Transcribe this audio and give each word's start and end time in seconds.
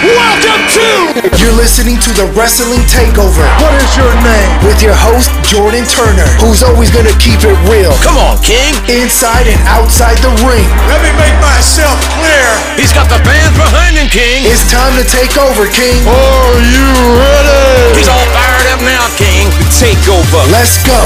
Welcome 0.00 0.64
to. 0.80 0.88
You're 1.36 1.52
listening 1.52 2.00
to 2.00 2.10
the 2.16 2.24
Wrestling 2.32 2.80
Takeover 2.88 3.44
What 3.60 3.76
is 3.76 3.92
your 4.00 4.08
name? 4.24 4.48
with 4.64 4.80
your 4.80 4.96
host, 4.96 5.28
Jordan 5.44 5.84
Turner, 5.84 6.24
who's 6.40 6.64
always 6.64 6.88
gonna 6.88 7.12
keep 7.20 7.36
it 7.44 7.52
real, 7.68 7.92
Come 8.00 8.16
on, 8.16 8.40
King. 8.40 8.72
inside 8.88 9.44
and 9.44 9.60
outside 9.68 10.16
the 10.24 10.32
ring. 10.40 10.64
Let 10.88 11.04
me 11.04 11.12
make 11.20 11.36
myself 11.44 12.00
clear. 12.16 12.48
He's 12.80 12.96
got 12.96 13.12
the 13.12 13.20
fans 13.28 13.52
behind 13.60 14.00
him, 14.00 14.08
King. 14.08 14.48
It's 14.48 14.64
time 14.72 14.96
to 14.96 15.04
take 15.04 15.36
over, 15.36 15.68
King. 15.68 16.00
Are 16.08 16.56
you 16.64 16.88
ready? 17.20 18.00
He's 18.00 18.08
all 18.08 18.24
fired 18.32 18.72
up 18.72 18.80
now, 18.80 19.04
King. 19.20 19.52
Take 19.76 20.00
over. 20.08 20.40
Let's 20.48 20.80
go. 20.80 20.96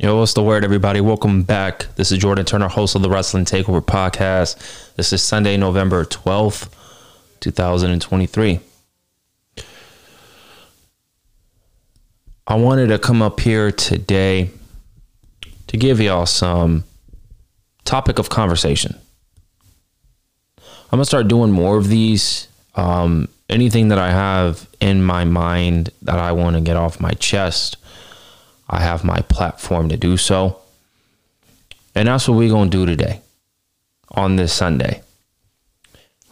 Yo, 0.00 0.16
what's 0.16 0.34
the 0.34 0.42
word, 0.44 0.62
everybody? 0.62 1.00
Welcome 1.00 1.42
back. 1.42 1.86
This 1.96 2.12
is 2.12 2.18
Jordan 2.18 2.44
Turner, 2.44 2.68
host 2.68 2.94
of 2.94 3.02
the 3.02 3.10
Wrestling 3.10 3.44
Takeover 3.44 3.80
podcast. 3.80 4.94
This 4.94 5.12
is 5.12 5.24
Sunday, 5.24 5.56
November 5.56 6.04
12th, 6.04 6.72
2023. 7.40 8.60
I 12.46 12.54
wanted 12.54 12.86
to 12.90 13.00
come 13.00 13.20
up 13.20 13.40
here 13.40 13.72
today 13.72 14.50
to 15.66 15.76
give 15.76 16.00
y'all 16.00 16.26
some 16.26 16.84
topic 17.84 18.20
of 18.20 18.28
conversation. 18.28 18.96
I'm 20.58 20.98
going 20.98 21.00
to 21.00 21.06
start 21.06 21.26
doing 21.26 21.50
more 21.50 21.76
of 21.76 21.88
these. 21.88 22.46
Um, 22.76 23.26
anything 23.48 23.88
that 23.88 23.98
I 23.98 24.12
have 24.12 24.68
in 24.80 25.02
my 25.02 25.24
mind 25.24 25.90
that 26.02 26.20
I 26.20 26.30
want 26.30 26.54
to 26.54 26.60
get 26.60 26.76
off 26.76 27.00
my 27.00 27.10
chest. 27.12 27.78
I 28.68 28.80
have 28.80 29.04
my 29.04 29.20
platform 29.20 29.88
to 29.88 29.96
do 29.96 30.16
so. 30.16 30.60
And 31.94 32.08
that's 32.08 32.28
what 32.28 32.36
we're 32.36 32.50
going 32.50 32.70
to 32.70 32.76
do 32.76 32.86
today 32.86 33.22
on 34.10 34.36
this 34.36 34.52
Sunday. 34.52 35.02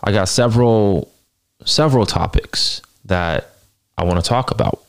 I 0.02 0.12
got 0.12 0.28
several 0.28 1.12
several 1.64 2.06
topics 2.06 2.82
that 3.06 3.50
I 3.98 4.04
want 4.04 4.22
to 4.22 4.28
talk 4.28 4.50
about. 4.50 4.82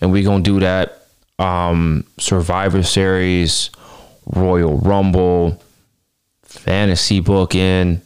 And 0.00 0.12
we're 0.12 0.24
going 0.24 0.42
to 0.42 0.50
do 0.50 0.60
that 0.60 1.06
um 1.38 2.04
Survivor 2.18 2.82
Series, 2.82 3.70
Royal 4.26 4.78
Rumble, 4.78 5.62
fantasy 6.42 7.20
booking. 7.20 8.02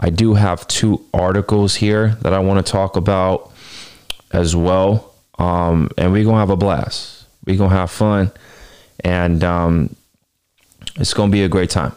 I 0.00 0.10
do 0.10 0.34
have 0.34 0.66
two 0.68 1.04
articles 1.12 1.74
here 1.74 2.16
that 2.22 2.32
I 2.32 2.38
want 2.38 2.64
to 2.64 2.72
talk 2.72 2.96
about 2.96 3.52
as 4.32 4.54
well. 4.54 5.14
Um, 5.38 5.90
and 5.96 6.12
we're 6.12 6.24
gonna 6.24 6.38
have 6.38 6.50
a 6.50 6.56
blast. 6.56 7.17
We're 7.48 7.56
gonna 7.56 7.74
have 7.74 7.90
fun, 7.90 8.30
and 9.00 9.42
um, 9.42 9.96
it's 10.96 11.14
gonna 11.14 11.32
be 11.32 11.44
a 11.44 11.48
great 11.48 11.70
time. 11.70 11.92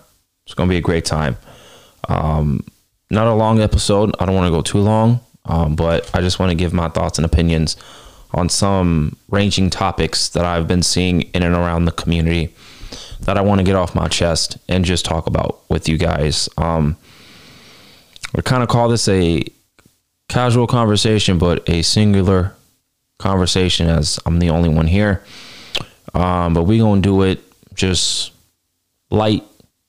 It's 0.45 0.53
gonna 0.53 0.69
be 0.69 0.77
a 0.77 0.81
great 0.81 1.03
time. 1.03 1.35
Um, 2.07 2.65
not 3.09 3.27
a 3.27 3.33
long 3.33 3.59
episode. 3.59 4.15
I 4.17 4.25
don't 4.25 4.33
want 4.33 4.47
to 4.47 4.51
go 4.51 4.61
too 4.61 4.77
long, 4.77 5.19
um, 5.43 5.75
but 5.75 6.09
I 6.15 6.21
just 6.21 6.39
want 6.39 6.51
to 6.51 6.55
give 6.55 6.71
my 6.71 6.87
thoughts 6.87 7.17
and 7.17 7.25
opinions 7.25 7.75
on 8.33 8.47
some 8.47 9.17
ranging 9.29 9.69
topics 9.69 10.29
that 10.29 10.45
I've 10.45 10.69
been 10.69 10.83
seeing 10.83 11.23
in 11.33 11.43
and 11.43 11.53
around 11.53 11.83
the 11.83 11.91
community 11.91 12.53
that 13.19 13.37
I 13.37 13.41
want 13.41 13.59
to 13.59 13.65
get 13.65 13.75
off 13.75 13.93
my 13.93 14.07
chest 14.07 14.57
and 14.69 14.85
just 14.85 15.03
talk 15.03 15.27
about 15.27 15.69
with 15.69 15.89
you 15.89 15.97
guys. 15.97 16.47
Um, 16.55 16.95
we 18.33 18.41
kind 18.41 18.63
of 18.63 18.69
call 18.69 18.87
this 18.87 19.09
a 19.09 19.43
casual 20.29 20.65
conversation, 20.65 21.37
but 21.37 21.67
a 21.69 21.81
singular 21.81 22.55
conversation 23.21 23.87
as 23.87 24.19
I'm 24.25 24.39
the 24.39 24.49
only 24.49 24.69
one 24.69 24.87
here. 24.87 25.23
Um, 26.13 26.53
but 26.53 26.63
we 26.63 26.79
gonna 26.79 27.01
do 27.01 27.21
it 27.21 27.39
just 27.73 28.31
light. 29.09 29.43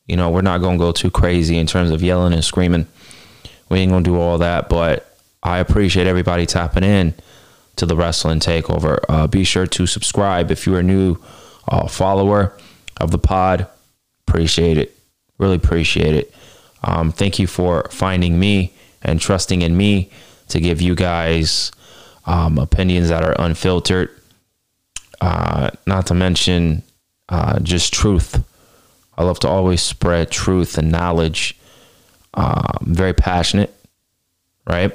You 0.06 0.16
know, 0.16 0.30
we're 0.30 0.42
not 0.42 0.60
gonna 0.60 0.78
go 0.78 0.92
too 0.92 1.10
crazy 1.10 1.58
in 1.58 1.66
terms 1.66 1.90
of 1.90 2.02
yelling 2.02 2.32
and 2.32 2.44
screaming. 2.44 2.86
We 3.68 3.78
ain't 3.78 3.90
gonna 3.90 4.04
do 4.04 4.18
all 4.20 4.38
that, 4.38 4.68
but 4.68 5.16
I 5.42 5.58
appreciate 5.58 6.06
everybody 6.06 6.46
tapping 6.46 6.84
in 6.84 7.14
to 7.76 7.86
the 7.86 7.96
wrestling 7.96 8.38
takeover. 8.38 8.98
Uh, 9.08 9.26
be 9.26 9.44
sure 9.44 9.66
to 9.66 9.86
subscribe 9.86 10.50
if 10.50 10.66
you're 10.66 10.80
a 10.80 10.84
new 10.84 11.16
uh, 11.68 11.88
follower 11.88 12.56
of 12.98 13.10
the 13.10 13.18
pod. 13.18 13.66
Appreciate 14.28 14.78
it. 14.78 14.96
Really 15.38 15.56
appreciate 15.56 16.14
it. 16.14 16.34
Um, 16.84 17.12
thank 17.12 17.38
you 17.38 17.46
for 17.46 17.88
finding 17.90 18.38
me 18.38 18.72
and 19.02 19.20
trusting 19.20 19.62
in 19.62 19.76
me 19.76 20.10
to 20.48 20.60
give 20.60 20.80
you 20.80 20.94
guys 20.94 21.72
um, 22.26 22.58
opinions 22.58 23.08
that 23.08 23.24
are 23.24 23.34
unfiltered. 23.38 24.10
Uh, 25.20 25.70
not 25.86 26.06
to 26.06 26.14
mention 26.14 26.82
uh, 27.28 27.58
just 27.60 27.92
truth. 27.92 28.42
I 29.16 29.24
love 29.24 29.38
to 29.40 29.48
always 29.48 29.82
spread 29.82 30.30
truth 30.30 30.78
and 30.78 30.90
knowledge. 30.90 31.58
Uh, 32.34 32.78
I'm 32.80 32.94
very 32.94 33.12
passionate, 33.12 33.74
right? 34.66 34.92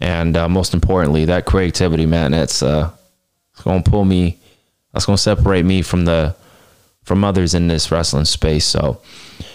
And 0.00 0.36
uh, 0.36 0.48
most 0.48 0.74
importantly, 0.74 1.24
that 1.26 1.46
creativity, 1.46 2.06
man, 2.06 2.32
that's 2.32 2.62
uh, 2.62 2.90
it's 3.52 3.62
gonna 3.62 3.82
pull 3.82 4.04
me. 4.04 4.38
That's 4.92 5.06
gonna 5.06 5.18
separate 5.18 5.64
me 5.64 5.82
from 5.82 6.04
the 6.04 6.36
from 7.04 7.24
others 7.24 7.54
in 7.54 7.68
this 7.68 7.90
wrestling 7.90 8.26
space. 8.26 8.64
So 8.64 9.00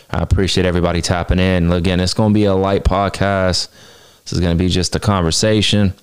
I 0.09 0.21
appreciate 0.21 0.65
everybody 0.65 1.01
tapping 1.01 1.39
in. 1.39 1.71
Again, 1.71 1.99
it's 1.99 2.13
gonna 2.13 2.33
be 2.33 2.45
a 2.45 2.53
light 2.53 2.83
podcast. 2.83 3.69
This 4.23 4.33
is 4.33 4.39
gonna 4.39 4.55
be 4.55 4.69
just 4.69 4.95
a 4.95 4.99
conversation. 4.99 5.93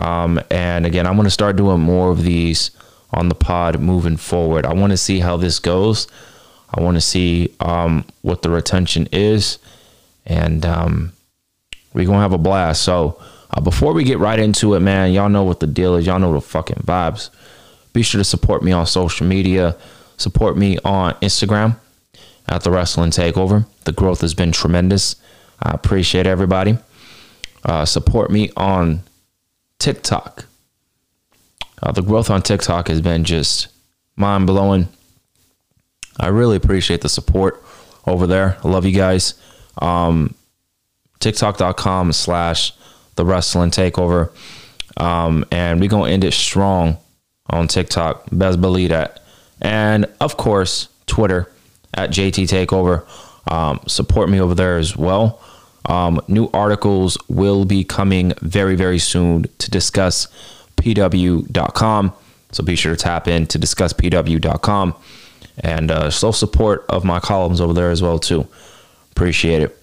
Um, 0.00 0.40
and 0.50 0.86
again, 0.86 1.06
I'm 1.06 1.14
going 1.14 1.24
to 1.26 1.30
start 1.30 1.56
doing 1.56 1.80
more 1.80 2.10
of 2.10 2.22
these 2.22 2.70
on 3.12 3.28
the 3.28 3.34
pod 3.34 3.80
moving 3.80 4.16
forward. 4.16 4.64
I 4.64 4.72
want 4.72 4.90
to 4.92 4.96
see 4.96 5.20
how 5.20 5.36
this 5.36 5.58
goes. 5.58 6.06
I 6.74 6.80
want 6.80 6.96
to 6.96 7.00
see 7.00 7.54
um, 7.60 8.04
what 8.22 8.42
the 8.42 8.50
retention 8.50 9.08
is. 9.12 9.58
And 10.24 10.64
um, 10.64 11.12
we're 11.92 12.06
going 12.06 12.18
to 12.18 12.22
have 12.22 12.32
a 12.32 12.38
blast. 12.38 12.82
So 12.82 13.20
uh, 13.50 13.60
before 13.60 13.92
we 13.92 14.04
get 14.04 14.18
right 14.18 14.38
into 14.38 14.74
it, 14.74 14.80
man, 14.80 15.12
y'all 15.12 15.28
know 15.28 15.44
what 15.44 15.60
the 15.60 15.66
deal 15.66 15.96
is. 15.96 16.06
Y'all 16.06 16.18
know 16.18 16.32
the 16.32 16.40
fucking 16.40 16.84
vibes. 16.86 17.30
Be 17.92 18.02
sure 18.02 18.18
to 18.18 18.24
support 18.24 18.62
me 18.62 18.72
on 18.72 18.86
social 18.86 19.26
media. 19.26 19.76
Support 20.16 20.56
me 20.56 20.78
on 20.84 21.14
Instagram 21.14 21.76
at 22.48 22.62
the 22.62 22.70
Wrestling 22.70 23.10
Takeover. 23.10 23.66
The 23.84 23.92
growth 23.92 24.22
has 24.22 24.34
been 24.34 24.52
tremendous. 24.52 25.16
I 25.60 25.72
appreciate 25.72 26.26
everybody. 26.26 26.78
Uh, 27.64 27.84
support 27.84 28.30
me 28.30 28.50
on 28.56 29.02
TikTok. 29.82 30.46
Uh, 31.82 31.90
the 31.90 32.02
growth 32.02 32.30
on 32.30 32.40
TikTok 32.40 32.86
has 32.86 33.00
been 33.00 33.24
just 33.24 33.66
mind 34.14 34.46
blowing. 34.46 34.86
I 36.20 36.28
really 36.28 36.56
appreciate 36.56 37.00
the 37.00 37.08
support 37.08 37.60
over 38.06 38.28
there. 38.28 38.58
I 38.62 38.68
love 38.68 38.86
you 38.86 38.92
guys. 38.92 39.34
Um, 39.78 40.36
TikTok.com 41.18 42.12
slash 42.12 42.72
the 43.16 43.24
wrestling 43.24 43.72
takeover. 43.72 44.30
Um, 44.96 45.44
and 45.50 45.80
we're 45.80 45.88
going 45.88 46.10
to 46.10 46.14
end 46.14 46.22
it 46.22 46.32
strong 46.32 46.98
on 47.50 47.66
TikTok. 47.66 48.26
Best 48.30 48.60
believe 48.60 48.90
that. 48.90 49.24
And 49.60 50.06
of 50.20 50.36
course, 50.36 50.88
Twitter 51.06 51.50
at 51.92 52.10
JT 52.10 52.44
Takeover. 52.44 53.04
Um, 53.50 53.80
support 53.88 54.30
me 54.30 54.40
over 54.40 54.54
there 54.54 54.78
as 54.78 54.96
well. 54.96 55.42
Um, 55.86 56.20
new 56.28 56.48
articles 56.54 57.18
will 57.28 57.64
be 57.64 57.84
coming 57.84 58.32
very, 58.40 58.76
very 58.76 58.98
soon 58.98 59.46
to 59.58 59.70
discuss 59.70 60.28
pw.com. 60.76 62.12
So 62.52 62.62
be 62.62 62.76
sure 62.76 62.94
to 62.94 63.02
tap 63.02 63.28
in 63.28 63.46
to 63.46 63.58
discuss 63.58 63.92
pw.com 63.92 64.94
and 65.58 65.90
uh, 65.90 66.10
show 66.10 66.32
support 66.32 66.84
of 66.88 67.04
my 67.04 67.20
columns 67.20 67.60
over 67.60 67.72
there 67.72 67.90
as 67.90 68.02
well 68.02 68.18
too. 68.18 68.46
Appreciate 69.10 69.62
it. 69.62 69.78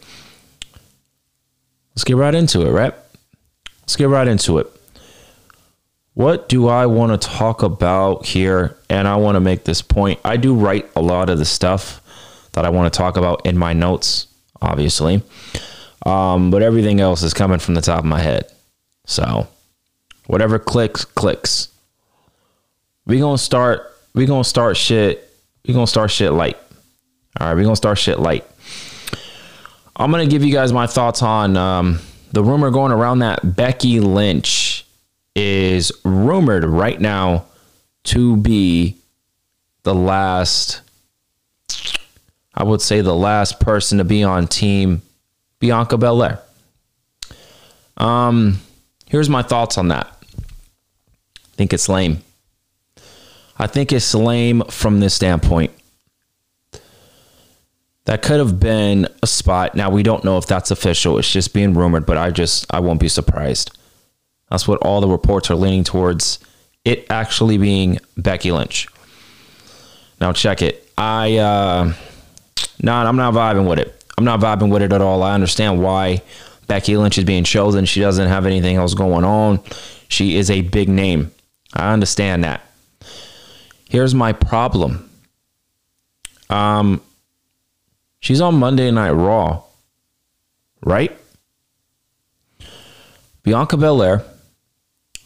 Let's 1.96 2.04
get 2.04 2.16
right 2.16 2.34
into 2.34 2.66
it, 2.66 2.72
right? 2.72 2.94
Let's 3.82 3.96
get 3.96 4.10
right 4.10 4.28
into 4.28 4.60
it. 4.60 4.72
What 6.14 6.50
do 6.50 6.68
I 6.68 6.86
want 6.86 7.20
to 7.20 7.28
talk 7.28 7.64
about 7.64 8.26
here? 8.26 8.78
And 8.90 9.08
I 9.08 9.16
want 9.16 9.36
to 9.36 9.40
make 9.40 9.64
this 9.64 9.82
point. 9.82 10.20
I 10.24 10.38
do 10.38 10.54
write 10.54 10.90
a 10.96 11.02
lot 11.02 11.30
of 11.30 11.38
the 11.38 11.46
stuff 11.46 12.02
that 12.54 12.66
I 12.66 12.70
want 12.70 12.92
to 12.92 12.98
talk 12.98 13.18
about 13.18 13.46
in 13.46 13.58
my 13.58 13.74
notes, 13.74 14.28
obviously. 14.62 15.24
Um, 16.06 16.52
but 16.52 16.62
everything 16.62 17.00
else 17.00 17.24
is 17.24 17.34
coming 17.34 17.60
from 17.60 17.74
the 17.74 17.82
top 17.82 18.00
of 18.00 18.06
my 18.06 18.20
head. 18.20 18.52
So 19.06 19.48
whatever 20.28 20.60
clicks, 20.60 21.04
clicks. 21.04 21.70
We 23.06 23.20
gonna 23.20 23.38
start. 23.38 23.96
We 24.14 24.26
gonna 24.26 24.44
start 24.44 24.78
shit. 24.78 25.34
We 25.68 25.74
gonna 25.74 25.88
start 25.88 26.12
shit 26.12 26.32
light. 26.32 26.58
All 27.40 27.48
right, 27.48 27.56
we 27.56 27.64
gonna 27.64 27.76
start 27.76 27.98
shit 27.98 28.20
light. 28.20 28.46
I'm 29.96 30.12
gonna 30.12 30.28
give 30.28 30.44
you 30.44 30.54
guys 30.54 30.72
my 30.72 30.88
thoughts 30.88 31.22
on 31.22 31.58
um, 31.58 32.00
the 32.32 32.44
rumor 32.44 32.70
going 32.70 32.92
around 32.92 33.20
that 33.20 33.56
Becky 33.56 34.00
Lynch 34.00 34.86
is 35.36 35.92
rumored 36.06 36.64
right 36.64 37.00
now 37.00 37.46
to 38.06 38.38
be 38.38 38.98
the 39.84 39.96
last. 39.96 40.82
I 42.54 42.64
would 42.64 42.82
say 42.82 43.02
the 43.02 43.16
last 43.16 43.60
person 43.60 43.98
to 44.00 44.04
be 44.04 44.24
on 44.24 44.48
team 44.48 45.02
Bianca 45.60 45.98
Belair. 45.98 46.40
Um, 47.98 48.60
here's 49.08 49.30
my 49.30 49.42
thoughts 49.42 49.78
on 49.78 49.90
that. 49.90 50.08
I 50.28 51.56
think 51.56 51.74
it's 51.74 51.90
lame. 51.90 52.24
I 53.58 53.68
think 53.68 53.92
it's 53.92 54.16
lame 54.16 54.64
from 54.70 55.02
this 55.02 55.14
standpoint. 55.14 55.74
That 58.06 58.22
could 58.22 58.40
have 58.40 58.60
been 58.60 59.08
a 59.22 59.28
spot. 59.28 59.76
Now 59.76 59.90
we 59.92 60.02
don't 60.02 60.24
know 60.24 60.38
if 60.38 60.48
that's 60.48 60.72
official. 60.72 61.20
It's 61.20 61.30
just 61.30 61.54
being 61.54 61.74
rumored, 61.74 62.06
but 62.06 62.18
I 62.18 62.32
just 62.32 62.66
I 62.74 62.80
won't 62.80 63.00
be 63.00 63.10
surprised. 63.10 63.78
That's 64.50 64.68
what 64.68 64.80
all 64.80 65.02
the 65.02 65.08
reports 65.08 65.52
are 65.52 65.56
leaning 65.56 65.84
towards. 65.84 66.40
It 66.86 67.06
actually 67.10 67.58
being 67.58 68.00
Becky 68.18 68.52
Lynch. 68.52 68.88
Now 70.20 70.32
check 70.32 70.62
it. 70.62 70.92
I 70.98 71.38
uh 71.38 71.94
nah, 72.82 73.08
I'm 73.08 73.18
not 73.18 73.34
vibing 73.34 73.70
with 73.70 73.80
it. 73.80 73.99
I'm 74.20 74.26
not 74.26 74.42
vibing 74.42 74.70
with 74.70 74.82
it 74.82 74.92
at 74.92 75.00
all. 75.00 75.24
I 75.24 75.34
understand 75.34 75.82
why 75.82 76.22
Becky 76.68 76.98
Lynch 76.98 77.18
is 77.18 77.24
being 77.24 77.46
chosen. 77.46 77.86
She 77.86 78.02
doesn't 78.02 78.28
have 78.28 78.46
anything 78.46 78.76
else 78.76 78.94
going 78.94 79.24
on. 79.24 79.62
She 80.10 80.36
is 80.36 80.52
a 80.52 80.60
big 80.60 80.90
name. 80.90 81.32
I 81.74 81.94
understand 81.94 82.44
that. 82.44 82.62
Here's 83.88 84.14
my 84.14 84.34
problem. 84.34 85.10
Um 86.50 87.00
she's 88.20 88.42
on 88.42 88.56
Monday 88.56 88.92
Night 88.92 89.12
Raw. 89.12 89.64
Right? 90.84 91.18
Bianca 93.44 93.78
Belair 93.78 94.26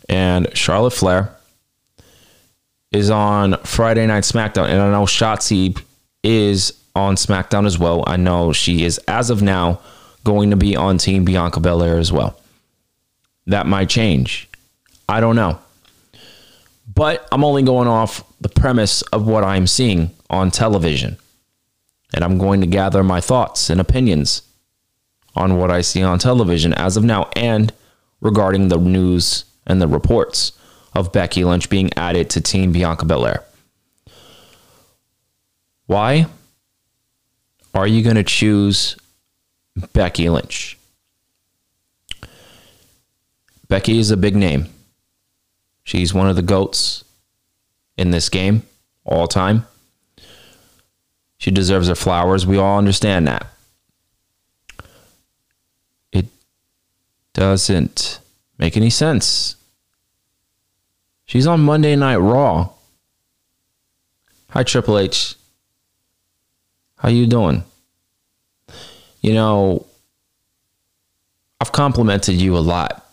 and 0.08 0.56
Charlotte 0.56 0.94
Flair 0.94 1.36
is 2.92 3.10
on 3.10 3.58
Friday 3.64 4.06
Night 4.06 4.22
SmackDown. 4.22 4.68
And 4.68 4.80
I 4.80 4.92
know 4.92 5.06
Shotzi 5.06 5.82
is 6.22 6.83
on 6.96 7.16
SmackDown 7.16 7.66
as 7.66 7.78
well. 7.78 8.04
I 8.06 8.18
know 8.18 8.54
she 8.54 8.84
is, 8.84 8.98
as 9.08 9.30
of 9.30 9.42
now, 9.42 9.82
going 10.24 10.52
to 10.52 10.56
be 10.56 10.76
on 10.76 10.98
Team 10.98 11.26
Bianca 11.26 11.60
Belair 11.60 11.98
as 11.98 12.12
well. 12.12 12.40
That 13.48 13.66
might 13.66 13.90
change. 13.90 14.48
I 15.10 15.20
don't 15.20 15.36
know. 15.36 15.60
But 16.94 17.28
I'm 17.32 17.44
only 17.44 17.64
going 17.64 17.88
off 17.88 18.24
the 18.40 18.50
premise 18.50 19.02
of 19.04 19.28
what 19.28 19.44
I'm 19.44 19.68
seeing 19.68 20.12
on 20.30 20.52
television. 20.52 21.18
And 22.14 22.24
I'm 22.24 22.38
going 22.38 22.62
to 22.62 22.68
gather 22.68 23.04
my 23.04 23.20
thoughts 23.20 23.70
and 23.70 23.82
opinions 23.82 24.44
on 25.36 25.58
what 25.58 25.72
I 25.72 25.82
see 25.82 26.04
on 26.04 26.20
television 26.20 26.74
as 26.74 26.96
of 26.96 27.04
now 27.04 27.30
and 27.36 27.74
regarding 28.22 28.68
the 28.68 28.78
news 28.78 29.46
and 29.66 29.82
the 29.82 29.88
reports 29.88 30.52
of 30.94 31.12
Becky 31.12 31.44
Lynch 31.44 31.70
being 31.70 31.92
added 31.98 32.30
to 32.32 32.42
Team 32.42 32.72
Bianca 32.72 33.06
Belair. 33.06 33.44
Why 35.88 36.28
are 37.74 37.88
you 37.88 38.04
going 38.04 38.16
to 38.16 38.24
choose 38.24 38.98
Becky 39.94 40.30
Lynch? 40.30 40.78
Becky 43.68 43.98
is 43.98 44.12
a 44.12 44.18
big 44.18 44.36
name. 44.36 44.68
She's 45.84 46.14
one 46.14 46.30
of 46.30 46.36
the 46.36 46.42
GOATs 46.42 47.04
in 47.98 48.12
this 48.12 48.30
game 48.30 48.64
all 49.04 49.28
time. 49.28 49.66
She 51.38 51.52
deserves 51.52 51.88
her 51.88 51.96
flowers. 51.96 52.46
We 52.46 52.58
all 52.58 52.78
understand 52.78 53.28
that. 53.28 53.48
It 56.12 56.28
doesn't 57.34 58.20
make 58.58 58.78
any 58.78 58.90
sense. 58.90 59.56
She's 61.26 61.48
on 61.48 61.62
Monday 61.62 61.96
Night 61.96 62.18
Raw. 62.18 62.70
Hi 64.52 64.64
Triple 64.64 65.00
H. 65.00 65.36
How 67.04 67.10
you 67.10 67.28
doing? 67.28 67.66
You 69.20 69.34
know, 69.34 69.86
I've 71.60 71.74
complimented 71.74 72.42
you 72.42 72.56
a 72.56 72.60
lot. 72.60 73.06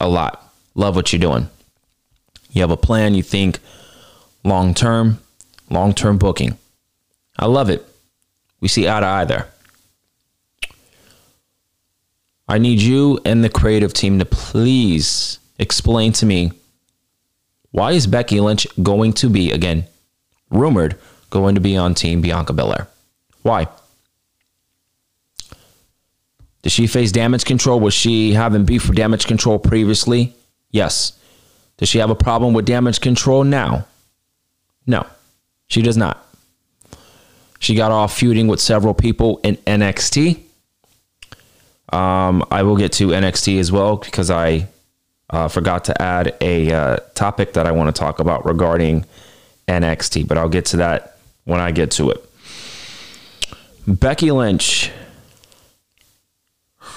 A 0.00 0.08
lot. 0.08 0.52
Love 0.74 0.96
what 0.96 1.12
you're 1.12 1.20
doing. 1.20 1.48
You 2.50 2.62
have 2.62 2.72
a 2.72 2.76
plan, 2.76 3.14
you 3.14 3.22
think 3.22 3.60
long 4.42 4.74
term, 4.74 5.20
long 5.70 5.94
term 5.94 6.18
booking. 6.18 6.58
I 7.38 7.46
love 7.46 7.70
it. 7.70 7.86
We 8.60 8.66
see 8.66 8.88
eye 8.88 8.98
to 8.98 9.06
eye 9.06 9.24
there. 9.26 9.46
I 12.48 12.58
need 12.58 12.80
you 12.80 13.20
and 13.24 13.44
the 13.44 13.48
creative 13.48 13.92
team 13.94 14.18
to 14.18 14.24
please 14.24 15.38
explain 15.56 16.12
to 16.14 16.26
me 16.26 16.50
why 17.70 17.92
is 17.92 18.08
Becky 18.08 18.40
Lynch 18.40 18.66
going 18.82 19.12
to 19.14 19.30
be, 19.30 19.52
again, 19.52 19.86
rumored, 20.50 20.98
going 21.32 21.56
to 21.56 21.60
be 21.60 21.76
on 21.76 21.94
Team 21.94 22.20
Bianca 22.20 22.52
Belair? 22.52 22.86
Why? 23.42 23.66
Did 26.62 26.70
she 26.70 26.86
face 26.86 27.10
damage 27.10 27.44
control? 27.44 27.80
Was 27.80 27.94
she 27.94 28.34
having 28.34 28.64
beef 28.64 28.82
for 28.82 28.92
damage 28.92 29.26
control 29.26 29.58
previously? 29.58 30.34
Yes. 30.70 31.18
Does 31.78 31.88
she 31.88 31.98
have 31.98 32.10
a 32.10 32.14
problem 32.14 32.54
with 32.54 32.66
damage 32.66 33.00
control 33.00 33.42
now? 33.42 33.86
No, 34.86 35.04
she 35.66 35.82
does 35.82 35.96
not. 35.96 36.24
She 37.58 37.74
got 37.74 37.90
off 37.90 38.16
feuding 38.16 38.46
with 38.46 38.60
several 38.60 38.94
people 38.94 39.40
in 39.42 39.56
NXT. 39.58 40.40
Um, 41.92 42.44
I 42.50 42.62
will 42.62 42.76
get 42.76 42.92
to 42.94 43.08
NXT 43.08 43.58
as 43.58 43.72
well 43.72 43.96
because 43.96 44.30
I 44.30 44.68
uh, 45.30 45.48
forgot 45.48 45.84
to 45.86 46.02
add 46.02 46.36
a 46.40 46.72
uh, 46.72 46.96
topic 47.14 47.54
that 47.54 47.66
I 47.66 47.72
want 47.72 47.94
to 47.94 47.98
talk 47.98 48.18
about 48.18 48.44
regarding 48.46 49.04
NXT, 49.68 50.28
but 50.28 50.38
I'll 50.38 50.48
get 50.48 50.66
to 50.66 50.78
that 50.78 51.11
when 51.44 51.60
I 51.60 51.70
get 51.70 51.90
to 51.92 52.10
it. 52.10 52.24
Becky 53.86 54.30
Lynch. 54.30 54.90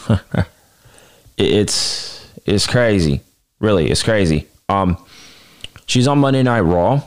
it's 1.38 2.28
it's 2.46 2.68
crazy. 2.68 3.22
Really, 3.60 3.90
it's 3.90 4.04
crazy. 4.04 4.48
Um, 4.70 5.04
she's 5.88 6.08
on 6.08 6.20
Monday 6.20 6.44
Night 6.44 6.62
Raw, 6.62 7.02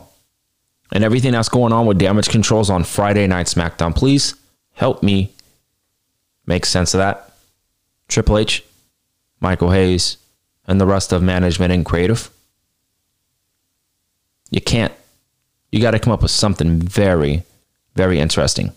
and 0.93 1.05
everything 1.05 1.32
that's 1.32 1.49
going 1.49 1.73
on 1.73 1.87
with 1.87 1.99
damage 1.99 2.29
controls 2.29 2.70
on 2.70 2.85
Friday 2.85 3.26
Night 3.26 3.46
SmackDown. 3.46 3.94
Please 3.94 4.35
help 4.75 5.02
me 5.02 5.32
make 6.46 6.67
sense 6.67 6.94
of 6.94 6.99
that. 6.99 7.32
Triple 8.08 8.38
H, 8.38 8.64
Michael 9.40 9.70
Hayes, 9.70 10.17
and 10.67 10.81
the 10.81 10.87
rest 10.87 11.12
of 11.12 11.23
management 11.23 11.73
and 11.73 11.85
creative. 11.85 12.31
You 14.50 14.61
can't. 14.61 14.93
You 15.70 15.81
got 15.81 15.93
to 15.93 15.99
come 15.99 16.12
up 16.12 16.23
with 16.23 16.31
something 16.31 16.81
very, 16.81 17.43
very 17.94 18.19
interesting. 18.19 18.73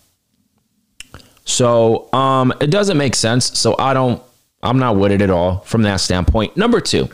So 1.45 2.11
um, 2.13 2.53
it 2.61 2.69
doesn't 2.69 2.97
make 2.97 3.15
sense. 3.15 3.57
So 3.59 3.75
I 3.77 3.93
don't. 3.93 4.21
I'm 4.63 4.77
not 4.77 4.95
with 4.95 5.11
it 5.11 5.21
at 5.21 5.31
all 5.31 5.59
from 5.59 5.81
that 5.83 5.97
standpoint. 5.97 6.55
Number 6.55 6.79
two. 6.79 7.09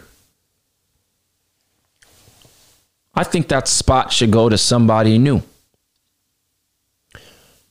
I 3.15 3.23
think 3.23 3.47
that 3.47 3.67
spot 3.67 4.11
should 4.11 4.31
go 4.31 4.47
to 4.47 4.57
somebody 4.57 5.17
new. 5.17 5.41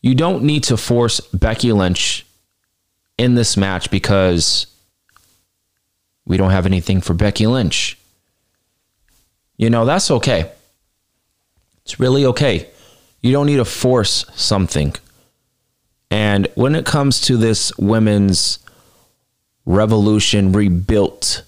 You 0.00 0.14
don't 0.14 0.42
need 0.42 0.64
to 0.64 0.76
force 0.76 1.20
Becky 1.20 1.72
Lynch 1.72 2.26
in 3.16 3.34
this 3.34 3.56
match 3.56 3.90
because 3.90 4.66
we 6.24 6.36
don't 6.36 6.50
have 6.50 6.66
anything 6.66 7.00
for 7.00 7.14
Becky 7.14 7.46
Lynch. 7.46 7.96
You 9.56 9.70
know, 9.70 9.84
that's 9.84 10.10
okay. 10.10 10.50
It's 11.86 12.00
really 12.00 12.26
okay. 12.26 12.68
You 13.20 13.30
don't 13.30 13.46
need 13.46 13.58
to 13.58 13.64
force 13.64 14.24
something. 14.34 14.92
And 16.10 16.48
when 16.56 16.74
it 16.74 16.84
comes 16.84 17.20
to 17.22 17.36
this 17.36 17.70
women's 17.78 18.58
revolution 19.66 20.50
rebuilt, 20.50 21.44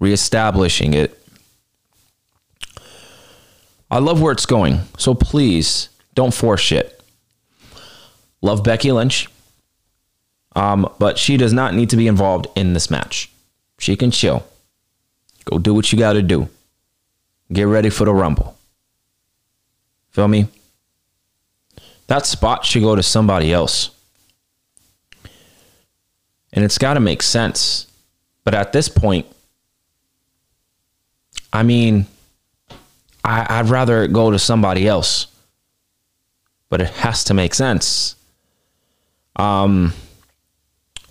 reestablishing 0.00 0.94
it, 0.94 1.22
I 3.90 3.98
love 3.98 4.22
where 4.22 4.32
it's 4.32 4.46
going. 4.46 4.80
So 4.96 5.14
please 5.14 5.90
don't 6.14 6.32
force 6.32 6.62
shit. 6.62 7.02
Love 8.40 8.64
Becky 8.64 8.92
Lynch. 8.92 9.28
Um, 10.56 10.88
but 10.98 11.18
she 11.18 11.36
does 11.36 11.52
not 11.52 11.74
need 11.74 11.90
to 11.90 11.98
be 11.98 12.06
involved 12.06 12.46
in 12.56 12.72
this 12.72 12.90
match. 12.90 13.30
She 13.78 13.94
can 13.94 14.10
chill. 14.10 14.46
Go 15.44 15.58
do 15.58 15.74
what 15.74 15.92
you 15.92 15.98
got 15.98 16.14
to 16.14 16.22
do. 16.22 16.48
Get 17.52 17.64
ready 17.64 17.90
for 17.90 18.06
the 18.06 18.14
Rumble. 18.14 18.56
Feel 20.14 20.28
me? 20.28 20.46
That 22.06 22.24
spot 22.24 22.64
should 22.64 22.82
go 22.82 22.94
to 22.94 23.02
somebody 23.02 23.52
else. 23.52 23.90
And 26.52 26.64
it's 26.64 26.78
got 26.78 26.94
to 26.94 27.00
make 27.00 27.20
sense. 27.20 27.90
But 28.44 28.54
at 28.54 28.72
this 28.72 28.88
point, 28.88 29.26
I 31.52 31.64
mean, 31.64 32.06
I, 33.24 33.60
would 33.60 33.70
rather 33.72 34.06
go 34.06 34.30
to 34.30 34.38
somebody 34.38 34.86
else. 34.86 35.26
But 36.68 36.80
it 36.80 36.90
has 36.90 37.24
to 37.24 37.34
make 37.34 37.52
sense. 37.52 38.14
Um, 39.34 39.94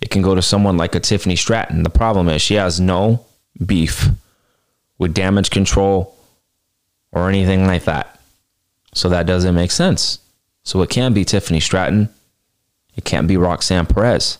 it 0.00 0.08
can 0.08 0.22
go 0.22 0.34
to 0.34 0.40
someone 0.40 0.78
like 0.78 0.94
a 0.94 1.00
Tiffany 1.00 1.36
Stratton. 1.36 1.82
The 1.82 1.90
problem 1.90 2.30
is 2.30 2.40
she 2.40 2.54
has 2.54 2.80
no 2.80 3.26
beef 3.64 4.08
with 4.96 5.12
damage 5.12 5.50
control 5.50 6.16
or 7.12 7.28
anything 7.28 7.66
like 7.66 7.84
that. 7.84 8.13
So 8.94 9.08
that 9.10 9.26
doesn't 9.26 9.54
make 9.54 9.70
sense. 9.70 10.18
So 10.62 10.80
it 10.80 10.88
can 10.88 11.12
be 11.12 11.24
Tiffany 11.26 11.60
Stratton. 11.60 12.08
It 12.96 13.04
can't 13.04 13.28
be 13.28 13.36
Roxanne 13.36 13.84
Perez. 13.86 14.38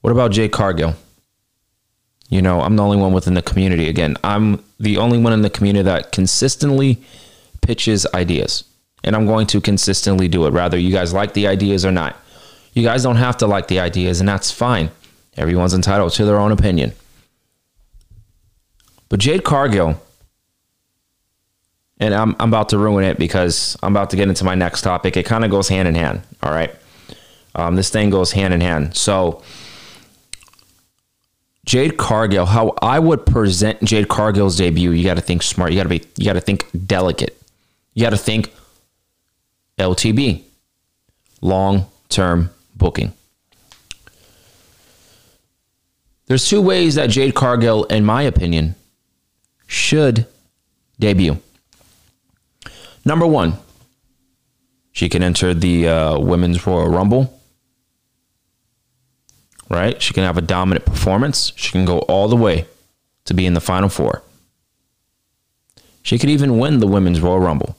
What 0.00 0.10
about 0.10 0.32
Jade 0.32 0.50
Cargill? 0.50 0.94
You 2.28 2.42
know, 2.42 2.62
I'm 2.62 2.74
the 2.74 2.82
only 2.82 2.96
one 2.96 3.12
within 3.12 3.34
the 3.34 3.42
community. 3.42 3.88
Again, 3.88 4.16
I'm 4.24 4.64
the 4.80 4.96
only 4.96 5.18
one 5.18 5.32
in 5.32 5.42
the 5.42 5.50
community 5.50 5.84
that 5.84 6.10
consistently 6.10 7.00
pitches 7.60 8.06
ideas. 8.12 8.64
and 9.04 9.16
I'm 9.16 9.26
going 9.26 9.46
to 9.48 9.60
consistently 9.60 10.28
do 10.28 10.46
it, 10.46 10.52
whether 10.52 10.78
you 10.78 10.92
guys 10.92 11.12
like 11.12 11.34
the 11.34 11.46
ideas 11.48 11.84
or 11.84 11.92
not. 11.92 12.16
You 12.72 12.82
guys 12.82 13.02
don't 13.02 13.16
have 13.16 13.36
to 13.38 13.46
like 13.46 13.68
the 13.68 13.80
ideas, 13.80 14.20
and 14.20 14.28
that's 14.28 14.50
fine. 14.50 14.90
Everyone's 15.36 15.74
entitled 15.74 16.12
to 16.12 16.24
their 16.24 16.38
own 16.38 16.52
opinion. 16.52 16.92
But 19.08 19.20
Jade 19.20 19.44
Cargill, 19.44 20.00
and 22.02 22.12
I'm, 22.12 22.34
I'm 22.40 22.48
about 22.48 22.70
to 22.70 22.78
ruin 22.78 23.04
it 23.04 23.16
because 23.16 23.78
I'm 23.80 23.92
about 23.92 24.10
to 24.10 24.16
get 24.16 24.28
into 24.28 24.44
my 24.44 24.56
next 24.56 24.82
topic. 24.82 25.16
It 25.16 25.22
kind 25.24 25.44
of 25.44 25.52
goes 25.52 25.68
hand 25.68 25.86
in 25.86 25.94
hand. 25.94 26.22
All 26.42 26.50
right. 26.50 26.74
Um, 27.54 27.76
this 27.76 27.90
thing 27.90 28.10
goes 28.10 28.32
hand 28.32 28.52
in 28.52 28.60
hand. 28.60 28.96
So, 28.96 29.40
Jade 31.64 31.98
Cargill, 31.98 32.46
how 32.46 32.74
I 32.82 32.98
would 32.98 33.24
present 33.24 33.84
Jade 33.84 34.08
Cargill's 34.08 34.56
debut, 34.56 34.90
you 34.90 35.04
got 35.04 35.14
to 35.14 35.20
think 35.20 35.44
smart. 35.44 35.70
You 35.70 35.78
got 35.78 35.84
to 35.84 35.88
be, 35.90 36.02
you 36.16 36.24
got 36.24 36.32
to 36.32 36.40
think 36.40 36.66
delicate. 36.86 37.40
You 37.94 38.02
got 38.02 38.10
to 38.10 38.16
think 38.16 38.52
LTB, 39.78 40.42
long 41.40 41.86
term 42.08 42.50
booking. 42.74 43.12
There's 46.26 46.48
two 46.48 46.60
ways 46.60 46.96
that 46.96 47.10
Jade 47.10 47.36
Cargill, 47.36 47.84
in 47.84 48.04
my 48.04 48.22
opinion, 48.22 48.74
should 49.68 50.26
debut. 50.98 51.38
Number 53.04 53.26
one, 53.26 53.54
she 54.92 55.08
can 55.08 55.22
enter 55.22 55.54
the 55.54 55.88
uh, 55.88 56.18
Women's 56.18 56.66
Royal 56.66 56.88
Rumble. 56.88 57.40
Right? 59.68 60.00
She 60.02 60.12
can 60.12 60.24
have 60.24 60.36
a 60.36 60.42
dominant 60.42 60.84
performance. 60.84 61.52
She 61.56 61.72
can 61.72 61.84
go 61.84 62.00
all 62.00 62.28
the 62.28 62.36
way 62.36 62.66
to 63.24 63.34
be 63.34 63.46
in 63.46 63.54
the 63.54 63.60
Final 63.60 63.88
Four. 63.88 64.22
She 66.02 66.18
could 66.18 66.28
even 66.30 66.58
win 66.58 66.80
the 66.80 66.86
Women's 66.86 67.20
Royal 67.20 67.40
Rumble. 67.40 67.76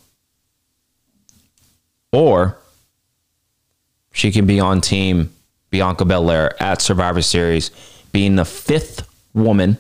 Or 2.12 2.58
she 4.12 4.32
can 4.32 4.46
be 4.46 4.60
on 4.60 4.82
team 4.82 5.34
Bianca 5.70 6.06
Belair 6.06 6.62
at 6.62 6.82
Survivor 6.82 7.22
Series, 7.22 7.72
being 8.12 8.36
the 8.36 8.46
fifth 8.46 9.08
woman 9.34 9.78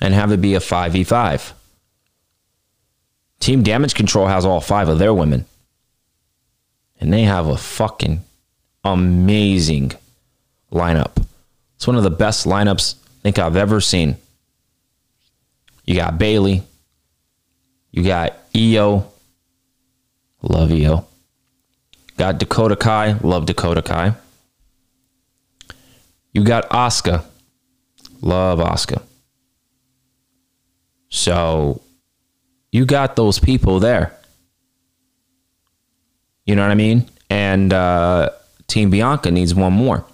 and 0.00 0.14
have 0.14 0.30
it 0.30 0.40
be 0.40 0.54
a 0.54 0.60
5v5. 0.60 1.52
Team 3.40 3.62
Damage 3.62 3.94
Control 3.94 4.26
has 4.26 4.44
all 4.44 4.60
five 4.60 4.88
of 4.88 4.98
their 4.98 5.14
women. 5.14 5.46
And 7.00 7.12
they 7.12 7.22
have 7.22 7.46
a 7.46 7.56
fucking 7.56 8.22
amazing 8.84 9.92
lineup. 10.72 11.24
It's 11.76 11.86
one 11.86 11.96
of 11.96 12.02
the 12.02 12.10
best 12.10 12.46
lineups 12.46 12.96
I 12.96 13.22
think 13.22 13.38
I've 13.38 13.56
ever 13.56 13.80
seen. 13.80 14.16
You 15.84 15.94
got 15.94 16.18
Bayley. 16.18 16.62
You 17.92 18.02
got 18.02 18.36
Io. 18.54 19.06
Love 20.42 20.72
Io. 20.72 21.06
Got 22.16 22.38
Dakota 22.38 22.76
Kai. 22.76 23.12
Love 23.22 23.46
Dakota 23.46 23.82
Kai. 23.82 24.14
You 26.32 26.42
got 26.44 26.68
Asuka. 26.70 27.24
Love 28.20 28.58
Asuka. 28.58 29.02
So 31.08 31.80
you 32.70 32.84
got 32.86 33.16
those 33.16 33.38
people 33.38 33.80
there. 33.80 34.14
You 36.44 36.56
know 36.56 36.62
what 36.62 36.70
I 36.70 36.76
mean? 36.76 37.08
And 37.30 37.72
uh, 37.72 38.30
Team 38.66 38.90
Bianca 38.90 39.30
needs 39.30 39.54
one 39.54 39.72
more. 39.72 40.04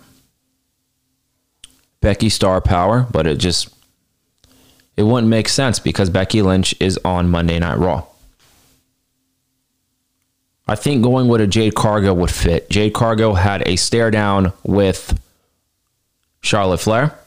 Becky 2.01 2.29
Star 2.29 2.61
Power, 2.61 3.07
but 3.11 3.27
it 3.27 3.39
just 3.39 3.75
it 4.97 5.03
wouldn't 5.03 5.29
make 5.31 5.49
sense 5.49 5.79
because 5.79 6.11
Becky 6.11 6.43
Lynch 6.43 6.75
is 6.81 6.99
on 7.05 7.29
Monday 7.31 7.59
Night 7.59 7.79
Raw. 7.79 8.05
I 10.67 10.77
think 10.77 11.03
going 11.03 11.29
with 11.29 11.41
a 11.41 11.47
Jade 11.47 11.75
Cargill 11.75 12.17
would 12.17 12.31
fit. 12.31 12.71
Jade 12.71 12.95
Cargill 12.95 13.35
had 13.35 13.67
a 13.67 13.77
stare 13.77 14.11
down 14.11 14.53
with 14.63 15.21
Charlotte 16.41 16.79
Flair. 16.79 17.19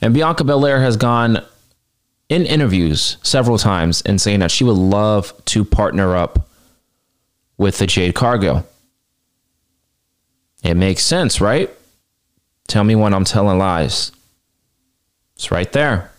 And 0.00 0.14
Bianca 0.14 0.44
Belair 0.44 0.80
has 0.80 0.96
gone 0.96 1.44
in 2.28 2.44
interviews 2.44 3.18
several 3.22 3.58
times 3.58 4.02
and 4.02 4.20
saying 4.20 4.40
that 4.40 4.50
she 4.50 4.64
would 4.64 4.76
love 4.76 5.32
to 5.46 5.64
partner 5.64 6.16
up 6.16 6.48
with 7.56 7.78
the 7.78 7.86
Jade 7.86 8.14
Cargill. 8.14 8.66
It 10.62 10.74
makes 10.74 11.02
sense, 11.02 11.40
right? 11.40 11.70
Tell 12.66 12.84
me 12.84 12.96
when 12.96 13.14
I'm 13.14 13.24
telling 13.24 13.58
lies. 13.58 14.10
It's 15.36 15.50
right 15.50 15.70
there. 15.72 16.10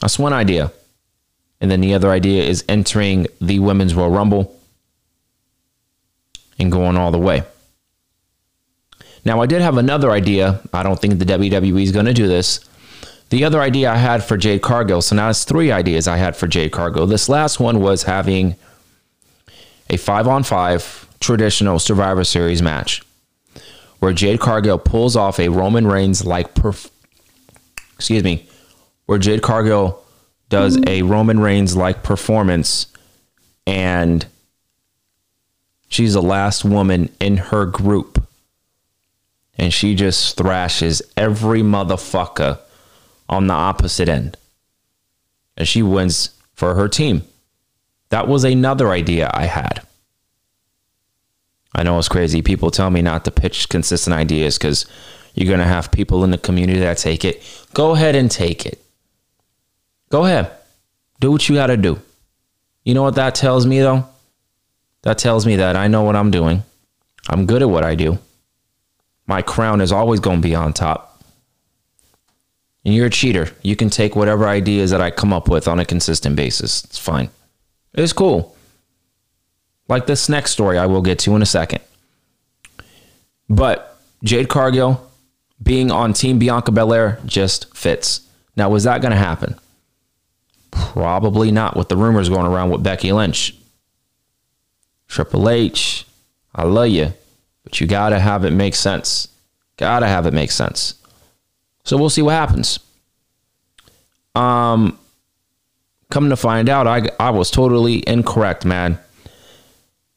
That's 0.00 0.18
one 0.18 0.32
idea. 0.32 0.72
And 1.60 1.70
then 1.70 1.80
the 1.80 1.94
other 1.94 2.10
idea 2.10 2.44
is 2.44 2.64
entering 2.68 3.26
the 3.40 3.60
Women's 3.60 3.94
Royal 3.94 4.10
Rumble 4.10 4.54
and 6.58 6.70
going 6.70 6.96
all 6.96 7.10
the 7.10 7.18
way. 7.18 7.44
Now, 9.24 9.40
I 9.40 9.46
did 9.46 9.62
have 9.62 9.76
another 9.76 10.10
idea. 10.10 10.60
I 10.72 10.82
don't 10.82 11.00
think 11.00 11.18
the 11.18 11.24
WWE 11.24 11.82
is 11.82 11.92
going 11.92 12.06
to 12.06 12.14
do 12.14 12.28
this. 12.28 12.60
The 13.30 13.44
other 13.44 13.60
idea 13.60 13.90
I 13.90 13.96
had 13.96 14.22
for 14.22 14.36
Jade 14.36 14.62
Cargill, 14.62 15.02
so 15.02 15.16
now 15.16 15.28
it's 15.30 15.44
three 15.44 15.72
ideas 15.72 16.06
I 16.06 16.16
had 16.16 16.36
for 16.36 16.46
Jade 16.46 16.72
Cargill. 16.72 17.06
This 17.06 17.28
last 17.28 17.58
one 17.58 17.80
was 17.80 18.04
having 18.04 18.54
a 19.90 19.96
five 19.96 20.28
on 20.28 20.44
five 20.44 21.08
traditional 21.20 21.78
Survivor 21.78 22.24
Series 22.24 22.62
match 22.62 23.02
where 23.98 24.12
Jade 24.12 24.40
Cargill 24.40 24.78
pulls 24.78 25.16
off 25.16 25.40
a 25.40 25.48
Roman 25.48 25.86
Reigns 25.86 26.24
like 26.24 26.54
perf- 26.54 26.90
excuse 27.94 28.22
me, 28.22 28.46
where 29.06 29.18
Jade 29.18 29.42
Cargill 29.42 30.02
does 30.48 30.78
a 30.86 31.02
Roman 31.02 31.40
Reigns 31.40 31.76
like 31.76 32.02
performance 32.02 32.86
and 33.66 34.26
she's 35.88 36.14
the 36.14 36.22
last 36.22 36.64
woman 36.64 37.10
in 37.20 37.36
her 37.36 37.66
group 37.66 38.24
and 39.58 39.72
she 39.72 39.94
just 39.94 40.36
thrashes 40.36 41.02
every 41.16 41.62
motherfucker 41.62 42.58
on 43.28 43.46
the 43.46 43.54
opposite 43.54 44.08
end. 44.08 44.36
And 45.56 45.66
she 45.66 45.82
wins 45.82 46.30
for 46.54 46.74
her 46.74 46.88
team. 46.88 47.22
That 48.10 48.28
was 48.28 48.44
another 48.44 48.90
idea 48.90 49.30
I 49.32 49.46
had. 49.46 49.82
I 51.74 51.82
know 51.82 51.98
it's 51.98 52.08
crazy. 52.08 52.40
People 52.40 52.70
tell 52.70 52.90
me 52.90 53.02
not 53.02 53.24
to 53.24 53.30
pitch 53.30 53.68
consistent 53.68 54.14
ideas 54.14 54.56
because 54.56 54.86
you're 55.34 55.48
going 55.48 55.58
to 55.58 55.66
have 55.66 55.92
people 55.92 56.24
in 56.24 56.30
the 56.30 56.38
community 56.38 56.80
that 56.80 56.98
take 56.98 57.24
it. 57.24 57.42
Go 57.74 57.94
ahead 57.94 58.14
and 58.14 58.30
take 58.30 58.64
it. 58.64 58.82
Go 60.08 60.24
ahead. 60.24 60.50
Do 61.20 61.30
what 61.32 61.48
you 61.48 61.56
got 61.56 61.66
to 61.66 61.76
do. 61.76 62.00
You 62.84 62.94
know 62.94 63.02
what 63.02 63.16
that 63.16 63.34
tells 63.34 63.66
me, 63.66 63.80
though? 63.80 64.06
That 65.02 65.18
tells 65.18 65.44
me 65.44 65.56
that 65.56 65.76
I 65.76 65.88
know 65.88 66.02
what 66.02 66.16
I'm 66.16 66.30
doing. 66.30 66.62
I'm 67.28 67.46
good 67.46 67.62
at 67.62 67.68
what 67.68 67.84
I 67.84 67.94
do. 67.94 68.18
My 69.26 69.42
crown 69.42 69.80
is 69.80 69.92
always 69.92 70.20
going 70.20 70.40
to 70.40 70.48
be 70.48 70.54
on 70.54 70.72
top. 70.72 71.15
And 72.86 72.94
you're 72.94 73.06
a 73.06 73.10
cheater. 73.10 73.50
You 73.62 73.74
can 73.74 73.90
take 73.90 74.14
whatever 74.14 74.46
ideas 74.46 74.92
that 74.92 75.00
I 75.00 75.10
come 75.10 75.32
up 75.32 75.48
with 75.48 75.66
on 75.66 75.80
a 75.80 75.84
consistent 75.84 76.36
basis. 76.36 76.84
It's 76.84 76.98
fine. 76.98 77.30
It's 77.94 78.12
cool. 78.12 78.56
Like 79.88 80.06
this 80.06 80.28
next 80.28 80.52
story 80.52 80.78
I 80.78 80.86
will 80.86 81.02
get 81.02 81.18
to 81.20 81.34
in 81.34 81.42
a 81.42 81.46
second. 81.46 81.82
But 83.48 83.98
Jade 84.22 84.48
Cargill 84.48 85.04
being 85.60 85.90
on 85.90 86.12
Team 86.12 86.38
Bianca 86.38 86.70
Belair 86.70 87.18
just 87.26 87.76
fits. 87.76 88.20
Now, 88.54 88.70
was 88.70 88.84
that 88.84 89.00
going 89.00 89.10
to 89.10 89.18
happen? 89.18 89.56
Probably 90.70 91.50
not 91.50 91.76
with 91.76 91.88
the 91.88 91.96
rumors 91.96 92.28
going 92.28 92.46
around 92.46 92.70
with 92.70 92.84
Becky 92.84 93.10
Lynch. 93.10 93.52
Triple 95.08 95.48
H, 95.48 96.06
I 96.54 96.62
love 96.62 96.90
you, 96.90 97.14
but 97.64 97.80
you 97.80 97.88
got 97.88 98.10
to 98.10 98.20
have 98.20 98.44
it 98.44 98.52
make 98.52 98.76
sense. 98.76 99.26
Got 99.76 100.00
to 100.00 100.06
have 100.06 100.26
it 100.26 100.32
make 100.32 100.52
sense. 100.52 100.94
So 101.86 101.96
we'll 101.96 102.10
see 102.10 102.20
what 102.20 102.32
happens. 102.32 102.80
Um, 104.34 104.98
coming 106.10 106.30
to 106.30 106.36
find 106.36 106.68
out, 106.68 106.88
I, 106.88 107.08
I 107.20 107.30
was 107.30 107.48
totally 107.48 108.06
incorrect, 108.08 108.64
man. 108.64 108.98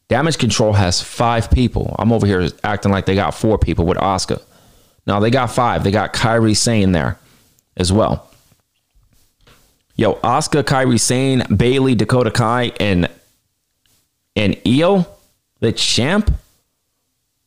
Damage 0.07 0.39
Control 0.39 0.73
has 0.73 0.99
five 0.99 1.51
people. 1.51 1.95
I'm 1.99 2.11
over 2.11 2.25
here 2.25 2.49
acting 2.63 2.91
like 2.91 3.05
they 3.05 3.13
got 3.13 3.35
four 3.35 3.59
people 3.59 3.85
with 3.85 3.99
Asuka. 3.99 4.41
Now 5.05 5.19
they 5.19 5.29
got 5.29 5.51
five. 5.51 5.83
They 5.83 5.91
got 5.91 6.11
Kairi 6.11 6.57
Sane 6.57 6.91
there 6.91 7.19
as 7.77 7.93
well. 7.93 8.27
Yo, 9.95 10.15
Asuka, 10.15 10.63
Kairi 10.63 10.99
Sane, 10.99 11.45
Bayley, 11.55 11.93
Dakota 11.93 12.31
Kai, 12.31 12.71
and 12.79 13.07
and 14.35 14.57
Io, 14.65 15.05
the 15.59 15.71
champ. 15.71 16.33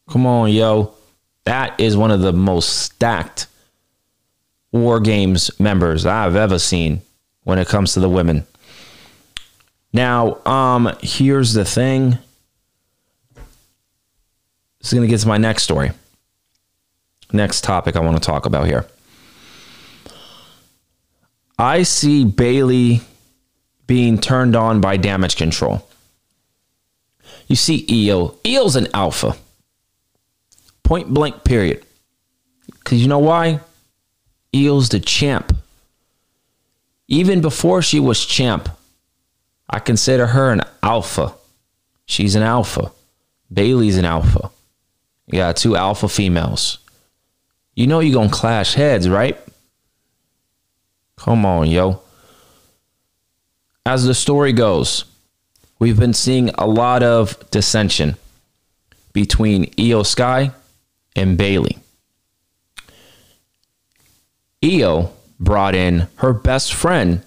Come 0.09 0.27
on, 0.27 0.51
yo. 0.51 0.95
That 1.43 1.81
is 1.81 1.97
one 1.97 2.13
of 2.13 2.21
the 2.21 2.33
most 2.33 2.83
stacked 2.83 3.49
War 4.73 5.01
Games 5.01 5.59
members 5.61 6.07
I've 6.07 6.35
ever 6.35 6.59
seen 6.59 7.03
when 7.45 7.59
it 7.59 7.69
comes 7.69 7.95
to 7.95 8.01
the 8.01 8.09
women. 8.09 8.47
Now, 9.93 10.45
um, 10.47 10.91
here's 11.03 11.53
the 11.53 11.65
thing. 11.65 12.19
This 14.81 14.89
is 14.89 14.95
going 14.95 15.07
to 15.07 15.09
get 15.09 15.21
to 15.21 15.29
my 15.29 15.37
next 15.37 15.63
story. 15.63 15.93
Next 17.33 17.63
topic 17.63 17.97
I 17.97 18.01
want 18.01 18.17
to 18.17 18.27
talk 18.27 18.47
about 18.47 18.67
here. 18.67 18.87
I 21.59 21.83
see 21.83 22.25
Bayley 22.25 23.03
being 23.87 24.19
turned 24.19 24.57
on 24.57 24.81
by 24.81 24.97
damage 24.97 25.37
control. 25.37 25.87
You 27.47 27.57
see 27.57 28.09
Io. 28.09 28.35
Io's 28.47 28.77
an 28.77 28.89
alpha. 28.95 29.37
Point 30.83 31.13
blank, 31.13 31.45
period. 31.45 31.85
Because 32.67 33.01
you 33.01 33.09
know 33.09 33.19
why? 33.19 33.61
Io's 34.55 34.89
the 34.89 35.01
champ. 35.01 35.57
Even 37.09 37.41
before 37.41 37.83
she 37.83 38.01
was 38.01 38.25
champ, 38.25 38.69
I 39.69 39.79
consider 39.79 40.29
her 40.29 40.51
an 40.51 40.63
alpha. 40.83 41.35
She's 42.07 42.35
an 42.35 42.43
alpha. 42.43 42.93
Bayley's 43.53 43.97
an 43.97 44.05
alpha. 44.05 44.51
You 45.27 45.39
got 45.39 45.57
two 45.57 45.77
alpha 45.77 46.09
females. 46.09 46.79
You 47.75 47.87
know 47.87 48.01
you're 48.01 48.15
going 48.15 48.29
to 48.29 48.35
clash 48.35 48.75
heads, 48.75 49.09
right? 49.09 49.39
Come 51.17 51.47
on, 51.47 51.71
yo. 51.71 52.01
As 53.87 54.05
the 54.05 54.15
story 54.15 54.53
goes, 54.53 55.05
we've 55.79 55.99
been 55.99 56.13
seeing 56.13 56.51
a 56.51 56.67
lot 56.67 57.03
of 57.03 57.51
dissension 57.51 58.17
between 59.13 59.73
Io 59.79 60.03
Sky 60.03 60.53
and 61.17 61.37
Bayley. 61.39 61.79
Io 64.65 65.11
brought 65.41 65.75
in 65.75 66.09
her 66.17 66.33
best 66.33 66.73
friend, 66.73 67.23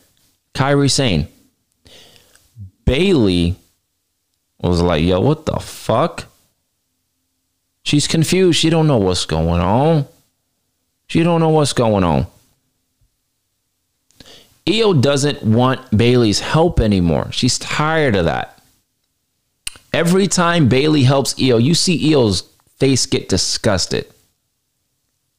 Kairi 0.53 0.89
Sane. 0.89 1.27
Bayley 2.85 3.55
was 4.59 4.81
like, 4.81 5.03
yo, 5.03 5.19
what 5.19 5.45
the 5.45 5.59
fuck? 5.59 6.25
She's 7.83 8.07
confused. 8.07 8.59
She 8.59 8.69
don't 8.69 8.87
know 8.87 8.97
what's 8.97 9.25
going 9.25 9.61
on. 9.61 10.07
She 11.07 11.23
don't 11.23 11.39
know 11.39 11.49
what's 11.49 11.73
going 11.73 12.03
on. 12.03 12.27
Io 14.67 14.93
doesn't 14.93 15.43
want 15.43 15.95
Bayley's 15.95 16.39
help 16.39 16.79
anymore. 16.79 17.31
She's 17.31 17.59
tired 17.59 18.15
of 18.15 18.25
that. 18.25 18.59
Every 19.93 20.27
time 20.27 20.67
Bayley 20.67 21.03
helps 21.03 21.35
Io, 21.39 21.57
you 21.57 21.75
see 21.75 22.11
Io's 22.11 22.41
face 22.77 23.05
get 23.05 23.29
disgusted. 23.29 24.07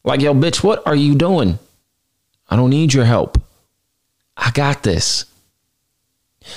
Like, 0.05 0.21
yo, 0.21 0.33
bitch, 0.33 0.63
what 0.63 0.87
are 0.87 0.95
you 0.95 1.17
doing? 1.17 1.59
I 2.49 2.57
don't 2.57 2.71
need 2.71 2.95
your 2.95 3.05
help. 3.05 3.41
I 4.37 4.51
got 4.51 4.83
this. 4.83 5.25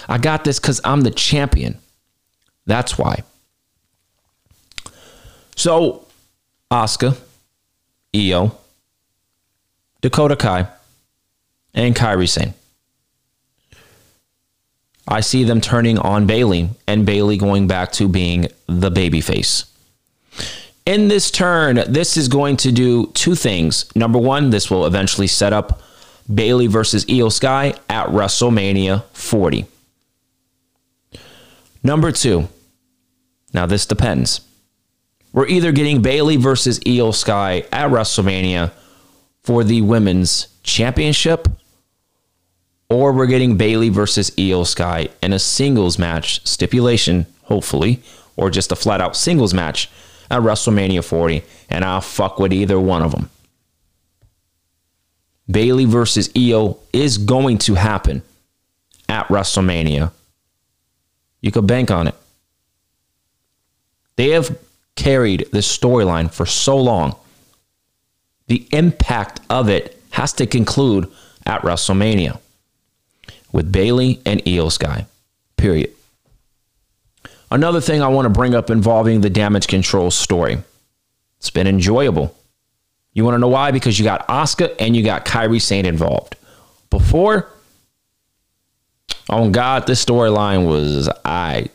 I 0.08 0.17
got 0.17 0.43
this 0.43 0.60
because 0.60 0.81
I'm 0.84 1.01
the 1.01 1.12
champion. 1.12 1.79
That's 2.65 2.98
why. 2.98 3.24
So, 5.55 6.05
Asuka, 6.72 7.17
Io, 8.15 8.55
Dakota 10.01 10.36
Kai, 10.36 10.67
and 11.74 11.96
Kairi 11.96 12.29
Sane. 12.29 12.53
I 15.08 15.22
see 15.22 15.43
them 15.43 15.60
turning 15.60 15.98
on 15.98 16.27
Bayley 16.27 16.69
and 16.86 17.05
Bayley 17.05 17.38
going 17.38 17.67
back 17.67 17.91
to 17.93 18.08
being 18.08 18.48
the 18.67 18.91
babyface. 18.91 19.69
In 20.89 21.08
this 21.08 21.29
turn, 21.29 21.84
this 21.88 22.17
is 22.17 22.27
going 22.27 22.58
to 22.58 22.72
do 22.72 23.12
two 23.13 23.36
things. 23.36 23.96
Number 23.96 24.17
one, 24.17 24.50
this 24.50 24.72
will 24.72 24.88
eventually 24.88 25.27
set 25.27 25.53
up 25.53 25.84
Bayley 26.34 26.65
versus 26.65 27.05
Io 27.08 27.29
Sky 27.29 27.75
at 27.88 28.08
WrestleMania 28.08 29.03
40. 29.13 29.67
Number 31.84 32.12
two, 32.12 32.48
now 33.53 33.67
this 33.67 33.86
depends. 33.86 34.41
We're 35.31 35.46
either 35.46 35.72
getting 35.72 36.01
Bayley 36.01 36.38
versus 36.38 36.79
Io 36.88 37.12
Sky 37.12 37.65
at 37.72 37.91
WrestleMania 37.91 38.72
for 39.43 39.63
the 39.63 39.81
women's 39.81 40.48
championship, 40.63 41.48
or 42.89 43.13
we're 43.13 43.27
getting 43.27 43.58
Bayley 43.58 43.89
versus 43.89 44.31
Io 44.39 44.63
Sky 44.63 45.10
in 45.22 45.34
a 45.34 45.39
singles 45.39 46.00
match 46.00 46.43
stipulation, 46.48 47.27
hopefully, 47.43 48.01
or 48.36 48.50
just 48.50 48.72
a 48.72 48.75
flat 48.75 49.01
out 49.01 49.15
singles 49.15 49.53
match 49.53 49.88
at 50.30 50.42
WrestleMania 50.42 51.04
40, 51.04 51.44
and 51.70 51.84
I'll 51.84 52.02
fuck 52.02 52.40
with 52.40 52.54
either 52.54 52.80
one 52.80 53.02
of 53.02 53.12
them. 53.12 53.30
Bayley 55.50 55.86
versus 55.86 56.30
Io 56.38 56.78
is 56.94 57.18
going 57.18 57.58
to 57.60 57.76
happen 57.76 58.22
at 59.08 59.28
WrestleMania. 59.28 60.12
You 61.42 61.52
could 61.52 61.65
bank 61.65 61.89
on 61.89 62.08
it. 62.08 62.15
They 64.15 64.30
have 64.30 64.58
carried 64.96 65.48
this 65.52 65.78
storyline 65.78 66.32
for 66.32 66.46
so 66.46 66.78
long. 66.78 67.15
The 68.48 68.68
impact 68.72 69.39
of 69.50 69.70
it 69.70 70.00
has 70.12 70.34
to 70.34 70.46
conclude 70.46 71.10
at 71.46 71.62
WrestleMania 71.62 72.39
with 73.52 73.72
Bayley 73.72 74.22
and 74.26 74.42
Io 74.48 74.70
Sky. 74.70 75.06
Period. 75.58 75.92
Another 77.52 77.82
thing 77.82 78.02
I 78.02 78.08
want 78.08 78.26
to 78.26 78.30
bring 78.30 78.54
up 78.54 78.70
involving 78.70 79.22
the 79.22 79.30
damage 79.30 79.68
control 79.68 80.12
story. 80.12 80.60
It's 81.38 81.50
been 81.50 81.68
enjoyable. 81.68 82.36
You 83.14 83.24
want 83.24 83.36
to 83.36 83.40
know 83.40 83.48
why? 83.48 83.72
Because 83.72 83.98
you 83.98 84.06
got 84.06 84.28
Asuka 84.28 84.76
and 84.80 84.96
you 84.96 85.04
got 85.04 85.26
Kairi 85.26 85.62
Sane 85.62 85.86
involved. 85.86 86.36
Before, 86.90 87.50
oh 89.30 89.50
God, 89.50 89.88
this 89.88 90.04
storyline 90.04 90.68
was 90.68 91.10
I. 91.26 91.70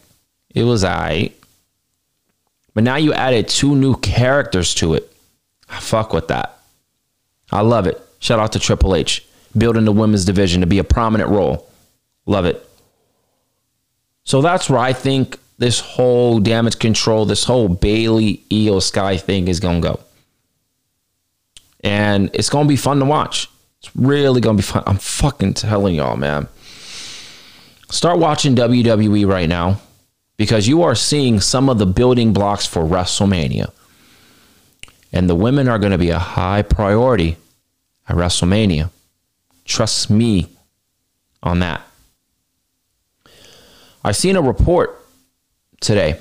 It 0.55 0.63
was 0.63 0.85
I. 0.85 1.33
But 2.73 2.85
now 2.85 2.97
you 2.97 3.13
added 3.13 3.49
two 3.49 3.75
new 3.75 3.97
characters 3.97 4.75
to 4.77 4.95
it. 4.95 5.13
I 5.69 5.81
fuck 5.81 6.13
with 6.13 6.29
that. 6.29 6.59
I 7.51 7.63
love 7.63 7.87
it. 7.87 8.01
Shout 8.21 8.39
out 8.39 8.53
to 8.53 8.59
Triple 8.59 8.95
H 8.95 9.27
building 9.57 9.85
the 9.85 9.93
women's 9.93 10.25
division 10.25 10.61
to 10.61 10.67
be 10.67 10.79
a 10.79 10.85
prominent 10.85 11.31
role. 11.31 11.69
Love 12.27 12.45
it. 12.45 12.69
So 14.25 14.41
that's 14.41 14.69
where 14.69 14.81
I 14.81 14.93
think 14.93 15.39
this 15.59 15.81
whole 15.81 16.41
damage 16.41 16.79
control, 16.79 17.25
this 17.25 17.45
whole 17.45 17.69
Bayley 17.69 18.43
Io 18.53 18.81
Sky 18.81 19.17
thing 19.17 19.49
is 19.49 19.61
to 19.83 19.89
go. 19.89 20.01
And 21.83 22.31
it's 22.33 22.49
to 22.67 22.69
be 22.69 22.77
fun 22.77 22.99
to 22.99 23.05
watch. 23.05 23.49
It's 23.81 23.95
really 23.95 24.41
to 24.57 24.63
be 24.63 24.67
fun. 24.67 24.83
I'm 24.87 24.99
fucking 24.99 25.55
telling 25.55 25.95
y'all, 25.95 26.17
man. 26.17 26.49
Start 27.91 28.19
watching 28.19 28.57
WWE 28.57 29.29
right 29.29 29.49
now 29.49 29.81
because 30.37 30.67
you 30.67 30.83
are 30.83 30.95
seeing 30.95 31.41
some 31.41 31.69
of 31.69 31.79
the 31.79 31.87
building 31.87 32.33
blocks 32.33 32.67
for 32.67 32.83
WrestleMania. 32.83 33.71
And 35.13 35.31
the 35.31 35.35
women 35.35 35.69
are 35.69 35.79
to 35.93 35.99
be 35.99 36.11
a 36.11 36.19
high 36.19 36.63
priority 36.63 37.37
at 38.09 38.17
WrestleMania. 38.17 38.91
Trust 39.65 40.11
me 40.11 40.49
on 41.43 41.61
that. 41.61 41.83
I've 44.03 44.17
seen 44.17 44.37
a 44.37 44.43
report 44.43 45.04
today 45.85 46.21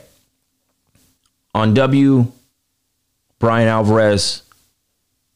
on 1.53 1.73
W. 1.73 2.31
Brian 3.39 3.67
Alvarez, 3.67 4.41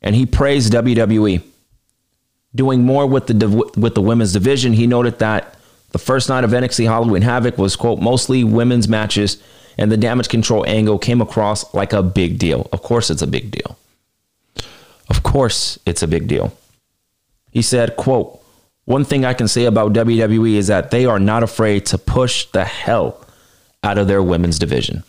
and 0.01 0.15
he 0.15 0.25
praised 0.25 0.71
WWE 0.71 1.41
doing 2.55 2.83
more 2.83 3.05
with 3.05 3.27
the 3.27 3.47
with 3.75 3.95
the 3.95 4.01
women's 4.01 4.33
division. 4.33 4.73
He 4.73 4.87
noted 4.87 5.19
that 5.19 5.55
the 5.91 5.99
first 5.99 6.29
night 6.29 6.43
of 6.43 6.51
NXT 6.51 6.85
Halloween 6.85 7.21
Havoc 7.21 7.57
was 7.57 7.75
quote 7.75 7.99
mostly 7.99 8.43
women's 8.43 8.87
matches, 8.87 9.41
and 9.77 9.91
the 9.91 9.97
damage 9.97 10.29
control 10.29 10.65
angle 10.67 10.97
came 10.97 11.21
across 11.21 11.73
like 11.73 11.93
a 11.93 12.03
big 12.03 12.37
deal. 12.37 12.69
Of 12.71 12.81
course, 12.81 13.09
it's 13.09 13.21
a 13.21 13.27
big 13.27 13.51
deal. 13.51 13.77
Of 15.09 15.23
course, 15.23 15.79
it's 15.85 16.01
a 16.01 16.07
big 16.07 16.27
deal. 16.27 16.55
He 17.51 17.61
said, 17.61 17.95
quote, 17.95 18.41
one 18.85 19.03
thing 19.03 19.25
I 19.25 19.33
can 19.33 19.47
say 19.47 19.65
about 19.65 19.93
WWE 19.93 20.55
is 20.55 20.67
that 20.67 20.91
they 20.91 21.05
are 21.05 21.19
not 21.19 21.43
afraid 21.43 21.85
to 21.87 21.97
push 21.97 22.45
the 22.45 22.65
hell 22.65 23.26
out 23.83 23.97
of 23.97 24.07
their 24.07 24.23
women's 24.23 24.59
division. 24.59 25.03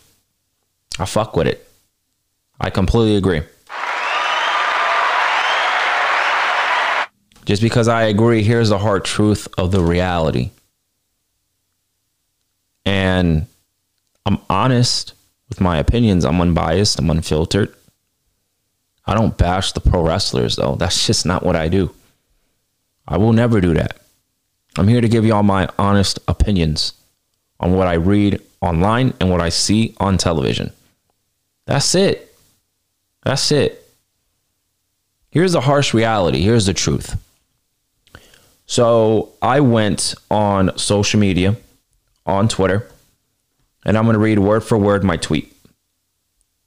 I 0.99 1.05
fuck 1.05 1.37
with 1.37 1.47
it. 1.47 1.69
I 2.61 2.71
completely 2.71 3.17
agree. 3.17 3.43
Just 7.45 7.63
because 7.63 7.89
I 7.89 8.03
agree, 8.03 8.43
here's 8.43 8.69
the 8.69 8.79
hard 8.79 9.05
truth 9.05 9.49
of 9.57 9.71
the 9.71 9.81
reality. 9.81 10.51
And 12.85 13.47
I'm 14.27 14.39
honest 14.51 15.15
with 15.49 15.61
my 15.61 15.79
opinions. 15.79 16.25
I'm 16.25 16.41
unbiased. 16.41 16.99
I'm 16.99 17.09
unfiltered. 17.09 17.75
I 19.07 19.15
don't 19.15 19.39
bash 19.39 19.73
the 19.73 19.81
pro 19.81 20.03
wrestlers, 20.03 20.57
though. 20.57 20.75
That's 20.75 21.07
just 21.07 21.25
not 21.25 21.43
what 21.43 21.57
I 21.57 21.69
do. 21.69 21.95
I 23.07 23.17
will 23.17 23.33
never 23.33 23.61
do 23.63 23.73
that. 23.73 23.99
I'm 24.77 24.87
here 24.87 25.01
to 25.01 25.09
give 25.09 25.25
y'all 25.25 25.43
my 25.43 25.69
honest 25.79 26.19
opinions 26.29 26.93
on 27.59 27.73
what 27.73 27.89
I 27.89 27.95
read 27.95 28.43
online 28.61 29.15
and 29.21 29.31
what 29.31 29.41
I 29.41 29.49
see 29.49 29.95
on 29.99 30.19
television. 30.19 30.73
That's 31.67 31.95
it. 31.95 32.35
That's 33.25 33.53
it. 33.53 33.85
Here's 35.31 35.53
the 35.53 35.61
harsh 35.61 35.93
reality. 35.93 36.41
Here's 36.41 36.67
the 36.67 36.75
truth. 36.75 37.17
So 38.67 39.33
I 39.41 39.61
went 39.61 40.15
on 40.31 40.77
social 40.77 41.21
media, 41.21 41.57
on 42.27 42.49
Twitter, 42.49 42.87
and 43.85 43.97
I'm 43.97 44.05
going 44.05 44.15
to 44.15 44.21
read 44.21 44.39
word 44.39 44.63
for 44.65 44.77
word 44.77 45.05
my 45.05 45.17
tweet. 45.17 45.55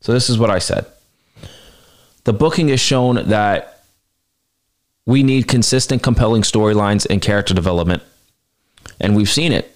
So 0.02 0.14
this 0.14 0.30
is 0.30 0.40
what 0.40 0.50
I 0.50 0.60
said. 0.60 0.86
The 2.24 2.34
booking 2.34 2.70
has 2.70 2.80
shown 2.80 3.28
that 3.30 3.84
we 5.06 5.24
need 5.24 5.48
consistent, 5.48 6.04
compelling 6.04 6.44
storylines 6.44 7.08
and 7.10 7.22
character 7.22 7.54
development, 7.54 8.04
and 9.00 9.16
we've 9.16 9.30
seen 9.30 9.52
it. 9.52 9.76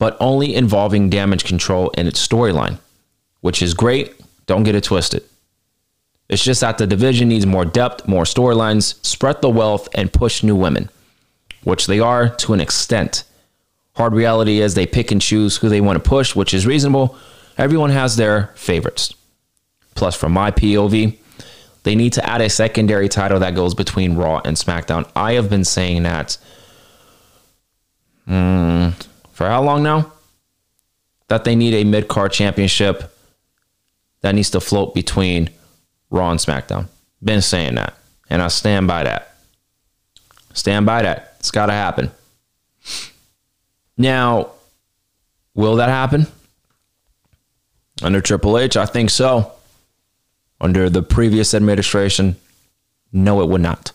But 0.00 0.16
only 0.18 0.54
involving 0.54 1.10
damage 1.10 1.44
control 1.44 1.90
in 1.90 2.06
its 2.06 2.26
storyline, 2.26 2.78
which 3.42 3.62
is 3.62 3.74
great. 3.74 4.14
Don't 4.46 4.62
get 4.64 4.74
it 4.74 4.84
twisted. 4.84 5.22
It's 6.30 6.42
just 6.42 6.62
that 6.62 6.78
the 6.78 6.86
division 6.86 7.28
needs 7.28 7.44
more 7.44 7.66
depth, 7.66 8.08
more 8.08 8.24
storylines, 8.24 9.04
spread 9.04 9.42
the 9.42 9.50
wealth, 9.50 9.88
and 9.94 10.12
push 10.12 10.42
new 10.42 10.56
women, 10.56 10.88
which 11.64 11.86
they 11.86 12.00
are 12.00 12.30
to 12.36 12.54
an 12.54 12.60
extent. 12.60 13.24
Hard 13.94 14.14
reality 14.14 14.60
is 14.60 14.74
they 14.74 14.86
pick 14.86 15.10
and 15.10 15.20
choose 15.20 15.58
who 15.58 15.68
they 15.68 15.82
want 15.82 16.02
to 16.02 16.08
push, 16.08 16.34
which 16.34 16.54
is 16.54 16.66
reasonable. 16.66 17.18
Everyone 17.58 17.90
has 17.90 18.16
their 18.16 18.46
favorites. 18.54 19.12
Plus, 19.94 20.16
from 20.16 20.32
my 20.32 20.50
POV, 20.50 21.18
they 21.82 21.94
need 21.94 22.14
to 22.14 22.26
add 22.26 22.40
a 22.40 22.48
secondary 22.48 23.10
title 23.10 23.40
that 23.40 23.54
goes 23.54 23.74
between 23.74 24.16
Raw 24.16 24.40
and 24.46 24.56
SmackDown. 24.56 25.10
I 25.14 25.34
have 25.34 25.50
been 25.50 25.64
saying 25.64 26.04
that 26.04 26.38
mm, 28.26 28.94
for 29.40 29.48
how 29.48 29.62
long 29.62 29.82
now? 29.82 30.12
That 31.28 31.44
they 31.44 31.56
need 31.56 31.72
a 31.72 31.82
mid 31.84 32.08
card 32.08 32.30
championship 32.30 33.10
that 34.20 34.34
needs 34.34 34.50
to 34.50 34.60
float 34.60 34.94
between 34.94 35.48
Raw 36.10 36.30
and 36.30 36.38
SmackDown. 36.38 36.88
Been 37.24 37.40
saying 37.40 37.76
that. 37.76 37.94
And 38.28 38.42
I 38.42 38.48
stand 38.48 38.86
by 38.86 39.04
that. 39.04 39.34
Stand 40.52 40.84
by 40.84 41.00
that. 41.00 41.36
It's 41.38 41.50
got 41.50 41.66
to 41.66 41.72
happen. 41.72 42.10
Now, 43.96 44.50
will 45.54 45.76
that 45.76 45.88
happen? 45.88 46.26
Under 48.02 48.20
Triple 48.20 48.58
H, 48.58 48.76
I 48.76 48.84
think 48.84 49.08
so. 49.08 49.52
Under 50.60 50.90
the 50.90 51.02
previous 51.02 51.54
administration, 51.54 52.36
no, 53.10 53.40
it 53.40 53.48
would 53.48 53.62
not. 53.62 53.92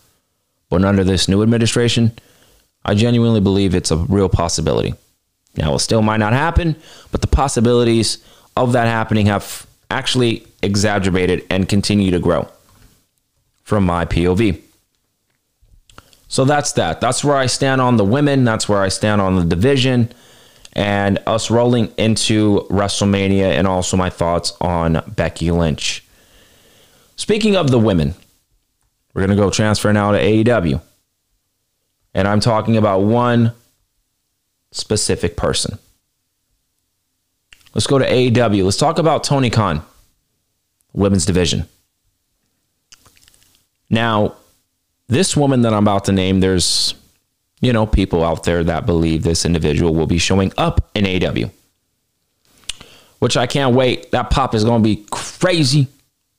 But 0.70 0.84
under 0.84 1.04
this 1.04 1.28
new 1.28 1.40
administration, 1.44 2.10
I 2.84 2.96
genuinely 2.96 3.40
believe 3.40 3.76
it's 3.76 3.92
a 3.92 3.96
real 3.96 4.28
possibility. 4.28 4.94
Now, 5.56 5.74
it 5.74 5.78
still 5.80 6.02
might 6.02 6.18
not 6.18 6.32
happen, 6.32 6.76
but 7.12 7.20
the 7.20 7.26
possibilities 7.26 8.18
of 8.56 8.72
that 8.72 8.86
happening 8.86 9.26
have 9.26 9.66
actually 9.90 10.46
exacerbated 10.62 11.44
and 11.50 11.68
continue 11.68 12.10
to 12.10 12.18
grow 12.18 12.48
from 13.62 13.84
my 13.84 14.04
POV. 14.04 14.60
So 16.28 16.44
that's 16.44 16.72
that. 16.72 17.00
That's 17.00 17.24
where 17.24 17.36
I 17.36 17.46
stand 17.46 17.80
on 17.80 17.96
the 17.96 18.04
women. 18.04 18.44
That's 18.44 18.68
where 18.68 18.82
I 18.82 18.88
stand 18.88 19.20
on 19.20 19.36
the 19.36 19.44
division 19.44 20.12
and 20.72 21.18
us 21.26 21.50
rolling 21.50 21.90
into 21.96 22.66
WrestleMania 22.68 23.44
and 23.44 23.66
also 23.66 23.96
my 23.96 24.10
thoughts 24.10 24.52
on 24.60 25.02
Becky 25.16 25.50
Lynch. 25.50 26.04
Speaking 27.16 27.56
of 27.56 27.70
the 27.70 27.78
women, 27.78 28.14
we're 29.14 29.26
going 29.26 29.36
to 29.36 29.42
go 29.42 29.48
transfer 29.48 29.92
now 29.92 30.12
to 30.12 30.18
AEW. 30.18 30.82
And 32.12 32.28
I'm 32.28 32.40
talking 32.40 32.76
about 32.76 33.00
one 33.00 33.52
specific 34.76 35.36
person. 35.36 35.78
Let's 37.74 37.86
go 37.86 37.98
to 37.98 38.08
AEW. 38.08 38.64
Let's 38.64 38.76
talk 38.76 38.98
about 38.98 39.24
Tony 39.24 39.50
Khan, 39.50 39.82
women's 40.92 41.26
division. 41.26 41.68
Now, 43.90 44.34
this 45.08 45.36
woman 45.36 45.62
that 45.62 45.72
I'm 45.72 45.84
about 45.84 46.06
to 46.06 46.12
name, 46.12 46.40
there's, 46.40 46.94
you 47.60 47.72
know, 47.72 47.86
people 47.86 48.24
out 48.24 48.44
there 48.44 48.64
that 48.64 48.86
believe 48.86 49.22
this 49.22 49.44
individual 49.44 49.94
will 49.94 50.06
be 50.06 50.18
showing 50.18 50.52
up 50.56 50.90
in 50.94 51.04
AEW, 51.04 51.50
which 53.18 53.36
I 53.36 53.46
can't 53.46 53.74
wait. 53.74 54.10
That 54.10 54.30
pop 54.30 54.54
is 54.54 54.64
going 54.64 54.82
to 54.82 54.88
be 54.88 55.04
crazy. 55.10 55.88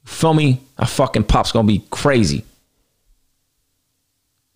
Feel 0.06 0.34
me? 0.34 0.62
That 0.78 0.90
fucking 0.90 1.26
pop's 1.26 1.52
going 1.52 1.68
to 1.68 1.74
be 1.74 1.86
crazy. 1.90 2.44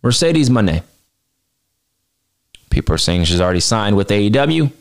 Mercedes 0.03 0.49
Moné. 0.49 0.83
People 2.71 2.95
are 2.95 2.97
saying 2.97 3.25
she's 3.25 3.41
already 3.41 3.59
signed 3.59 3.95
with 3.95 4.07
AEW. 4.07 4.71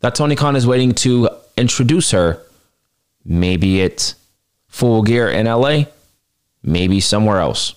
That 0.00 0.14
Tony 0.14 0.36
Khan 0.36 0.56
is 0.56 0.66
waiting 0.66 0.92
to 0.96 1.30
introduce 1.56 2.10
her. 2.10 2.42
Maybe 3.24 3.80
it's 3.80 4.14
full 4.66 5.02
gear 5.02 5.28
in 5.28 5.46
LA, 5.46 5.84
maybe 6.62 7.00
somewhere 7.00 7.38
else. 7.38 7.74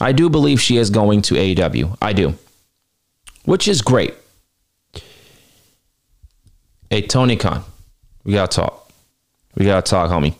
I 0.00 0.12
do 0.12 0.28
believe 0.28 0.60
she 0.60 0.76
is 0.76 0.90
going 0.90 1.22
to 1.22 1.34
AEW. 1.34 1.96
I 2.02 2.12
do. 2.12 2.34
Which 3.44 3.68
is 3.68 3.80
great. 3.80 4.14
Hey, 6.90 7.02
Tony 7.02 7.36
Khan, 7.36 7.64
we 8.24 8.34
got 8.34 8.50
to 8.50 8.56
talk. 8.56 8.92
We 9.56 9.64
got 9.66 9.84
to 9.84 9.90
talk, 9.90 10.10
homie. 10.10 10.34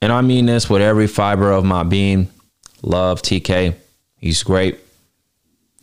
And 0.00 0.12
I 0.12 0.20
mean 0.20 0.46
this 0.46 0.70
with 0.70 0.80
every 0.80 1.08
fiber 1.08 1.50
of 1.50 1.64
my 1.64 1.82
being. 1.82 2.28
Love 2.82 3.22
TK. 3.22 3.74
He's 4.16 4.42
great. 4.42 4.78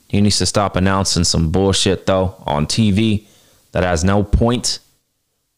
He 0.08 0.22
needs 0.22 0.38
to 0.38 0.46
stop 0.46 0.76
announcing 0.76 1.24
some 1.24 1.52
bullshit, 1.52 2.06
though, 2.06 2.36
on 2.46 2.68
TV 2.68 3.26
that 3.72 3.84
has 3.84 4.04
no 4.04 4.24
point 4.24 4.80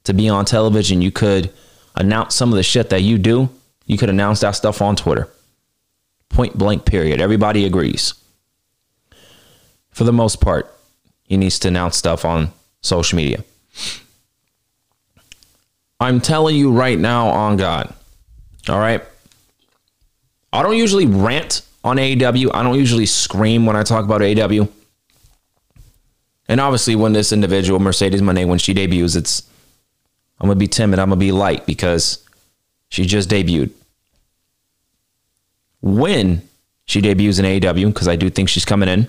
to 0.05 0.13
be 0.13 0.29
on 0.29 0.45
television. 0.45 1.01
You 1.01 1.11
could 1.11 1.51
announce 1.95 2.35
some 2.35 2.49
of 2.49 2.55
the 2.55 2.63
shit 2.63 2.89
that 2.89 3.01
you 3.01 3.17
do. 3.17 3.49
You 3.85 3.97
could 3.97 4.09
announce 4.09 4.39
that 4.39 4.51
stuff 4.51 4.81
on 4.81 4.95
Twitter. 4.95 5.29
Point 6.29 6.57
blank, 6.57 6.85
period. 6.85 7.21
Everybody 7.21 7.65
agrees. 7.65 8.13
For 9.91 10.03
the 10.03 10.13
most 10.13 10.41
part, 10.41 10.73
he 11.23 11.37
needs 11.37 11.59
to 11.59 11.67
announce 11.67 11.97
stuff 11.97 12.25
on 12.25 12.51
social 12.81 13.15
media. 13.17 13.43
I'm 15.99 16.21
telling 16.21 16.55
you 16.55 16.71
right 16.71 16.97
now 16.97 17.27
on 17.29 17.57
God. 17.57 17.93
All 18.69 18.79
right. 18.79 19.03
I 20.51 20.63
don't 20.63 20.77
usually 20.77 21.05
rant 21.05 21.61
on 21.83 21.97
AEW. 21.97 22.51
I 22.53 22.63
don't 22.63 22.77
usually 22.77 23.05
scream 23.05 23.65
when 23.65 23.75
I 23.75 23.83
talk 23.83 24.05
about 24.05 24.21
AEW. 24.21 24.69
And 26.47 26.61
obviously, 26.61 26.95
when 26.95 27.13
this 27.13 27.31
individual, 27.31 27.79
Mercedes 27.79 28.21
Moné, 28.21 28.47
when 28.47 28.59
she 28.59 28.73
debuts, 28.73 29.15
it's 29.15 29.43
I'm 30.39 30.47
gonna 30.47 30.55
be 30.59 30.67
timid. 30.67 30.99
I'm 30.99 31.09
gonna 31.09 31.19
be 31.19 31.31
light 31.31 31.65
because 31.65 32.23
she 32.89 33.05
just 33.05 33.29
debuted. 33.29 33.71
When 35.81 36.47
she 36.85 37.01
debuts 37.01 37.39
in 37.39 37.45
AEW, 37.45 37.87
because 37.93 38.07
I 38.07 38.15
do 38.15 38.29
think 38.29 38.49
she's 38.49 38.65
coming 38.65 38.87
in, 38.87 39.07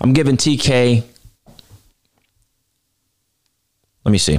I'm 0.00 0.12
giving 0.12 0.36
TK. 0.36 1.02
Let 4.04 4.12
me 4.12 4.18
see. 4.18 4.38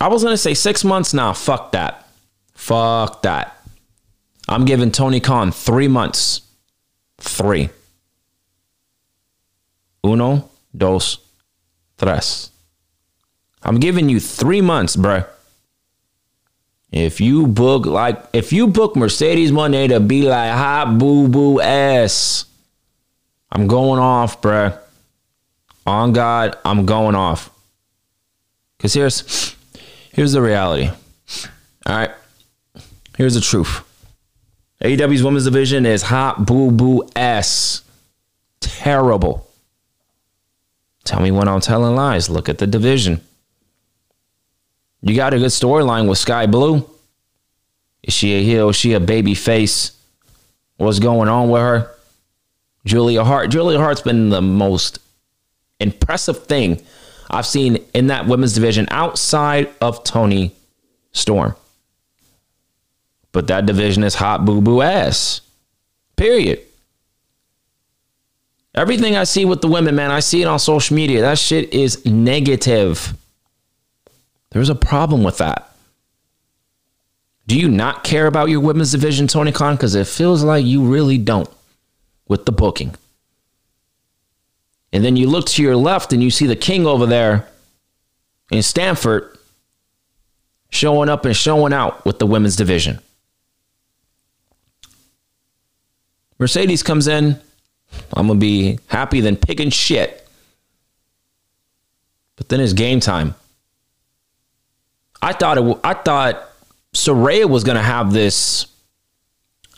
I 0.00 0.08
was 0.08 0.22
gonna 0.24 0.36
say 0.36 0.54
six 0.54 0.84
months. 0.84 1.12
Nah, 1.12 1.32
fuck 1.32 1.72
that. 1.72 2.05
Fuck 2.56 3.22
that. 3.22 3.56
I'm 4.48 4.64
giving 4.64 4.90
Tony 4.90 5.20
Khan 5.20 5.52
three 5.52 5.88
months. 5.88 6.40
Three. 7.18 7.68
Uno, 10.02 10.48
dos, 10.76 11.18
tres. 11.98 12.50
I'm 13.62 13.78
giving 13.78 14.08
you 14.08 14.18
three 14.18 14.60
months, 14.60 14.96
bruh. 14.96 15.26
If 16.90 17.20
you 17.20 17.46
book 17.46 17.84
like 17.84 18.24
if 18.32 18.52
you 18.52 18.68
book 18.68 18.96
Mercedes 18.96 19.52
Moné 19.52 19.88
to 19.88 20.00
be 20.00 20.22
like 20.22 20.52
hot 20.52 20.98
boo 20.98 21.28
boo 21.28 21.60
ass, 21.60 22.46
I'm 23.52 23.66
going 23.66 24.00
off, 24.00 24.40
bruh. 24.40 24.78
On 25.86 26.12
God, 26.12 26.56
I'm 26.64 26.86
going 26.86 27.14
off. 27.14 27.50
Cause 28.78 28.94
here's 28.94 29.54
here's 30.12 30.32
the 30.32 30.40
reality. 30.40 30.88
All 31.86 31.96
right. 31.96 32.10
Here's 33.16 33.34
the 33.34 33.40
truth. 33.40 33.82
AEW's 34.82 35.22
women's 35.22 35.44
division 35.44 35.86
is 35.86 36.02
hot 36.02 36.46
boo 36.46 36.70
boo 36.70 37.08
ass. 37.16 37.82
Terrible. 38.60 39.48
Tell 41.04 41.20
me 41.20 41.30
when 41.30 41.48
I'm 41.48 41.60
telling 41.60 41.94
lies. 41.94 42.28
Look 42.28 42.48
at 42.48 42.58
the 42.58 42.66
division. 42.66 43.20
You 45.00 45.14
got 45.16 45.34
a 45.34 45.38
good 45.38 45.46
storyline 45.46 46.08
with 46.08 46.18
Skye 46.18 46.46
Blue. 46.46 46.88
Is 48.02 48.12
she 48.12 48.34
a 48.34 48.42
heel? 48.42 48.68
Is 48.70 48.76
she 48.76 48.92
a 48.92 49.00
baby 49.00 49.34
face? 49.34 49.92
What's 50.76 50.98
going 50.98 51.28
on 51.28 51.48
with 51.48 51.62
her? 51.62 51.90
Julia 52.84 53.24
Hart. 53.24 53.50
Julia 53.50 53.78
Hart's 53.78 54.02
been 54.02 54.28
the 54.28 54.42
most 54.42 54.98
impressive 55.80 56.46
thing 56.46 56.82
I've 57.30 57.46
seen 57.46 57.78
in 57.94 58.08
that 58.08 58.26
women's 58.26 58.54
division 58.54 58.86
outside 58.90 59.70
of 59.80 60.04
Toni 60.04 60.54
Storm. 61.12 61.54
But 63.36 63.48
that 63.48 63.66
division 63.66 64.02
is 64.02 64.14
hot 64.14 64.46
boo 64.46 64.62
boo 64.62 64.80
ass. 64.80 65.42
Period. 66.16 66.62
Everything 68.74 69.14
I 69.14 69.24
see 69.24 69.44
with 69.44 69.60
the 69.60 69.68
women, 69.68 69.94
man, 69.94 70.10
I 70.10 70.20
see 70.20 70.40
it 70.40 70.46
on 70.46 70.58
social 70.58 70.96
media. 70.96 71.20
That 71.20 71.38
shit 71.38 71.74
is 71.74 72.06
negative. 72.06 73.12
There's 74.52 74.70
a 74.70 74.74
problem 74.74 75.22
with 75.22 75.36
that. 75.36 75.70
Do 77.46 77.60
you 77.60 77.68
not 77.68 78.04
care 78.04 78.26
about 78.26 78.48
your 78.48 78.60
women's 78.60 78.92
division, 78.92 79.26
Tony 79.26 79.52
Khan? 79.52 79.74
Because 79.74 79.94
it 79.94 80.06
feels 80.06 80.42
like 80.42 80.64
you 80.64 80.84
really 80.84 81.18
don't 81.18 81.50
with 82.28 82.46
the 82.46 82.52
booking. 82.52 82.94
And 84.94 85.04
then 85.04 85.16
you 85.16 85.28
look 85.28 85.44
to 85.48 85.62
your 85.62 85.76
left 85.76 86.14
and 86.14 86.22
you 86.22 86.30
see 86.30 86.46
the 86.46 86.56
king 86.56 86.86
over 86.86 87.04
there 87.04 87.46
in 88.50 88.62
Stamford 88.62 89.36
showing 90.70 91.10
up 91.10 91.26
and 91.26 91.36
showing 91.36 91.74
out 91.74 92.02
with 92.06 92.18
the 92.18 92.26
women's 92.26 92.56
division. 92.56 92.98
Mercedes 96.38 96.82
comes 96.82 97.06
in, 97.06 97.40
I'm 98.12 98.26
gonna 98.26 98.38
be 98.38 98.78
happy 98.88 99.20
than 99.20 99.36
picking 99.36 99.70
shit. 99.70 100.28
But 102.36 102.48
then 102.48 102.60
it's 102.60 102.72
game 102.72 103.00
time. 103.00 103.34
I 105.22 105.32
thought 105.32 105.58
it. 105.58 105.78
I 105.82 105.94
thought 105.94 106.42
Saraya 106.92 107.48
was 107.48 107.64
gonna 107.64 107.82
have 107.82 108.12
this 108.12 108.66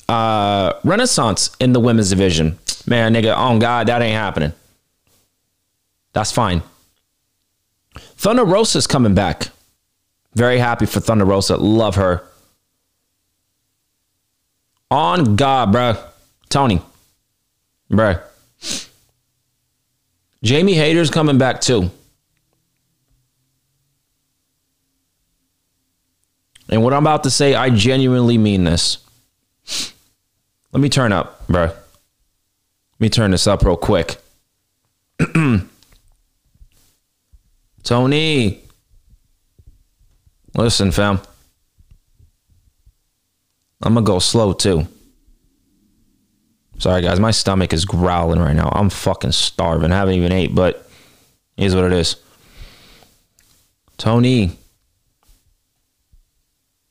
uh, 0.09 0.73
renaissance 0.85 1.55
in 1.61 1.73
the 1.73 1.81
women's 1.81 2.11
division. 2.11 2.59
Man, 2.87 3.15
nigga, 3.15 3.35
oh 3.37 3.59
God, 3.59 3.89
that 3.89 4.03
ain't 4.03 4.17
happening. 4.17 4.53
That's 6.13 6.33
fine. 6.33 6.63
Thunder 7.97 8.45
Rosa's 8.45 8.87
coming 8.87 9.15
back. 9.15 9.49
Very 10.35 10.59
happy 10.59 10.87
for 10.87 11.01
Thunder 11.01 11.25
Rosa. 11.25 11.57
Love 11.57 11.97
her. 11.97 12.25
On 14.91 15.37
God, 15.37 15.73
bruh. 15.73 16.08
Tony. 16.49 16.81
Bruh. 17.91 18.23
Jamie 20.43 20.75
Hayter's 20.75 21.11
coming 21.11 21.39
back 21.39 21.61
too. 21.61 21.91
And 26.69 26.83
what 26.83 26.93
I'm 26.93 27.03
about 27.03 27.25
to 27.25 27.31
say, 27.31 27.55
I 27.55 27.71
genuinely 27.71 28.37
mean 28.37 28.65
this. 28.65 28.99
Let 30.73 30.81
me 30.81 30.89
turn 30.91 31.13
up, 31.13 31.47
bro. 31.49 31.65
Let 31.65 31.77
me 33.01 33.09
turn 33.09 33.31
this 33.31 33.47
up 33.47 33.63
real 33.63 33.77
quick. 33.77 34.17
Tony. 37.83 38.61
Listen, 40.55 40.91
fam. 40.91 41.21
I'm 43.83 43.95
going 43.95 44.05
to 44.05 44.13
go 44.13 44.19
slow 44.19 44.53
too. 44.53 44.87
Sorry, 46.79 47.03
guys. 47.03 47.19
My 47.19 47.33
stomach 47.33 47.73
is 47.73 47.85
growling 47.85 48.39
right 48.39 48.55
now. 48.55 48.71
I'm 48.73 48.89
fucking 48.89 49.33
starving. 49.33 49.91
I 49.91 49.97
haven't 49.97 50.15
even 50.15 50.31
ate, 50.31 50.55
but 50.55 50.89
here's 51.57 51.75
what 51.75 51.85
it 51.85 51.93
is. 51.93 52.17
Tony, 53.97 54.57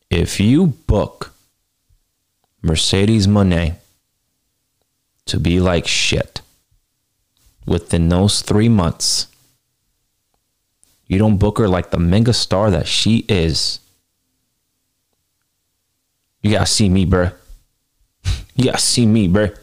if 0.10 0.42
you 0.42 0.68
book 0.68 1.34
Mercedes 2.62 3.28
Moné 3.28 3.76
to 5.26 5.40
be 5.40 5.62
like 5.62 5.88
shit 5.88 6.42
within 7.66 8.10
those 8.10 8.42
three 8.42 8.68
months, 8.68 9.28
you 11.06 11.18
don't 11.18 11.38
book 11.38 11.58
her 11.60 11.70
like 11.70 11.92
the 11.92 12.00
mega 12.00 12.34
star 12.34 12.70
that 12.72 12.88
she 12.88 13.20
is. 13.30 13.80
You 16.42 16.52
gotta 16.52 16.66
see 16.66 16.90
me, 16.90 17.06
bruh. 17.06 17.34
You 18.56 18.66
gotta 18.66 18.80
see 18.80 19.06
me, 19.06 19.30
bruh. 19.30 19.56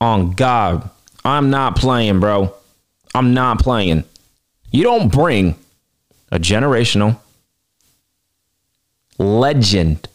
On 0.00 0.30
God, 0.32 0.88
I'm 1.24 1.50
not 1.50 1.76
playing, 1.76 2.20
bro. 2.20 2.54
I'm 3.14 3.34
not 3.34 3.58
playing. 3.58 4.04
You 4.70 4.84
don't 4.84 5.12
bring 5.12 5.56
a 6.30 6.38
generational 6.38 7.18
legend, 9.18 10.08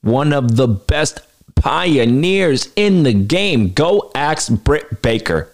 one 0.00 0.32
of 0.32 0.56
the 0.56 0.68
best 0.68 1.20
pioneers 1.54 2.72
in 2.76 3.02
the 3.02 3.12
game. 3.12 3.72
Go 3.72 4.10
ask 4.14 4.50
Britt 4.50 5.02
Baker. 5.02 5.50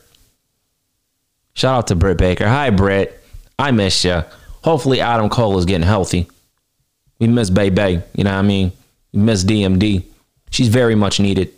Shout 1.55 1.79
out 1.79 1.87
to 1.89 1.95
Britt 1.95 2.19
Baker. 2.19 2.47
Hi, 2.47 2.71
Britt. 2.71 3.21
I 3.59 3.71
miss 3.71 4.05
you. 4.05 4.23
Hopefully, 4.65 5.01
Adam 5.01 5.29
Cole 5.29 5.59
is 5.59 5.65
getting 5.65 5.87
healthy. 5.87 6.29
We 7.19 7.29
miss 7.29 7.51
Bay 7.51 7.71
Bay. 7.71 8.03
You 8.15 8.25
know 8.25 8.31
what 8.31 8.39
I 8.39 8.43
mean? 8.43 8.73
We 9.13 9.21
miss 9.21 9.45
DMD. 9.45 10.05
She's 10.51 10.69
very 10.69 10.95
much 10.95 11.21
needed. 11.21 11.53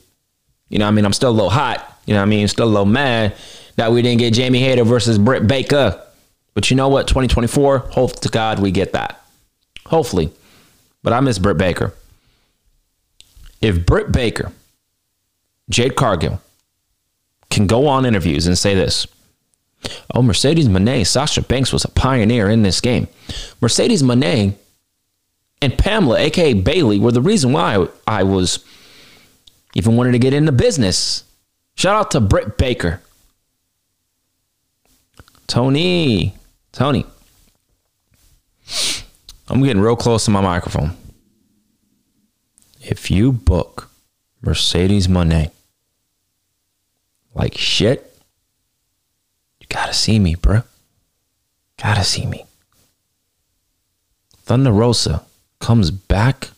You 0.69 0.79
know 0.79 0.87
what 0.87 0.93
I 0.93 0.95
mean? 0.95 1.05
I'm 1.05 1.13
still 1.13 1.31
a 1.31 1.33
little 1.33 1.51
hot. 1.51 1.91
You 2.07 2.15
know 2.15 2.21
what 2.21 2.27
I 2.27 2.29
mean? 2.29 2.49
Still 2.49 2.67
a 2.67 2.69
little 2.69 2.85
mad 2.85 3.35
that 3.77 3.93
we 3.93 4.03
didn't 4.03 4.19
get 4.19 4.35
Jamie 4.35 4.61
Hayter 4.61 4.85
versus 4.85 5.19
Britt 5.19 5.47
Baker. 5.47 6.01
But 6.55 6.71
you 6.71 6.77
know 6.77 6.89
what? 6.89 7.09
2024, 7.09 7.79
hope 7.79 8.21
to 8.21 8.29
God 8.29 8.61
we 8.61 8.71
get 8.71 8.93
that. 8.93 9.25
Hopefully. 9.87 10.31
But 11.03 11.13
I 11.13 11.21
miss 11.21 11.39
Britt 11.39 11.59
Baker. 11.59 11.93
If 13.61 13.85
Britt 13.85 14.13
Baker, 14.13 14.53
Jade 15.69 15.97
Cargill, 15.97 16.41
can 17.51 17.67
go 17.67 17.87
on 17.87 18.05
interviews 18.05 18.47
and 18.47 18.59
say 18.59 18.75
this 18.75 19.07
Oh, 20.15 20.23
Mercedes 20.23 20.69
Moné, 20.69 21.07
Sasha 21.07 21.43
Banks 21.43 21.73
was 21.73 21.85
a 21.85 21.91
pioneer 21.91 22.49
in 22.49 22.63
this 22.63 22.81
game. 22.81 23.09
Mercedes 23.61 24.03
Moné 24.03 24.55
and 25.61 25.79
Pamela, 25.79 26.19
aka 26.19 26.55
Bayley, 26.55 26.99
were 26.99 27.13
the 27.13 27.21
reason 27.21 27.53
why 27.53 27.87
I 28.07 28.23
was 28.23 28.65
even 29.75 29.97
wanted 29.97 30.13
to 30.13 30.19
get 30.19 30.35
into 30.35 30.53
business. 30.53 31.25
Shout 31.75 31.97
out 31.97 32.11
to 32.13 32.21
Britt 32.21 32.57
Baker. 32.57 33.01
Tony. 35.47 36.35
Tony. 36.73 37.05
I'm 39.49 39.63
getting 39.63 39.83
real 39.83 39.97
close 39.97 40.25
to 40.25 40.31
my 40.31 40.41
microphone. 40.41 40.97
If 42.81 43.11
you 43.11 43.33
book 43.33 43.91
Mercedes 44.43 45.07
Moné 45.07 45.51
like 47.35 47.57
shit, 47.57 48.17
you 49.61 49.67
gotta 49.69 49.95
see 49.95 50.19
me, 50.19 50.35
bro. 50.35 50.63
Gotta 51.83 52.05
see 52.05 52.27
me. 52.27 52.45
Thunder 54.45 54.73
Rosa 54.73 55.25
comes 55.61 55.91
back 55.91 56.51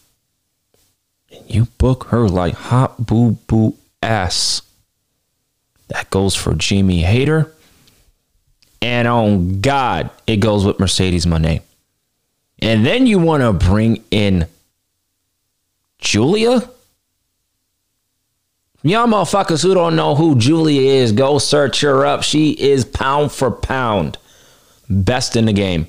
and 1.31 1.49
you 1.49 1.67
book 1.79 2.05
her 2.05 2.29
like 2.29 2.55
hot 2.55 3.07
boo 3.07 3.33
boo 3.47 3.77
ass. 4.03 4.63
That 5.89 6.11
goes 6.11 6.35
for 6.35 6.55
Jamie 6.55 7.03
Hayter. 7.03 7.53
And 8.83 9.09
on 9.09 9.61
God, 9.61 10.11
it 10.27 10.37
goes 10.37 10.65
with 10.65 10.79
Mercedes 10.79 11.27
Moné. 11.27 11.63
And 12.59 12.85
then 12.85 13.07
you 13.07 13.19
want 13.19 13.43
to 13.43 13.53
bring 13.53 14.03
in 14.11 14.47
Julia? 15.99 16.69
Y'all 18.83 19.07
motherfuckers 19.09 19.63
who 19.63 19.75
don't 19.75 19.97
know 19.97 20.15
who 20.15 20.37
Julia 20.37 20.81
is, 20.81 21.13
go 21.13 21.39
search 21.39 21.81
her 21.81 22.07
up. 22.07 22.23
She 22.23 22.53
is 22.53 22.85
pound 22.85 23.33
for 23.33 23.51
pound 23.51 24.19
best 24.89 25.37
in 25.37 25.47
the 25.47 25.53
game. 25.53 25.87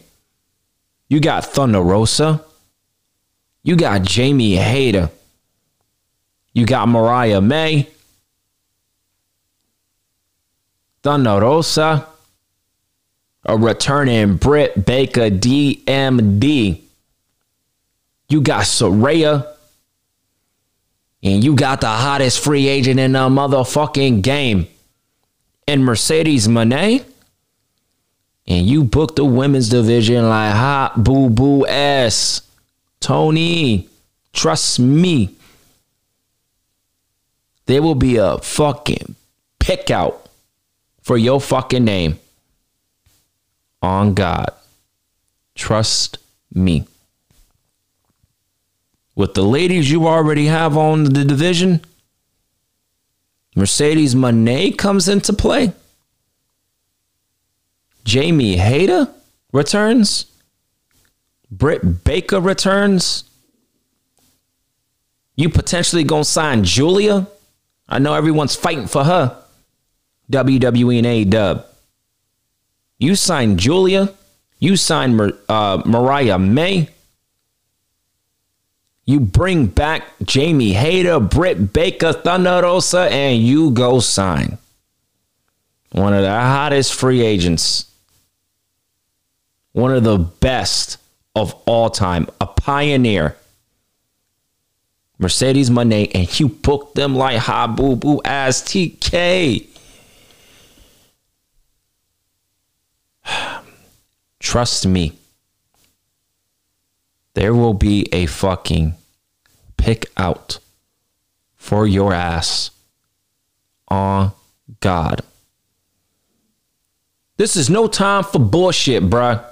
You 1.08 1.20
got 1.20 1.46
Thunder 1.46 1.82
Rosa. 1.82 2.44
You 3.64 3.76
got 3.76 4.02
Jamie 4.02 4.56
Hayter. 4.56 5.10
You 6.54 6.66
got 6.66 6.88
Mariah 6.88 7.42
May. 7.42 7.88
Thunder 11.08 11.40
Rosa. 11.40 12.06
A 13.46 13.58
returning 13.58 14.36
Britt 14.36 14.86
Baker 14.86 15.30
DMD. 15.30 16.82
You 18.28 18.42
got 18.42 18.66
Saraya. 18.66 19.48
And 21.24 21.42
you 21.42 21.56
got 21.56 21.80
the 21.80 21.88
hottest 21.88 22.44
free 22.44 22.68
agent 22.68 23.00
in 23.00 23.14
the 23.14 23.20
motherfucking 23.20 24.22
game. 24.22 24.68
And 25.66 25.86
Mercedes 25.86 26.50
Moné. 26.50 27.06
And 28.46 28.68
you 28.68 28.84
booked 28.84 29.16
the 29.16 29.24
women's 29.24 29.70
division 29.70 30.28
like 30.28 30.54
hot 30.54 31.06
boo 31.06 31.30
boo 31.30 31.66
ass. 31.66 32.42
Tony, 33.00 33.88
trust 34.34 34.78
me. 34.78 35.38
There 37.66 37.82
will 37.82 37.96
be 37.96 38.18
a 38.18 38.40
fucking 38.40 39.16
pick 39.58 39.90
out 39.90 40.27
for 41.08 41.18
your 41.18 41.40
fucking 41.40 41.86
name. 41.86 42.20
On 43.82 44.14
God. 44.14 44.50
Trust 45.56 46.18
me. 46.54 46.86
With 49.16 49.34
the 49.34 49.42
ladies 49.42 49.90
you 49.90 50.06
already 50.06 50.48
have 50.48 50.76
on 50.76 51.06
the 51.06 51.24
division, 51.24 51.80
Mercedes 53.56 54.16
Moné 54.16 54.78
comes 54.78 55.08
into 55.08 55.32
play. 55.32 55.72
Jamie 58.04 58.58
Hayter 58.58 59.08
returns. 59.54 60.26
Britt 61.50 62.04
Baker 62.04 62.42
returns. 62.42 63.24
You 65.38 65.48
potentially 65.48 66.04
gonna 66.04 66.26
sign 66.26 66.66
Julia. 66.66 67.28
I 67.88 68.00
know 68.00 68.14
everyone's 68.14 68.58
fighting 68.58 68.88
for 68.88 69.06
her. 69.06 69.42
WWE 70.32 70.98
and 70.98 71.06
A 71.08 71.24
Dub. 71.24 71.66
You 73.00 73.16
signed 73.16 73.60
Julia. 73.60 74.14
You 74.60 74.76
signed 74.76 75.18
Mar- 75.18 75.34
uh, 75.48 75.82
Mariah 75.86 76.40
May. 76.40 76.90
You 79.06 79.22
bring 79.22 79.68
back 79.68 80.04
Jamie 80.24 80.74
Hayter, 80.74 81.20
Britt 81.20 81.72
Baker, 81.72 82.12
Thunder 82.12 82.62
Rosa, 82.64 83.10
and 83.10 83.42
you 83.42 83.72
go 83.72 84.00
sign 84.00 84.58
one 85.92 86.14
of 86.14 86.24
the 86.24 86.30
hottest 86.30 86.94
free 86.94 87.22
agents, 87.22 87.90
one 89.72 89.94
of 89.94 90.04
the 90.04 90.18
best 90.18 90.98
of 91.36 91.54
all 91.66 91.90
time, 91.90 92.28
a 92.42 92.48
pioneer. 92.48 93.38
Mercedes 95.20 95.70
Moné, 95.70 96.12
and 96.14 96.40
you 96.40 96.50
booked 96.50 96.96
them 96.96 97.16
like 97.16 97.38
hot 97.38 97.76
boo 97.76 97.96
boo 97.96 98.22
ass 98.24 98.62
TK. 98.62 99.66
Trust 104.48 104.88
me. 104.88 105.12
There 107.34 107.54
will 107.54 107.74
be 107.74 108.08
a 108.14 108.28
fucking 108.28 108.94
pick 109.76 110.10
out 110.16 110.60
for 111.58 111.86
your 111.86 112.14
ass 112.14 112.72
on 113.90 114.32
God. 114.80 115.20
This 117.36 117.58
is 117.58 117.70
no 117.70 117.90
time 117.90 118.24
for 118.24 118.40
bullshit, 118.40 119.04
bruh. 119.04 119.44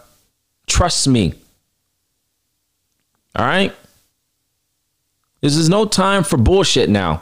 Trust 0.65 1.09
me. 1.09 1.33
All 3.35 3.45
right? 3.45 3.75
This 5.41 5.57
is 5.57 5.67
no 5.67 5.83
time 5.83 6.23
for 6.23 6.37
bullshit 6.37 6.89
now. 6.89 7.21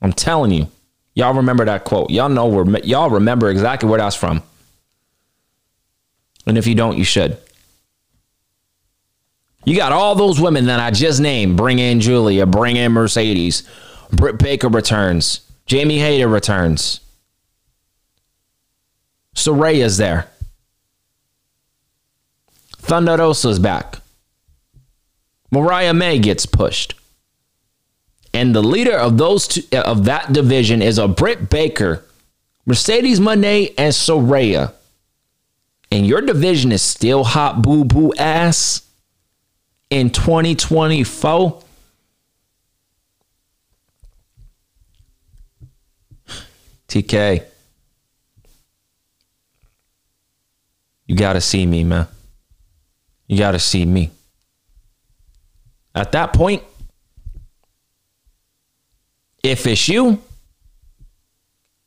I'm 0.00 0.14
telling 0.14 0.52
you. 0.52 0.68
Y'all 1.12 1.34
remember 1.34 1.66
that 1.66 1.84
quote. 1.84 2.08
Y'all 2.08 2.30
know 2.30 2.46
where 2.46 2.78
y'all 2.78 3.10
remember 3.10 3.50
exactly 3.50 3.90
where 3.90 3.98
that's 3.98 4.16
from. 4.16 4.42
And 6.46 6.58
if 6.58 6.66
you 6.66 6.74
don't, 6.74 6.98
you 6.98 7.04
should. 7.04 7.38
You 9.64 9.76
got 9.76 9.92
all 9.92 10.14
those 10.14 10.40
women 10.40 10.66
that 10.66 10.80
I 10.80 10.90
just 10.90 11.20
named. 11.20 11.56
Bring 11.56 11.78
in 11.78 12.00
Giulia, 12.00 12.46
bring 12.46 12.76
in 12.76 12.92
Mercedes. 12.92 13.62
Britt 14.10 14.38
Baker 14.38 14.68
returns. 14.68 15.40
Jamie 15.66 15.98
Hayter 15.98 16.28
returns. 16.28 17.00
Saraya's 19.34 19.96
there. 19.98 20.28
Thunder 22.78 23.16
Rosa's 23.16 23.58
back. 23.58 23.98
Mariah 25.50 25.94
May 25.94 26.18
gets 26.18 26.46
pushed. 26.46 26.94
And 28.32 28.54
the 28.54 28.62
leader 28.62 28.96
of 28.96 29.18
those 29.18 29.48
two, 29.48 29.62
uh, 29.72 29.82
of 29.82 30.04
that 30.04 30.32
division 30.32 30.82
is 30.82 30.98
a 30.98 31.08
Britt 31.08 31.50
Baker, 31.50 32.04
Mercedes 32.64 33.20
Moné, 33.20 33.74
and 33.76 33.92
Saraya. 33.92 34.72
And 35.90 36.06
your 36.06 36.20
division 36.20 36.72
is 36.72 36.82
still 36.82 37.24
hot 37.24 37.62
boo 37.62 37.84
boo 37.84 38.12
ass 38.18 38.82
in 39.90 40.10
2024. 40.10 41.62
TK. 46.88 47.44
You 51.06 51.16
got 51.16 51.32
to 51.34 51.40
see 51.40 51.66
me, 51.66 51.84
man. 51.84 52.06
You 53.26 53.38
got 53.38 53.52
to 53.52 53.58
see 53.58 53.84
me. 53.84 54.10
At 55.94 56.12
that 56.12 56.32
point, 56.32 56.62
if 59.42 59.66
it's 59.66 59.88
you, 59.88 60.22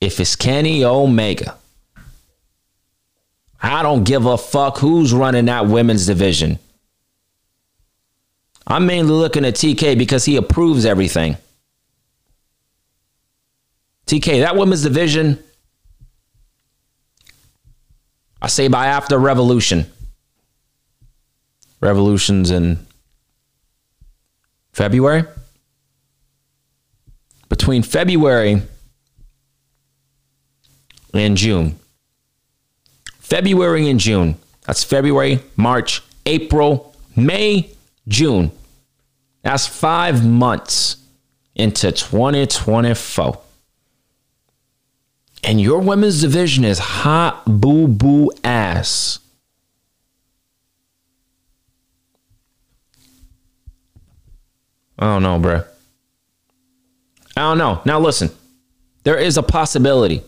if 0.02 0.20
it's 0.20 0.36
Kenny 0.36 0.84
Omega, 0.84 1.58
I 3.64 3.82
don't 3.82 4.04
give 4.04 4.26
a 4.26 4.38
fuck 4.38 4.78
who's 4.80 5.14
running 5.14 5.46
that 5.46 5.68
women's 5.68 6.06
division. 6.06 6.60
I'm 8.68 8.86
mainly 8.86 9.14
looking 9.14 9.46
at 9.46 9.56
TK 9.56 9.98
because 9.98 10.26
he 10.26 10.36
approves 10.36 10.86
everything. 10.86 11.38
TK, 14.06 14.42
that 14.42 14.58
women's 14.58 14.84
division, 14.84 15.42
I 18.42 18.48
say 18.48 18.68
by 18.68 18.88
after 18.88 19.18
Revolution. 19.18 19.86
Revolution's 21.80 22.52
in 22.52 22.86
February. 24.74 25.24
Between 27.48 27.82
February 27.82 28.62
and 31.14 31.38
June. 31.38 31.80
February 33.34 33.90
and 33.90 34.00
June. 34.00 34.38
That's 34.68 34.84
February, 34.84 35.40
March, 35.56 36.04
April, 36.28 36.96
May, 37.16 37.68
June. 38.08 38.52
That's 39.42 39.66
five 39.66 40.24
months 40.24 40.98
into 41.56 41.92
2024. 41.92 43.42
And 45.44 45.60
your 45.60 45.80
women's 45.80 46.22
division 46.22 46.64
is 46.64 46.78
hot 46.78 47.44
boo 47.48 47.88
boo 47.88 48.30
ass. 48.44 49.18
I 55.00 55.06
don't 55.06 55.24
know, 55.24 55.40
bro. 55.40 55.64
I 57.36 57.42
don't 57.42 57.58
know. 57.58 57.82
Now 57.84 58.00
listen, 58.00 58.30
there 59.04 59.18
is 59.18 59.38
a 59.38 59.44
possibility 59.44 60.22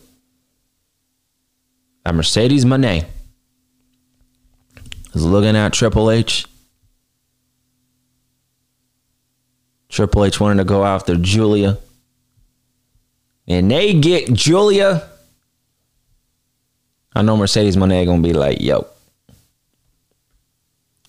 that 2.06 2.14
Mercedes 2.14 2.64
Moné 2.64 3.04
is 5.14 5.26
looking 5.26 5.56
at 5.56 5.74
Triple 5.74 6.12
H. 6.12 6.46
Triple 9.90 10.26
H 10.26 10.40
wanted 10.40 10.58
to 10.58 10.66
go 10.66 10.86
after 10.86 11.16
Giulia. 11.16 11.80
And 13.48 13.72
they 13.72 13.94
get 13.94 14.32
Giulia. 14.34 15.10
I 17.16 17.22
know 17.24 17.38
Mercedes 17.38 17.76
Moné 17.76 18.06
gonna 18.06 18.22
be 18.22 18.34
like, 18.34 18.62
yo. 18.62 18.88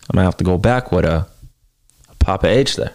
I'm 0.09 0.14
gonna 0.14 0.24
have 0.24 0.37
to 0.38 0.44
go 0.44 0.56
back 0.56 0.92
with 0.92 1.04
a, 1.04 1.26
a 2.09 2.14
Papa 2.20 2.46
H 2.48 2.76
there. 2.76 2.94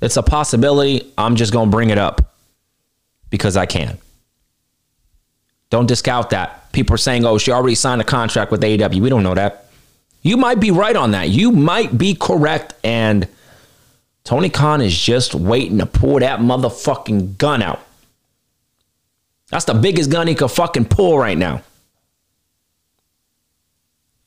It's 0.00 0.16
a 0.16 0.22
possibility. 0.22 1.12
I'm 1.16 1.36
just 1.36 1.52
to 1.68 1.70
bring 1.70 1.90
it 1.90 1.98
up 1.98 2.34
because 3.30 3.56
I 3.56 3.66
can. 3.66 3.98
Don't 5.70 5.86
discount 5.86 6.30
that. 6.30 6.72
People 6.72 6.94
are 6.94 6.98
saying, 6.98 7.24
oh, 7.24 7.38
she 7.38 7.50
already 7.50 7.74
signed 7.74 8.00
a 8.00 8.04
contract 8.04 8.50
with 8.50 8.62
AEW. 8.62 9.00
We 9.00 9.08
don't 9.08 9.22
know 9.22 9.34
that. 9.34 9.66
You 10.22 10.36
might 10.36 10.60
be 10.60 10.70
right 10.70 10.96
on 10.96 11.12
that. 11.12 11.28
You 11.28 11.52
might 11.52 11.96
be 11.96 12.14
correct. 12.14 12.74
And 12.84 13.28
Tony 14.24 14.48
Khan 14.50 14.80
is 14.80 14.96
just 14.96 15.34
waiting 15.34 15.78
to 15.78 15.86
pull 15.86 16.18
that 16.20 16.40
motherfucking 16.40 17.38
gun 17.38 17.62
out. 17.62 17.80
That's 19.50 19.64
the 19.64 19.74
biggest 19.74 20.10
gun 20.10 20.26
he 20.26 20.34
could 20.34 20.50
fucking 20.50 20.86
pull 20.86 21.18
right 21.18 21.38
now. 21.38 21.62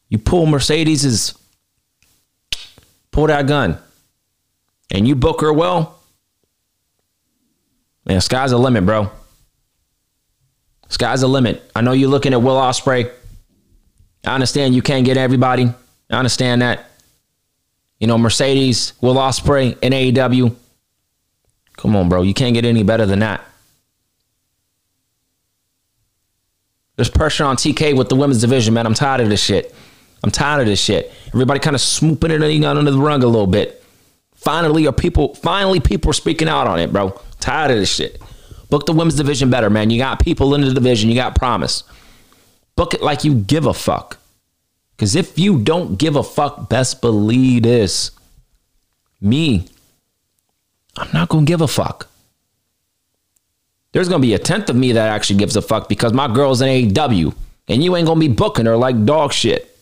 You 0.08 0.18
pull 0.18 0.46
Mercedes's, 0.46 1.38
pull 3.12 3.28
that 3.28 3.46
gun 3.46 3.78
and 4.92 5.08
you 5.08 5.16
book 5.16 5.42
her 5.42 5.54
well, 5.54 6.00
man, 8.06 8.22
sky's 8.22 8.52
the 8.52 8.58
limit, 8.58 8.86
bro. 8.86 9.12
Sky's 10.90 11.22
the 11.22 11.28
limit. 11.28 11.70
I 11.76 11.82
know 11.82 11.94
you're 11.94 12.10
looking 12.10 12.34
at 12.34 12.42
Will 12.42 12.58
Ospreay. 12.58 13.12
I 14.26 14.34
understand 14.34 14.76
you 14.76 14.82
can't 14.82 15.06
get 15.06 15.18
everybody. 15.18 15.72
I 16.10 16.18
understand 16.18 16.62
that. 16.62 16.86
You 18.00 18.08
know, 18.08 18.18
Mercedes, 18.18 18.94
Will 19.02 19.16
Ospreay, 19.16 19.78
and 19.82 19.94
AEW. 19.94 20.56
Come 21.78 21.96
on, 21.96 22.10
bro. 22.10 22.24
You 22.24 22.34
can't 22.34 22.54
get 22.54 22.66
any 22.66 22.84
better 22.84 23.06
than 23.06 23.20
that. 23.20 23.46
There's 26.96 27.10
pressure 27.10 27.46
on 27.46 27.56
TK 27.56 27.96
with 27.96 28.10
the 28.10 28.16
women's 28.16 28.42
division, 28.42 28.74
man. 28.74 28.86
I'm 28.86 28.94
tired 28.94 29.22
of 29.22 29.30
this 29.30 29.42
shit. 29.42 29.74
I'm 30.22 30.32
tired 30.32 30.62
of 30.62 30.68
this 30.68 30.82
shit. 30.82 31.14
Everybody 31.28 31.62
kind 31.62 31.76
of 31.76 31.82
swooping 31.82 32.32
it 32.32 32.42
under 32.66 32.92
the 32.92 32.98
rug 32.98 33.24
a 33.24 33.28
little 33.28 33.48
bit. 33.48 33.82
Finally, 34.36 34.88
are 34.88 34.94
people 34.94 35.36
finally 35.36 35.80
people 35.80 36.10
are 36.10 36.14
speaking 36.14 36.50
out 36.50 36.68
on 36.68 36.80
it, 36.80 36.92
bro. 36.92 37.18
Tired 37.40 37.72
of 37.72 37.78
this 37.78 37.94
shit. 37.94 38.22
Book 38.70 38.86
the 38.86 38.94
women's 38.94 39.16
division 39.16 39.50
better, 39.50 39.70
man. 39.70 39.90
You 39.90 39.98
got 39.98 40.20
people 40.20 40.54
in 40.54 40.62
the 40.62 40.74
division. 40.74 41.10
You 41.10 41.16
got 41.16 41.36
promise. 41.36 41.84
Book 42.76 42.94
it 42.94 43.02
like 43.02 43.24
you 43.24 43.36
give 43.36 43.66
a 43.66 43.74
fuck. 43.74 44.18
Because 44.96 45.16
if 45.16 45.40
you 45.40 45.60
don't 45.60 45.98
give 45.98 46.16
a 46.16 46.24
fuck, 46.24 46.70
best 46.70 47.02
believe 47.02 47.64
this. 47.64 48.12
Me, 49.22 49.66
I'm 50.98 51.10
not 51.14 51.30
going 51.30 51.46
to 51.46 51.50
give 51.50 51.62
a 51.62 51.68
fuck. 51.68 52.08
There's 53.92 54.08
going 54.08 54.22
to 54.22 54.28
be 54.28 54.34
a 54.34 54.40
tenth 54.40 54.70
of 54.70 54.76
me 54.76 54.92
that 54.92 55.10
actually 55.10 55.40
gives 55.40 55.56
a 55.56 55.62
fuck 55.62 55.90
because 55.90 56.14
my 56.14 56.32
girl's 56.32 56.62
in 56.62 56.68
AEW 56.68 57.34
and 57.68 57.84
you 57.84 57.96
ain't 57.96 58.06
going 58.06 58.20
to 58.20 58.28
be 58.28 58.34
booking 58.34 58.66
her 58.66 58.78
like 58.78 59.06
dog 59.06 59.34
shit. 59.34 59.76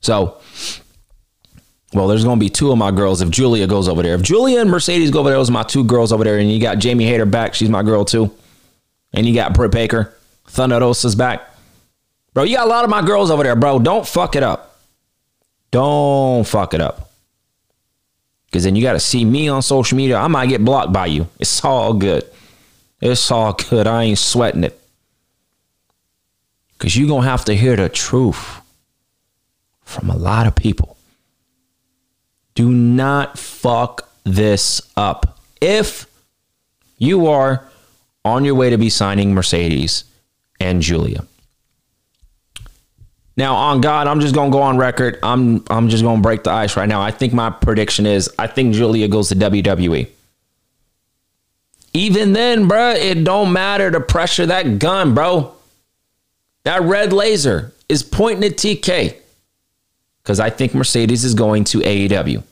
So 0.00 0.40
well, 1.92 2.08
there's 2.08 2.24
going 2.24 2.38
to 2.38 2.44
be 2.44 2.48
two 2.48 2.72
of 2.72 2.78
my 2.78 2.90
girls 2.90 3.20
if 3.20 3.28
Giulia 3.30 3.66
goes 3.66 3.88
over 3.88 4.02
there. 4.02 4.14
If 4.14 4.22
Giulia 4.22 4.60
and 4.60 4.70
Mercedes 4.70 5.10
go 5.10 5.20
over 5.20 5.28
there, 5.28 5.38
those 5.38 5.50
are 5.50 5.52
my 5.52 5.62
two 5.62 5.84
girls 5.84 6.12
over 6.12 6.24
there. 6.24 6.38
And 6.38 6.50
you 6.50 6.60
got 6.60 6.78
Jamie 6.78 7.04
Hayter 7.04 7.26
back. 7.26 7.54
She's 7.54 7.68
my 7.68 7.82
girl 7.82 8.04
too. 8.04 8.30
And 9.12 9.26
you 9.26 9.34
got 9.34 9.52
Britt 9.52 9.72
Baker. 9.72 10.14
Thunder 10.46 10.80
Rosa's 10.80 11.14
back. 11.14 11.50
Bro, 12.34 12.44
you 12.44 12.56
got 12.56 12.66
a 12.66 12.70
lot 12.70 12.84
of 12.84 12.90
my 12.90 13.02
girls 13.02 13.30
over 13.30 13.42
there, 13.42 13.56
bro. 13.56 13.78
Don't 13.78 14.08
fuck 14.08 14.36
it 14.36 14.42
up. 14.42 14.80
Don't 15.70 16.46
fuck 16.46 16.72
it 16.72 16.80
up. 16.80 17.10
Because 18.46 18.64
then 18.64 18.76
you 18.76 18.82
got 18.82 18.92
to 18.94 19.00
see 19.00 19.24
me 19.24 19.48
on 19.48 19.62
social 19.62 19.96
media. 19.96 20.16
I 20.16 20.28
might 20.28 20.48
get 20.48 20.64
blocked 20.64 20.92
by 20.92 21.06
you. 21.06 21.28
It's 21.38 21.62
all 21.64 21.94
good. 21.94 22.24
It's 23.00 23.30
all 23.30 23.52
good. 23.52 23.86
I 23.86 24.04
ain't 24.04 24.18
sweating 24.18 24.64
it. 24.64 24.78
Because 26.74 26.96
you're 26.96 27.08
going 27.08 27.22
to 27.22 27.28
have 27.28 27.44
to 27.46 27.54
hear 27.54 27.76
the 27.76 27.88
truth 27.88 28.60
from 29.84 30.10
a 30.10 30.16
lot 30.16 30.46
of 30.46 30.54
people. 30.54 30.91
Do 32.54 32.70
not 32.70 33.38
fuck 33.38 34.08
this 34.24 34.82
up. 34.96 35.38
If 35.60 36.06
you 36.98 37.26
are 37.26 37.68
on 38.24 38.44
your 38.44 38.54
way 38.54 38.70
to 38.70 38.78
be 38.78 38.90
signing 38.90 39.34
Mercedes 39.34 40.04
and 40.60 40.80
Giulia. 40.80 41.24
Now, 43.36 43.54
on 43.54 43.80
God, 43.80 44.06
I'm 44.06 44.20
just 44.20 44.34
gonna 44.34 44.50
go 44.50 44.60
on 44.60 44.76
record. 44.76 45.18
I'm 45.22 45.64
I'm 45.70 45.88
just 45.88 46.02
gonna 46.02 46.20
break 46.20 46.44
the 46.44 46.50
ice 46.50 46.76
right 46.76 46.88
now. 46.88 47.00
I 47.00 47.10
think 47.10 47.32
my 47.32 47.50
prediction 47.50 48.06
is 48.06 48.30
I 48.38 48.46
think 48.46 48.74
Giulia 48.74 49.08
goes 49.08 49.28
to 49.30 49.34
WWE. 49.34 50.08
Even 51.94 52.32
then, 52.32 52.68
bruh, 52.68 52.94
it 52.94 53.24
don't 53.24 53.52
matter 53.52 53.90
to 53.90 54.00
pressure 54.00 54.46
that 54.46 54.78
gun, 54.78 55.14
bro. 55.14 55.54
That 56.64 56.82
red 56.82 57.12
laser 57.12 57.72
is 57.88 58.02
pointing 58.02 58.44
at 58.50 58.56
TK. 58.56 59.16
Because 60.22 60.40
I 60.40 60.50
think 60.50 60.74
Mercedes 60.74 61.24
is 61.24 61.34
going 61.34 61.64
to 61.64 61.78
AEW. 61.78 62.42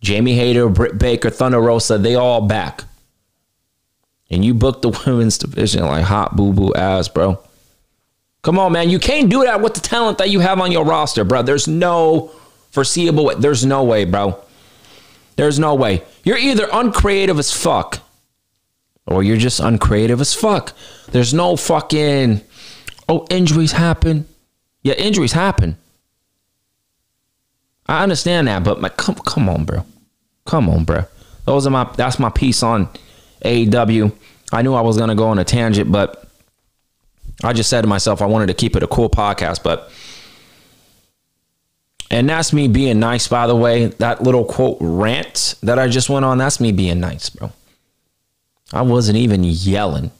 Jamie 0.00 0.34
Hayter, 0.34 0.68
Britt 0.68 0.98
Baker, 0.98 1.30
Thunder 1.30 1.60
Rosa, 1.60 1.98
they 1.98 2.14
all 2.14 2.40
back. 2.46 2.84
And 4.30 4.44
you 4.44 4.54
booked 4.54 4.82
the 4.82 4.90
women's 5.06 5.38
division 5.38 5.84
like 5.84 6.04
hot 6.04 6.36
boo 6.36 6.52
boo 6.52 6.72
ass, 6.74 7.08
bro. 7.08 7.42
Come 8.42 8.58
on, 8.58 8.72
man. 8.72 8.88
You 8.90 8.98
can't 8.98 9.28
do 9.28 9.42
that 9.42 9.60
with 9.60 9.74
the 9.74 9.80
talent 9.80 10.18
that 10.18 10.30
you 10.30 10.40
have 10.40 10.60
on 10.60 10.70
your 10.70 10.84
roster, 10.84 11.24
bro. 11.24 11.42
There's 11.42 11.66
no 11.66 12.30
foreseeable 12.70 13.24
way. 13.24 13.34
There's 13.34 13.66
no 13.66 13.82
way, 13.82 14.04
bro. 14.04 14.40
There's 15.36 15.58
no 15.58 15.74
way. 15.74 16.02
You're 16.24 16.38
either 16.38 16.68
uncreative 16.72 17.38
as 17.38 17.52
fuck 17.52 18.00
or 19.06 19.22
you're 19.22 19.36
just 19.36 19.60
uncreative 19.60 20.20
as 20.20 20.34
fuck. 20.34 20.72
There's 21.10 21.32
no 21.32 21.56
fucking, 21.56 22.42
oh, 23.08 23.26
injuries 23.30 23.72
happen. 23.72 24.26
Yeah, 24.82 24.94
injuries 24.94 25.32
happen. 25.32 25.76
I 27.88 28.02
understand 28.02 28.48
that, 28.48 28.64
but 28.64 28.80
my, 28.80 28.90
come, 28.90 29.14
come 29.14 29.48
on, 29.48 29.64
bro. 29.64 29.84
Come 30.44 30.68
on, 30.68 30.84
bro. 30.84 31.04
Those 31.46 31.66
are 31.66 31.70
my, 31.70 31.84
that's 31.96 32.18
my 32.18 32.28
piece 32.28 32.62
on 32.62 32.88
AEW. 33.44 34.12
I 34.52 34.62
knew 34.62 34.74
I 34.74 34.82
was 34.82 34.98
to 34.98 35.14
go 35.14 35.28
on 35.28 35.38
a 35.38 35.44
tangent, 35.44 35.90
but 35.90 36.28
I 37.42 37.52
just 37.52 37.70
said 37.70 37.82
to 37.82 37.86
myself, 37.86 38.20
I 38.20 38.26
wanted 38.26 38.48
to 38.48 38.54
keep 38.54 38.76
it 38.76 38.82
a 38.82 38.86
cool 38.86 39.08
podcast, 39.08 39.62
but, 39.62 39.90
and 42.10 42.28
that's 42.28 42.52
me 42.52 42.68
being 42.68 42.98
nice, 43.00 43.28
by 43.28 43.46
the 43.46 43.56
way. 43.56 43.86
That 43.86 44.22
little 44.22 44.44
quote 44.44 44.78
rant 44.80 45.54
that 45.62 45.78
I 45.78 45.88
just 45.88 46.10
went 46.10 46.24
on, 46.24 46.38
that's 46.38 46.60
me 46.60 46.72
being 46.72 47.00
nice, 47.00 47.30
bro. 47.30 47.52
I 48.72 48.82
wasn't 48.82 49.18
even 49.18 49.44
yelling. 49.44 50.10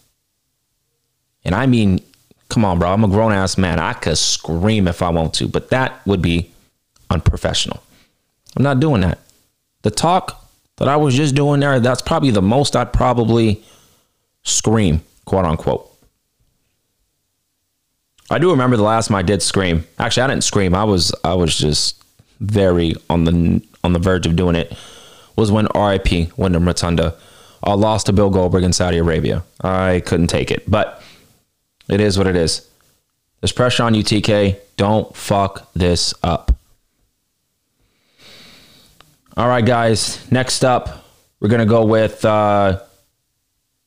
And 1.44 1.54
I 1.54 1.66
mean, 1.66 2.00
come 2.48 2.64
on, 2.64 2.78
bro. 2.78 2.92
I'm 2.92 3.04
a 3.04 3.08
grown 3.08 3.32
ass 3.32 3.58
man. 3.58 3.78
I 3.78 3.92
could 3.92 4.18
scream 4.18 4.88
if 4.88 5.02
I 5.02 5.10
want 5.10 5.34
to, 5.34 5.48
but 5.48 5.70
that 5.70 6.06
would 6.06 6.22
be 6.22 6.50
unprofessional. 7.10 7.82
I'm 8.56 8.62
not 8.62 8.80
doing 8.80 9.02
that. 9.02 9.18
The 9.82 9.90
talk 9.90 10.48
that 10.76 10.88
I 10.88 10.96
was 10.96 11.14
just 11.14 11.34
doing 11.34 11.60
there, 11.60 11.80
that's 11.80 12.02
probably 12.02 12.30
the 12.30 12.42
most 12.42 12.76
I'd 12.76 12.92
probably 12.92 13.62
scream, 14.42 15.02
quote 15.24 15.44
unquote. 15.44 15.88
I 18.30 18.38
do 18.38 18.50
remember 18.50 18.76
the 18.76 18.82
last 18.82 19.08
time 19.08 19.16
I 19.16 19.22
did 19.22 19.42
scream. 19.42 19.86
Actually, 19.98 20.24
I 20.24 20.26
didn't 20.28 20.44
scream. 20.44 20.74
I 20.74 20.84
was 20.84 21.14
I 21.24 21.34
was 21.34 21.56
just 21.56 22.02
very 22.40 22.94
on 23.08 23.24
the 23.24 23.62
on 23.82 23.92
the 23.92 23.98
verge 23.98 24.26
of 24.26 24.36
doing 24.36 24.54
it. 24.54 24.76
Was 25.36 25.50
when 25.52 25.68
RIP 25.74 26.36
Wyndham 26.36 26.66
Rotunda 26.66 27.16
uh, 27.66 27.76
lost 27.76 28.06
to 28.06 28.12
Bill 28.12 28.30
Goldberg 28.30 28.64
in 28.64 28.72
Saudi 28.72 28.98
Arabia. 28.98 29.44
I 29.62 30.02
couldn't 30.04 30.26
take 30.26 30.50
it, 30.50 30.68
but 30.70 31.02
it 31.88 32.00
is 32.00 32.18
what 32.18 32.26
it 32.26 32.36
is. 32.36 32.68
There's 33.40 33.52
pressure 33.52 33.84
on 33.84 33.94
you, 33.94 34.02
TK. 34.02 34.58
Don't 34.76 35.14
fuck 35.16 35.72
this 35.74 36.12
up. 36.22 36.52
All 39.38 39.46
right, 39.46 39.64
guys. 39.64 40.28
Next 40.32 40.64
up, 40.64 41.04
we're 41.38 41.48
gonna 41.48 41.64
go 41.64 41.84
with 41.84 42.24
uh, 42.24 42.80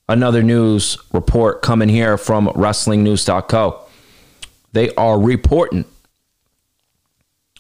another 0.07 0.41
news 0.43 0.97
report 1.11 1.61
coming 1.61 1.89
here 1.89 2.17
from 2.17 2.47
WrestlingNews.co. 2.47 3.85
They 4.71 4.95
are 4.95 5.19
reporting, 5.19 5.83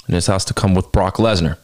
and 0.07 0.15
this 0.15 0.27
has 0.27 0.45
to 0.45 0.53
come 0.53 0.73
with 0.73 0.89
Brock 0.93 1.17
Lesnar. 1.17 1.57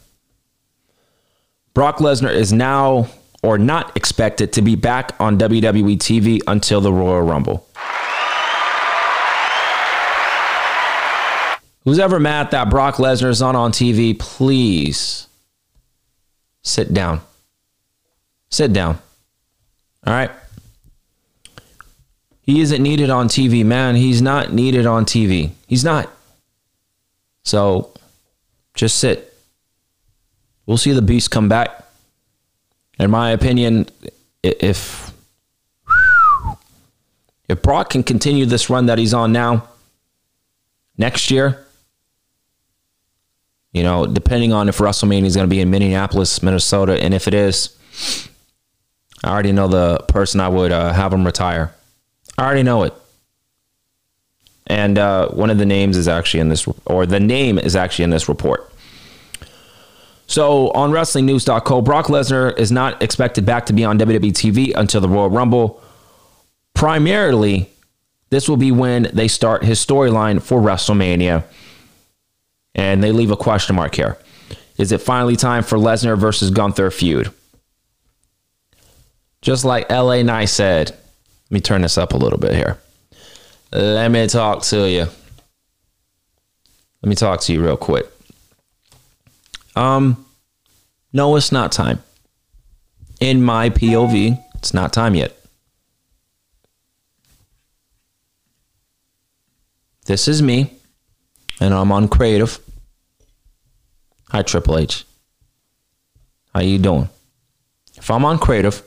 Brock 1.73 1.99
Lesnar 1.99 2.33
is 2.33 2.51
now 2.51 3.07
or 3.41 3.57
not 3.57 3.95
expected 3.95 4.51
to 4.51 4.61
be 4.61 4.75
back 4.75 5.15
on 5.21 5.37
WWE 5.37 5.95
TV 5.95 6.41
until 6.45 6.81
the 6.81 6.91
Royal 6.91 7.21
Rumble. 7.21 7.65
Who's 11.85 11.99
ever 11.99 12.19
mad 12.19 12.51
that 12.51 12.69
Brock 12.69 12.95
Lesnar 12.95 13.29
is 13.29 13.41
on 13.41 13.55
on 13.55 13.71
TV, 13.71 14.19
please 14.19 15.26
sit 16.67 16.93
down. 16.93 17.21
Sit 18.49 18.73
down. 18.73 18.99
All 20.05 20.13
right. 20.13 20.31
He 22.41 22.61
isn't 22.61 22.81
needed 22.81 23.09
on 23.09 23.27
TV, 23.27 23.65
man. 23.65 23.95
He's 23.95 24.21
not 24.21 24.53
needed 24.53 24.85
on 24.85 25.05
TV. 25.05 25.51
He's 25.67 25.83
not. 25.83 26.09
So 27.43 27.91
just 28.73 28.97
sit. 28.97 29.33
We'll 30.65 30.77
see 30.77 30.91
the 30.91 31.01
beast 31.01 31.31
come 31.31 31.49
back. 31.49 31.85
In 32.99 33.11
my 33.11 33.31
opinion, 33.31 33.87
if 34.43 35.13
if 37.49 37.61
Brock 37.61 37.91
can 37.91 38.03
continue 38.03 38.45
this 38.45 38.69
run 38.69 38.87
that 38.87 38.97
he's 38.97 39.13
on 39.13 39.31
now 39.31 39.67
next 40.97 41.31
year, 41.31 41.66
you 43.77 43.83
know, 43.83 44.05
depending 44.07 44.51
on 44.51 44.67
if 44.67 44.79
WrestleMania 44.79 45.25
is 45.25 45.35
going 45.35 45.47
to 45.47 45.49
be 45.49 45.61
in 45.61 45.69
Minneapolis, 45.69 46.41
Minnesota, 46.41 46.99
and 47.01 47.13
if 47.13 47.27
it 47.27 47.33
is, 47.33 47.77
I 49.23 49.29
already 49.29 49.51
know 49.51 49.67
the 49.67 49.99
person 50.07 50.39
I 50.39 50.49
would 50.49 50.71
uh, 50.71 50.91
have 50.93 51.13
him 51.13 51.25
retire. 51.25 51.73
I 52.37 52.45
already 52.45 52.63
know 52.63 52.83
it. 52.83 52.93
And 54.67 54.97
uh, 54.97 55.29
one 55.29 55.49
of 55.49 55.57
the 55.57 55.65
names 55.65 55.95
is 55.95 56.07
actually 56.07 56.41
in 56.41 56.49
this, 56.49 56.67
or 56.85 57.05
the 57.05 57.19
name 57.19 57.57
is 57.57 57.75
actually 57.75 58.03
in 58.03 58.09
this 58.09 58.27
report. 58.27 58.71
So 60.27 60.71
on 60.71 60.91
WrestlingNews.co, 60.91 61.81
Brock 61.81 62.07
Lesnar 62.07 62.57
is 62.57 62.71
not 62.71 63.01
expected 63.01 63.45
back 63.45 63.65
to 63.67 63.73
be 63.73 63.85
on 63.85 63.97
WWE 63.97 64.33
TV 64.33 64.73
until 64.75 64.99
the 64.99 65.07
Royal 65.07 65.29
Rumble. 65.29 65.81
Primarily, 66.73 67.69
this 68.29 68.49
will 68.49 68.57
be 68.57 68.71
when 68.71 69.09
they 69.13 69.29
start 69.29 69.63
his 69.63 69.83
storyline 69.83 70.41
for 70.41 70.59
WrestleMania. 70.59 71.45
And 72.77 73.03
they 73.03 73.11
leave 73.11 73.31
a 73.31 73.35
question 73.35 73.75
mark 73.75 73.95
here. 73.95 74.17
Is 74.77 74.91
it 74.91 75.01
finally 75.01 75.35
time 75.35 75.63
for 75.63 75.77
Lesnar 75.77 76.17
versus 76.17 76.51
Gunther 76.51 76.91
feud? 76.91 77.33
Just 79.41 79.65
like 79.65 79.89
LA 79.89 80.21
Knight 80.21 80.45
said, 80.45 80.91
let 80.91 81.51
me 81.51 81.59
turn 81.59 81.81
this 81.81 81.97
up 81.97 82.13
a 82.13 82.17
little 82.17 82.39
bit 82.39 82.53
here. 82.53 82.77
Let 83.71 84.11
me 84.11 84.27
talk 84.27 84.61
to 84.63 84.89
you. 84.89 85.07
Let 87.01 87.09
me 87.09 87.15
talk 87.15 87.41
to 87.41 87.53
you 87.53 87.63
real 87.63 87.77
quick. 87.77 88.05
Um, 89.75 90.25
no, 91.13 91.35
it's 91.35 91.51
not 91.51 91.71
time. 91.71 92.03
In 93.19 93.43
my 93.43 93.69
POV, 93.69 94.43
it's 94.55 94.73
not 94.73 94.93
time 94.93 95.15
yet. 95.15 95.33
This 100.05 100.27
is 100.27 100.41
me, 100.41 100.76
and 101.59 101.73
I'm 101.73 101.91
on 101.91 102.07
creative. 102.07 102.59
Hi, 104.29 104.41
Triple 104.41 104.77
H. 104.77 105.05
How 106.53 106.61
you 106.61 106.77
doing? 106.77 107.09
If 107.95 108.11
I'm 108.11 108.25
on 108.25 108.39
creative, 108.39 108.83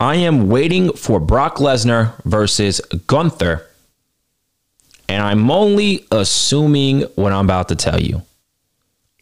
I 0.00 0.16
am 0.16 0.48
waiting 0.48 0.92
for 0.92 1.20
Brock 1.20 1.56
Lesnar 1.56 2.22
versus 2.24 2.80
Gunther 3.06 3.66
and 5.08 5.22
I'm 5.22 5.50
only 5.50 6.06
assuming 6.10 7.02
what 7.14 7.32
I'm 7.32 7.44
about 7.44 7.68
to 7.68 7.76
tell 7.76 8.00
you. 8.00 8.22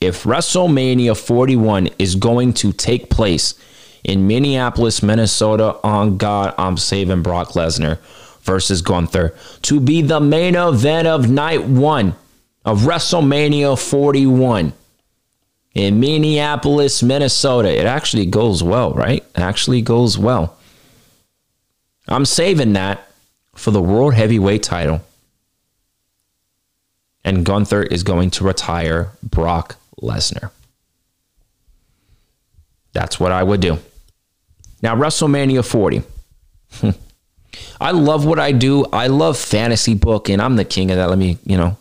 If 0.00 0.24
WrestleMania 0.24 1.16
41 1.16 1.88
is 1.98 2.14
going 2.14 2.54
to 2.54 2.72
take 2.72 3.10
place 3.10 3.54
in 4.02 4.26
Minneapolis, 4.26 5.02
Minnesota, 5.02 5.76
on 5.84 6.16
God, 6.16 6.54
I'm 6.58 6.76
saving 6.76 7.22
Brock 7.22 7.50
Lesnar 7.50 7.98
versus 8.42 8.82
Gunther 8.82 9.34
to 9.62 9.80
be 9.80 10.02
the 10.02 10.20
main 10.20 10.54
event 10.54 11.08
of 11.08 11.30
night 11.30 11.64
one 11.64 12.14
of 12.64 12.80
WrestleMania 12.80 13.78
41 13.78 14.72
in 15.74 16.00
Minneapolis, 16.00 17.02
Minnesota. 17.02 17.76
It 17.76 17.86
actually 17.86 18.26
goes 18.26 18.62
well, 18.62 18.92
right? 18.92 19.22
It 19.22 19.40
actually 19.40 19.82
goes 19.82 20.18
well. 20.18 20.56
I'm 22.08 22.24
saving 22.24 22.74
that 22.74 23.08
for 23.54 23.70
the 23.70 23.82
World 23.82 24.14
Heavyweight 24.14 24.62
title 24.62 25.00
and 27.24 27.44
Gunther 27.44 27.82
is 27.84 28.02
going 28.02 28.30
to 28.32 28.44
retire 28.44 29.12
Brock 29.22 29.76
Lesnar. 30.00 30.50
That's 32.92 33.18
what 33.18 33.32
I 33.32 33.42
would 33.42 33.60
do. 33.60 33.78
Now, 34.82 34.96
WrestleMania 34.96 35.64
40. 35.64 36.02
I 37.80 37.90
love 37.90 38.24
what 38.24 38.38
I 38.38 38.52
do. 38.52 38.84
I 38.92 39.08
love 39.08 39.38
fantasy 39.38 39.94
book, 39.94 40.28
and 40.28 40.40
I'm 40.40 40.56
the 40.56 40.64
king 40.64 40.90
of 40.90 40.96
that. 40.96 41.08
Let 41.08 41.18
me, 41.18 41.38
you 41.44 41.56
know, 41.56 41.76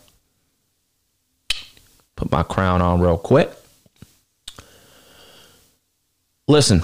put 2.16 2.30
my 2.30 2.42
crown 2.42 2.82
on 2.82 3.00
real 3.00 3.18
quick. 3.18 3.50
listen, 6.48 6.82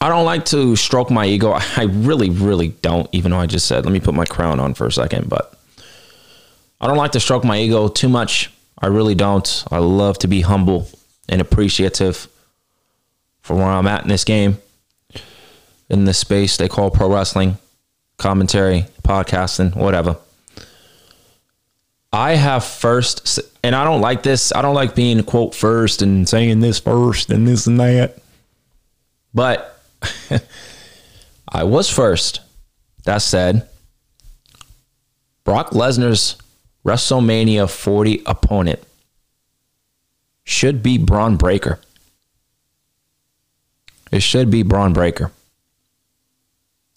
I 0.00 0.08
don't 0.08 0.24
like 0.24 0.44
to 0.46 0.76
stroke 0.76 1.10
my 1.10 1.26
ego. 1.26 1.52
I 1.76 1.84
really, 1.90 2.30
really 2.30 2.68
don't, 2.68 3.08
even 3.12 3.30
though 3.30 3.40
I 3.40 3.46
just 3.46 3.66
said, 3.66 3.84
let 3.84 3.92
me 3.92 4.00
put 4.00 4.14
my 4.14 4.24
crown 4.26 4.60
on 4.60 4.74
for 4.74 4.86
a 4.86 4.92
second, 4.92 5.28
but 5.28 5.58
I 6.80 6.86
don't 6.86 6.96
like 6.96 7.12
to 7.12 7.20
stroke 7.20 7.44
my 7.44 7.58
ego 7.58 7.88
too 7.88 8.08
much. 8.08 8.50
I 8.78 8.88
really 8.88 9.14
don't. 9.14 9.64
I 9.70 9.78
love 9.78 10.18
to 10.18 10.28
be 10.28 10.42
humble 10.42 10.88
and 11.28 11.40
appreciative 11.40 12.28
for 13.40 13.56
where 13.56 13.64
I'm 13.64 13.86
at 13.86 14.02
in 14.02 14.08
this 14.08 14.24
game, 14.24 14.58
in 15.94 16.04
this 16.04 16.18
space 16.18 16.56
they 16.56 16.68
call 16.68 16.90
pro 16.90 17.12
wrestling, 17.12 17.56
commentary, 18.18 18.86
podcasting, 19.02 19.74
whatever. 19.74 20.18
I 22.12 22.36
have 22.36 22.64
first, 22.64 23.40
and 23.64 23.74
I 23.74 23.82
don't 23.82 24.00
like 24.00 24.22
this. 24.22 24.52
I 24.54 24.62
don't 24.62 24.74
like 24.74 24.94
being 24.94 25.24
quote 25.24 25.54
first 25.54 26.00
and 26.00 26.28
saying 26.28 26.60
this 26.60 26.78
first 26.78 27.30
and 27.30 27.48
this 27.48 27.66
and 27.66 27.80
that. 27.80 28.18
But 29.32 29.80
I 31.48 31.64
was 31.64 31.90
first. 31.90 32.40
That 33.04 33.18
said, 33.18 33.68
Brock 35.42 35.70
Lesnar's 35.70 36.36
WrestleMania 36.86 37.68
40 37.68 38.22
opponent 38.26 38.80
should 40.44 40.82
be 40.82 40.98
Bron 40.98 41.36
Breakker. 41.36 41.80
It 44.12 44.22
should 44.22 44.50
be 44.50 44.62
Bron 44.62 44.92
Breakker. 44.92 45.32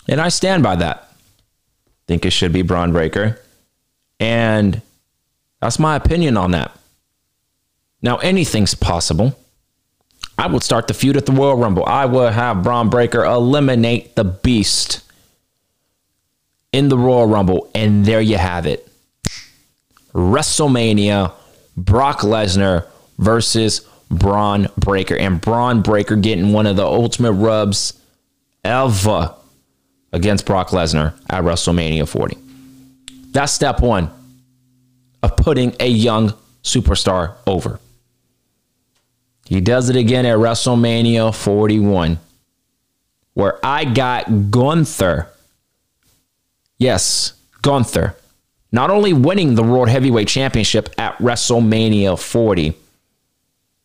And 0.07 0.21
I 0.21 0.29
stand 0.29 0.63
by 0.63 0.75
that. 0.77 1.11
Think 2.07 2.25
it 2.25 2.31
should 2.31 2.53
be 2.53 2.61
Bron 2.61 2.91
Breakker. 2.91 3.39
And 4.19 4.81
that's 5.61 5.79
my 5.79 5.95
opinion 5.95 6.37
on 6.37 6.51
that. 6.51 6.71
Now, 8.01 8.17
anything's 8.17 8.73
possible. 8.73 9.37
I 10.37 10.47
would 10.47 10.63
start 10.63 10.87
the 10.87 10.93
feud 10.93 11.17
at 11.17 11.25
the 11.25 11.31
Royal 11.31 11.57
Rumble. 11.57 11.83
I 11.85 12.05
would 12.05 12.33
have 12.33 12.63
Bron 12.63 12.89
Breakker 12.89 13.23
eliminate 13.25 14.15
the 14.15 14.23
beast 14.23 15.01
in 16.71 16.89
the 16.89 16.97
Royal 16.97 17.25
Rumble. 17.25 17.69
And 17.73 18.05
there 18.05 18.21
you 18.21 18.37
have 18.37 18.65
it. 18.65 18.87
WrestleMania, 20.13 21.33
Brock 21.75 22.19
Lesnar 22.19 22.85
versus 23.17 23.81
Bron 24.09 24.67
Breakker. 24.77 25.17
And 25.17 25.41
Bron 25.41 25.81
Breakker 25.81 26.15
getting 26.15 26.53
one 26.53 26.67
of 26.67 26.75
the 26.75 26.85
ultimate 26.85 27.33
rubs 27.33 27.99
ever 28.63 29.33
against 30.11 30.45
Brock 30.45 30.69
Lesnar 30.69 31.13
at 31.29 31.43
WrestleMania 31.43 32.07
40. 32.07 32.37
That's 33.31 33.51
step 33.51 33.81
one 33.81 34.09
of 35.21 35.35
putting 35.35 35.75
a 35.79 35.87
young 35.87 36.33
superstar 36.63 37.35
over. 37.45 37.79
He 39.45 39.61
does 39.61 39.89
it 39.89 39.95
again 39.95 40.25
at 40.25 40.37
WrestleMania 40.37 41.33
41, 41.33 42.19
where 43.33 43.59
I 43.63 43.85
got 43.85 44.51
Gunther. 44.51 45.29
Yes, 46.77 47.33
Gunther. 47.61 48.15
Not 48.71 48.89
only 48.89 49.13
winning 49.13 49.55
the 49.55 49.63
World 49.63 49.87
Heavyweight 49.87 50.27
Championship 50.27 50.89
at 50.97 51.17
WrestleMania 51.19 52.19
40, 52.19 52.73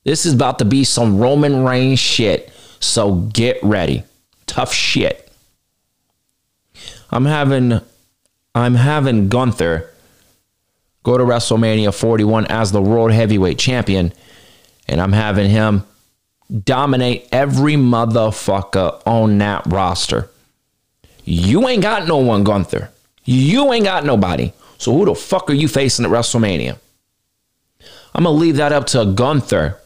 this 0.05 0.27
is 0.27 0.35
about 0.35 0.59
to 0.59 0.65
be 0.65 0.83
some 0.83 1.19
Roman 1.19 1.65
Reigns 1.65 2.01
shit. 2.01 2.53
So 2.81 3.15
get 3.15 3.63
ready. 3.63 4.03
Tough 4.47 4.73
shit. 4.73 5.32
I'm 7.13 7.27
having 7.27 7.81
I'm 8.55 8.75
having 8.75 9.29
Gunther 9.29 9.91
go 11.03 11.19
to 11.19 11.25
WrestleMania 11.25 11.95
41 11.95 12.47
as 12.47 12.73
the 12.73 12.81
World 12.81 13.13
Heavyweight 13.13 13.59
Champion, 13.59 14.13
and 14.89 15.01
I'm 15.01 15.13
having 15.13 15.51
him 15.51 15.85
dominate 16.65 17.29
every 17.31 17.75
motherfucker 17.75 19.03
on 19.07 19.39
that 19.39 19.67
roster. 19.67 20.31
You 21.25 21.69
ain't 21.69 21.83
got 21.83 22.09
no 22.09 22.19
one, 22.19 22.45
Gunther. 22.45 22.91
You 23.25 23.73
ain't 23.73 23.85
got 23.85 24.05
nobody. 24.05 24.53
So 24.79 24.93
who 24.93 25.05
the 25.05 25.15
fuck 25.15 25.51
are 25.51 25.55
you 25.55 25.69
facing 25.69 26.05
at 26.05 26.11
WrestleMania? 26.11 26.79
I'm 28.15 28.25
gonna 28.25 28.37
leave 28.37 28.57
that 28.57 28.73
up 28.73 28.87
to 28.89 29.05
Gunther 29.07 29.79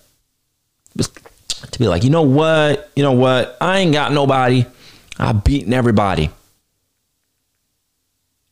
to 0.96 1.78
be 1.78 1.88
like, 1.88 2.04
you 2.04 2.10
know 2.10 2.22
what, 2.22 2.90
you 2.94 3.02
know 3.02 3.12
what, 3.12 3.56
I 3.60 3.80
ain't 3.80 3.92
got 3.92 4.12
nobody. 4.12 4.64
I've 5.18 5.42
beaten 5.44 5.72
everybody 5.72 6.30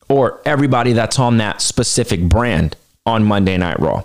or 0.09 0.41
everybody 0.45 0.93
that's 0.93 1.19
on 1.19 1.39
that 1.39 1.61
specific 1.61 2.23
brand 2.23 2.77
on 3.07 3.25
Monday 3.25 3.57
Night 3.57 3.81
Raw. 3.81 4.05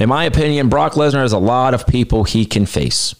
In 0.00 0.08
my 0.08 0.24
opinion, 0.24 0.68
Brock 0.68 0.92
Lesnar 0.94 1.22
has 1.22 1.32
a 1.32 1.38
lot 1.38 1.74
of 1.74 1.86
people 1.86 2.24
he 2.24 2.46
can 2.46 2.66
face 2.66 3.14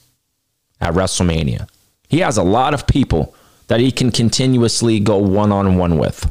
at 0.81 0.95
WrestleMania. 0.95 1.69
He 2.09 2.21
has 2.21 2.37
a 2.37 2.43
lot 2.43 2.75
of 2.75 2.87
people 2.87 3.35
that 3.69 3.81
he 3.81 3.93
can 3.93 4.11
continuously 4.11 4.99
go 4.99 5.17
one 5.17 5.53
on 5.53 5.77
one 5.77 5.99
with. 5.99 6.31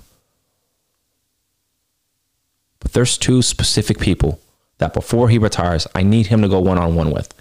But 2.80 2.94
there's 2.94 3.18
two 3.18 3.42
specific 3.42 4.00
people 4.00 4.40
that 4.80 4.94
before 4.94 5.30
he 5.30 5.38
retires, 5.38 5.88
I 5.94 6.04
need 6.04 6.28
him 6.28 6.42
to 6.42 6.48
go 6.50 6.60
one 6.60 6.78
on 6.78 6.96
one 6.96 7.12
with. 7.12 7.34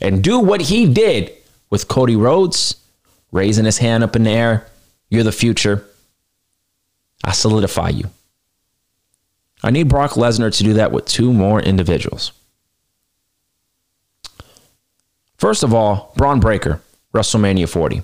And 0.00 0.24
do 0.24 0.38
what 0.38 0.62
he 0.62 0.86
did 0.92 1.32
with 1.68 1.88
Cody 1.88 2.16
Rhodes, 2.16 2.76
raising 3.32 3.66
his 3.66 3.78
hand 3.78 4.02
up 4.02 4.16
in 4.16 4.22
the 4.22 4.30
air, 4.30 4.66
you're 5.10 5.24
the 5.24 5.32
future. 5.32 5.84
I 7.22 7.32
solidify 7.32 7.90
you. 7.90 8.10
I 9.62 9.70
need 9.70 9.88
Brock 9.88 10.12
Lesnar 10.12 10.56
to 10.56 10.64
do 10.64 10.74
that 10.74 10.92
with 10.92 11.04
two 11.04 11.32
more 11.32 11.60
individuals. 11.60 12.32
First 15.36 15.62
of 15.62 15.74
all, 15.74 16.12
Bron 16.16 16.40
Breakker, 16.40 16.80
WrestleMania 17.12 17.68
40. 17.68 18.02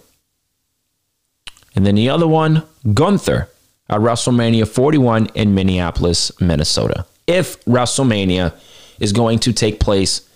And 1.74 1.86
then 1.86 1.94
the 1.94 2.08
other 2.10 2.26
one, 2.26 2.62
Gunther 2.92 3.48
at 3.88 4.00
WrestleMania 4.00 4.66
41 4.66 5.26
in 5.34 5.54
Minneapolis, 5.54 6.32
Minnesota. 6.40 7.06
If 7.26 7.62
WrestleMania 7.64 8.54
is 8.98 9.12
going 9.12 9.38
to 9.40 9.52
take 9.52 9.80
place 9.80 10.28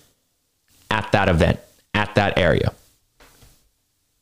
at 0.89 1.11
that 1.11 1.29
event, 1.29 1.59
at 1.93 2.15
that 2.15 2.37
area. 2.37 2.73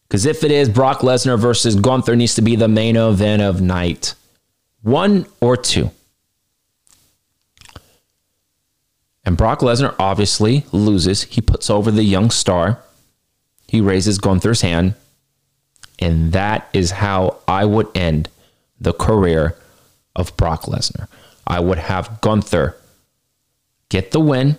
Because 0.09 0.25
if 0.25 0.43
it 0.43 0.51
is 0.51 0.67
Brock 0.67 0.99
Lesnar 0.99 1.39
versus 1.39 1.75
Gunther 1.75 2.15
needs 2.15 2.33
to 2.35 2.41
be 2.41 2.55
the 2.55 2.67
main 2.67 2.97
event 2.97 3.41
of 3.41 3.61
night 3.61 4.15
one 4.81 5.25
or 5.39 5.57
two. 5.57 5.91
And 9.25 9.37
Brock 9.37 9.59
Lesnar 9.59 9.95
obviously 9.99 10.65
loses. 10.71 11.23
He 11.23 11.41
puts 11.41 11.69
over 11.69 11.91
the 11.91 12.03
young 12.03 12.31
star. 12.31 12.79
He 13.67 13.81
raises 13.81 14.17
Gunther's 14.17 14.61
hand. 14.61 14.95
And 15.99 16.31
that 16.31 16.69
is 16.73 16.91
how 16.91 17.37
I 17.47 17.65
would 17.65 17.87
end 17.95 18.29
the 18.79 18.93
career 18.93 19.57
of 20.15 20.35
Brock 20.37 20.63
Lesnar. 20.63 21.07
I 21.45 21.59
would 21.59 21.77
have 21.77 22.21
Gunther 22.21 22.77
get 23.89 24.11
the 24.11 24.19
win. 24.19 24.55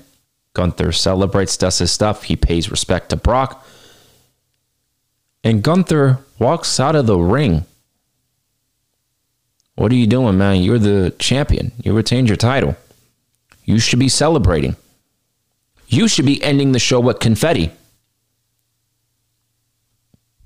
Gunther 0.53 0.93
celebrates, 0.93 1.57
does 1.57 1.79
his 1.79 1.91
stuff. 1.91 2.25
He 2.25 2.37
pays 2.37 2.71
respect 2.71 3.11
to 3.11 3.17
Brock. 3.17 3.67
And 5.43 5.63
Gunther 5.63 6.19
walks 6.39 6.79
out 6.79 6.97
of 6.97 7.07
the 7.07 7.19
ring. 7.19 7.65
What 9.75 9.91
are 9.93 9.97
you 9.97 10.07
doing, 10.07 10.37
man? 10.37 10.63
You're 10.63 10.79
the 10.79 11.15
champion. 11.19 11.73
You 11.83 11.95
retained 11.95 12.29
your 12.29 12.37
title. 12.37 12.77
You 13.65 13.79
should 13.79 13.99
be 13.99 14.09
celebrating. 14.09 14.77
You 15.89 16.09
should 16.09 16.27
be 16.27 16.43
ending 16.43 16.73
the 16.73 16.79
show 16.79 17.01
with 17.01 17.19
confetti. 17.19 17.73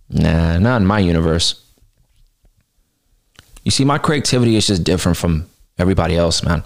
Nah, 0.09 0.59
not 0.59 0.81
in 0.81 0.87
my 0.87 1.01
universe. 1.01 1.61
You 3.65 3.71
see, 3.71 3.85
my 3.85 3.99
creativity 3.99 4.57
is 4.57 4.67
just 4.67 4.85
different 4.85 5.19
from 5.19 5.49
everybody 5.79 6.17
else, 6.17 6.43
man. 6.43 6.63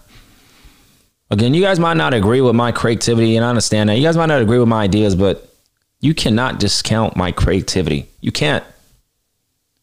Again, 1.31 1.55
you 1.55 1.63
guys 1.63 1.79
might 1.79 1.97
not 1.97 2.15
agree 2.15 2.41
with 2.41 2.55
my 2.55 2.73
creativity, 2.73 3.37
and 3.37 3.45
I 3.45 3.51
understand 3.51 3.89
that. 3.89 3.97
You 3.97 4.03
guys 4.03 4.17
might 4.17 4.27
not 4.27 4.43
agree 4.43 4.59
with 4.59 4.69
my 4.69 4.83
ideas, 4.83 5.15
but 5.15 5.49
you 6.01 6.15
cannot 6.15 6.59
discount 6.59 7.17
my 7.17 7.33
creativity. 7.33 8.08
You 8.21 8.33
can't. 8.33 8.65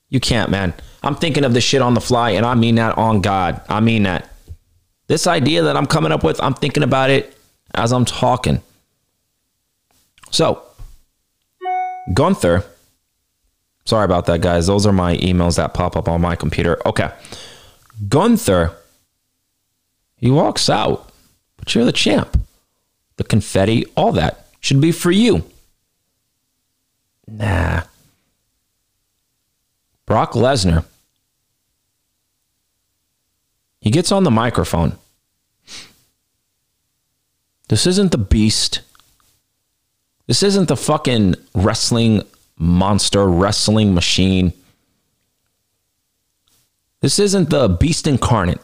You 0.09 0.19
can't, 0.19 0.49
man. 0.49 0.73
I'm 1.03 1.15
thinking 1.15 1.43
of 1.43 1.53
this 1.53 1.63
shit 1.63 1.81
on 1.81 1.93
the 1.93 2.01
fly, 2.01 2.31
and 2.31 2.45
I 2.45 2.55
mean 2.55 2.75
that 2.75 2.97
on 2.97 3.21
God. 3.21 3.61
I 3.69 3.79
mean 3.79 4.03
that. 4.03 4.29
This 5.07 5.27
idea 5.27 5.63
that 5.63 5.77
I'm 5.77 5.86
coming 5.86 6.11
up 6.11 6.23
with, 6.23 6.41
I'm 6.41 6.53
thinking 6.53 6.83
about 6.83 7.09
it 7.09 7.38
as 7.73 7.93
I'm 7.93 8.05
talking. 8.05 8.61
So, 10.31 10.63
Gunther, 12.13 12.65
sorry 13.86 14.05
about 14.05 14.25
that, 14.25 14.41
guys. 14.41 14.67
Those 14.67 14.86
are 14.86 14.93
my 14.93 15.17
emails 15.17 15.57
that 15.57 15.73
pop 15.73 15.95
up 15.95 16.07
on 16.07 16.21
my 16.21 16.36
computer. 16.36 16.81
Okay. 16.88 17.11
Gunther, 18.07 18.75
he 20.17 20.31
walks 20.31 20.69
out, 20.69 21.11
but 21.57 21.73
you're 21.73 21.86
the 21.86 21.91
champ. 21.91 22.39
The 23.17 23.23
confetti, 23.23 23.86
all 23.95 24.11
that 24.13 24.47
should 24.59 24.81
be 24.81 24.91
for 24.91 25.11
you. 25.11 25.43
Nah. 27.27 27.83
Brock 30.06 30.34
Lesnar. 30.34 30.86
He 33.80 33.91
gets 33.91 34.12
on 34.12 34.24
the 34.24 34.32
microphone. 34.32 34.97
This 37.68 37.88
isn't 37.88 38.12
the 38.12 38.18
beast. 38.18 38.82
This 40.28 40.43
isn't 40.43 40.68
the 40.68 40.78
fucking 40.78 41.36
wrestling 41.53 42.24
monster, 42.58 43.28
wrestling 43.28 43.93
machine. 43.93 44.53
This 47.01 47.20
isn't 47.20 47.49
the 47.49 47.68
beast 47.68 48.08
incarnate. 48.08 48.62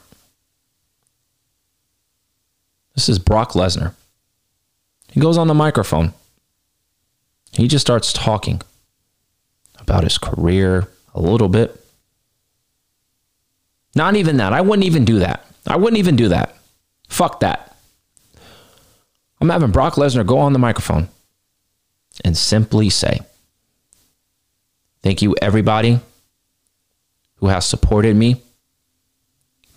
This 2.96 3.10
is 3.10 3.20
Brock 3.20 3.52
Lesnar. 3.52 3.94
He 5.12 5.20
goes 5.20 5.38
on 5.38 5.48
the 5.48 5.54
microphone. 5.54 6.14
He 7.54 7.68
just 7.68 7.86
starts 7.86 8.14
talking 8.14 8.62
about 9.80 10.04
his 10.04 10.18
career 10.18 10.88
a 11.14 11.22
little 11.22 11.50
bit. 11.50 11.78
Not 13.96 14.16
even 14.16 14.38
that. 14.38 14.54
I 14.54 14.62
wouldn't 14.62 14.86
even 14.86 15.06
do 15.06 15.20
that. 15.20 15.46
I 15.68 15.76
wouldn't 15.76 16.00
even 16.00 16.16
do 16.16 16.30
that. 16.30 16.56
Fuck 17.08 17.42
that. 17.42 17.76
I'm 19.40 19.50
having 19.50 19.72
Brock 19.72 19.96
Lesnar 19.96 20.26
go 20.26 20.38
on 20.38 20.54
the 20.54 20.60
microphone 20.60 21.10
and 22.24 22.38
simply 22.38 22.90
say, 22.90 23.20
Thank 25.02 25.22
you, 25.24 25.36
everybody 25.42 26.00
who 27.38 27.48
has 27.48 27.66
supported 27.66 28.16
me. 28.16 28.42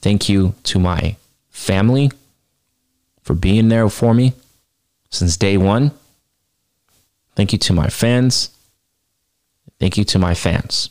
Thank 0.03 0.29
you 0.29 0.55
to 0.65 0.79
my 0.79 1.17
family 1.49 2.11
for 3.23 3.33
being 3.33 3.71
there 3.71 3.89
for 3.89 4.13
me 4.13 4.35
since 5.09 5.39
day 5.39 5.57
one. 5.57 5.93
Thank 7.37 7.53
you 7.53 7.59
to 7.61 7.73
my 7.73 7.89
fans. 7.89 8.51
Thank 9.81 9.97
you 9.97 10.05
to 10.05 10.19
my 10.19 10.35
fans. 10.35 10.91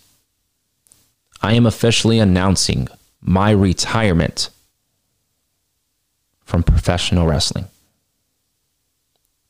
I 1.43 1.53
am 1.53 1.65
officially 1.65 2.19
announcing 2.19 2.87
my 3.21 3.51
retirement 3.51 4.49
from 6.45 6.63
professional 6.63 7.27
wrestling. 7.27 7.65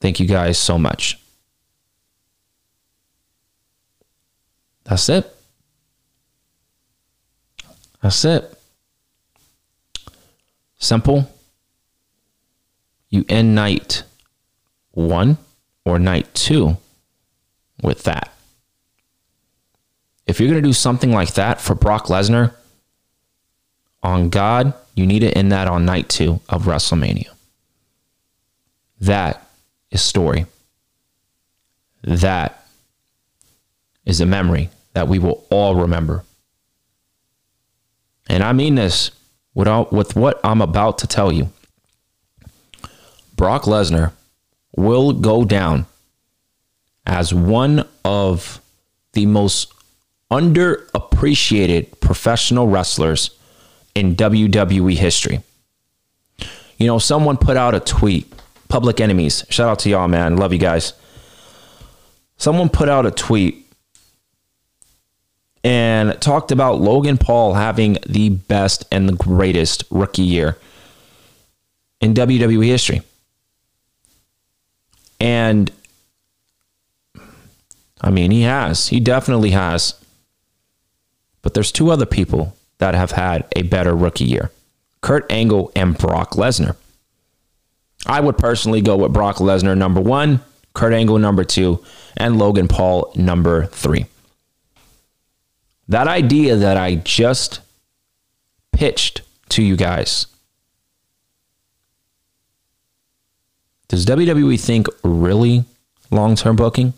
Thank 0.02 0.20
you 0.20 0.26
guys 0.26 0.58
so 0.58 0.80
much. 0.80 1.20
That's 4.86 5.08
it. 5.08 5.34
That's 8.02 8.26
it. 8.26 8.60
Simple. 10.80 11.30
You 13.10 13.24
end 13.30 13.54
night 13.54 14.04
one 14.92 15.38
or 15.86 16.00
night 16.00 16.34
two 16.34 16.78
with 17.84 18.04
that. 18.04 18.33
If 20.26 20.40
you're 20.40 20.50
going 20.50 20.62
to 20.62 20.68
do 20.68 20.74
something 20.74 21.12
like 21.12 21.34
that 21.34 21.60
for 21.60 21.76
Brock 21.76 22.06
Lesnar, 22.06 22.54
on 24.02 24.30
God, 24.30 24.74
you 24.96 25.06
need 25.08 25.20
to 25.20 25.32
end 25.32 25.52
that 25.52 25.68
on 25.68 25.86
night 25.86 26.10
two 26.10 26.42
of 26.50 26.64
WrestleMania. 26.64 27.30
That 29.00 29.48
is 29.92 30.02
story. 30.02 30.46
That 32.04 32.66
is 34.06 34.20
a 34.20 34.26
memory 34.26 34.70
that 34.94 35.08
we 35.08 35.20
will 35.20 35.46
all 35.50 35.76
remember. 35.76 36.24
And 38.28 38.44
I 38.44 38.54
mean 38.54 38.76
this 38.76 39.12
without, 39.54 39.94
with 39.94 40.16
what 40.16 40.40
I'm 40.44 40.62
about 40.62 40.98
to 41.00 41.08
tell 41.08 41.32
you. 41.32 41.50
Brock 43.36 43.64
Lesnar 43.64 44.12
will 44.76 45.14
go 45.14 45.46
down 45.46 45.86
as 47.06 47.34
one 47.34 47.88
of 48.06 48.62
the 49.14 49.26
most 49.26 49.73
underappreciated 50.34 52.00
professional 52.00 52.68
wrestlers 52.68 53.38
in 53.94 54.16
WWE 54.16 54.96
history. 54.96 55.42
You 56.78 56.88
know, 56.88 56.98
someone 56.98 57.38
put 57.38 57.56
out 57.56 57.76
a 57.76 57.80
tweet, 57.80 58.34
Public 58.68 59.00
Enemies. 59.00 59.46
Shout 59.50 59.70
out 59.70 59.80
to 59.80 59.90
y'all, 59.92 60.08
man. 60.08 60.38
Love 60.38 60.52
you 60.52 60.58
guys. 60.58 60.94
Someone 62.38 62.68
put 62.68 62.90
out 62.90 63.06
a 63.06 63.12
tweet 63.12 63.72
and 65.64 66.20
talked 66.20 66.52
about 66.52 66.82
Logan 66.82 67.20
Paul 67.20 67.54
having 67.54 68.00
the 68.08 68.30
best 68.30 68.86
and 68.92 69.08
the 69.08 69.14
greatest 69.14 69.84
rookie 69.92 70.24
year 70.24 70.58
in 72.02 72.16
WWE 72.16 72.66
history. 72.66 73.04
And 75.20 75.72
I 78.02 78.10
mean, 78.10 78.32
he 78.32 78.42
has. 78.42 78.88
He 78.88 79.00
definitely 79.00 79.52
has. 79.52 80.03
But 81.44 81.54
there's 81.54 81.72
two 81.72 81.92
other 81.92 82.08
people 82.08 82.58
that 82.80 82.96
have 82.96 83.12
had 83.12 83.46
a 83.56 83.62
better 83.62 83.96
rookie 83.96 84.26
year 84.26 84.50
Kurt 85.02 85.32
Angle 85.32 85.72
and 85.76 85.96
Brock 85.96 86.32
Lesnar. 86.32 86.76
I 88.08 88.20
would 88.20 88.38
personally 88.38 88.82
go 88.82 88.98
with 88.98 89.14
Brock 89.14 89.38
Lesnar 89.38 89.78
number 89.78 90.02
one, 90.02 90.42
Kurt 90.74 90.94
Angle 90.94 91.20
number 91.20 91.44
two, 91.44 91.84
and 92.18 92.40
Logan 92.40 92.68
Paul 92.68 93.12
number 93.16 93.68
three. 93.68 94.06
That 95.88 96.08
idea 96.08 96.56
that 96.56 96.78
I 96.78 96.96
just 96.96 97.60
pitched 98.72 99.22
to 99.50 99.62
you 99.62 99.76
guys. 99.76 100.28
Does 103.90 104.06
WWE 104.06 104.60
think 104.60 104.88
really 105.04 105.66
long 106.10 106.36
term 106.36 106.56
booking? 106.56 106.94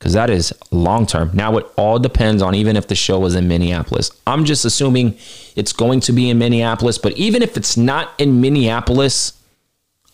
Because 0.00 0.14
that 0.14 0.30
is 0.30 0.52
long 0.70 1.06
term. 1.06 1.30
Now 1.34 1.58
it 1.58 1.66
all 1.76 1.98
depends 1.98 2.40
on 2.40 2.54
even 2.54 2.74
if 2.74 2.88
the 2.88 2.94
show 2.94 3.22
is 3.26 3.34
in 3.34 3.46
Minneapolis. 3.48 4.10
I'm 4.26 4.46
just 4.46 4.64
assuming 4.64 5.18
it's 5.56 5.74
going 5.74 6.00
to 6.00 6.12
be 6.12 6.30
in 6.30 6.38
Minneapolis, 6.38 6.96
but 6.96 7.12
even 7.18 7.42
if 7.42 7.58
it's 7.58 7.76
not 7.76 8.14
in 8.18 8.40
Minneapolis, 8.40 9.34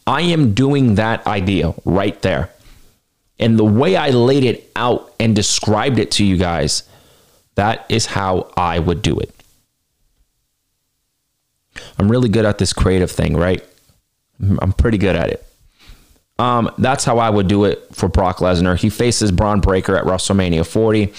I 0.05 0.22
am 0.22 0.55
doing 0.55 0.97
that 0.97 1.24
idea 1.28 1.72
right 1.84 2.20
there. 2.22 2.51
And 3.39 3.57
the 3.57 3.64
way 3.64 3.95
I 3.95 4.11
laid 4.11 4.43
it 4.43 4.72
out 4.74 5.14
and 5.20 5.37
described 5.37 6.01
it 6.01 6.11
to 6.12 6.24
you 6.24 6.37
guys, 6.37 6.82
that 7.55 7.87
is 7.89 8.07
how 8.07 8.53
I 8.57 8.80
would 8.80 9.03
do 9.03 9.16
it. 9.20 9.32
I'm 11.97 12.11
really 12.11 12.28
good 12.28 12.45
at 12.45 12.59
this 12.59 12.72
creative 12.72 13.11
thing, 13.11 13.37
right? 13.37 13.64
I'm 14.41 14.72
pretty 14.72 14.99
good 14.99 15.14
at 15.14 15.30
it. 15.30 15.46
Um, 16.39 16.70
that's 16.78 17.05
how 17.05 17.18
I 17.18 17.30
would 17.30 17.49
do 17.49 17.64
it 17.64 17.87
for 17.93 18.09
Brock 18.09 18.39
Lesnar. 18.39 18.78
He 18.78 18.91
faces 18.91 19.32
Bron 19.32 19.61
Breakker 19.61 19.97
at 19.97 20.05
WrestleMania 20.05 20.66
40. 20.66 21.12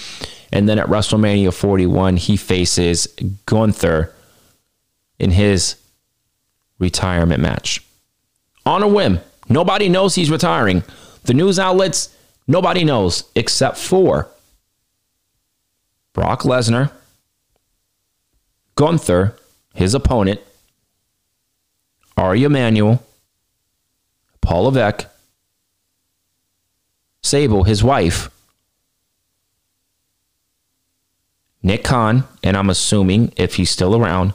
And 0.52 0.68
then 0.68 0.78
at 0.78 0.86
WrestleMania 0.86 1.52
41, 1.52 2.16
he 2.16 2.36
faces 2.36 3.06
Gunther 3.46 4.14
in 5.18 5.32
his 5.32 5.76
retirement 6.78 7.42
match. 7.42 7.84
On 8.64 8.82
a 8.82 8.88
whim. 8.88 9.20
Nobody 9.48 9.88
knows 9.88 10.14
he's 10.14 10.30
retiring. 10.30 10.84
The 11.24 11.34
news 11.34 11.58
outlets, 11.58 12.14
nobody 12.46 12.84
knows 12.84 13.24
except 13.34 13.78
for 13.78 14.28
Brock 16.12 16.42
Lesnar, 16.42 16.92
Gunther, 18.74 19.36
his 19.74 19.94
opponent, 19.94 20.40
Ari 22.16 22.44
Emanuel, 22.44 23.02
Paul 24.48 24.62
Levesque, 24.62 25.06
Sable, 27.22 27.64
his 27.64 27.84
wife, 27.84 28.30
Nick 31.62 31.84
Khan, 31.84 32.24
and 32.42 32.56
I'm 32.56 32.70
assuming 32.70 33.30
if 33.36 33.56
he's 33.56 33.68
still 33.68 33.94
around, 33.94 34.32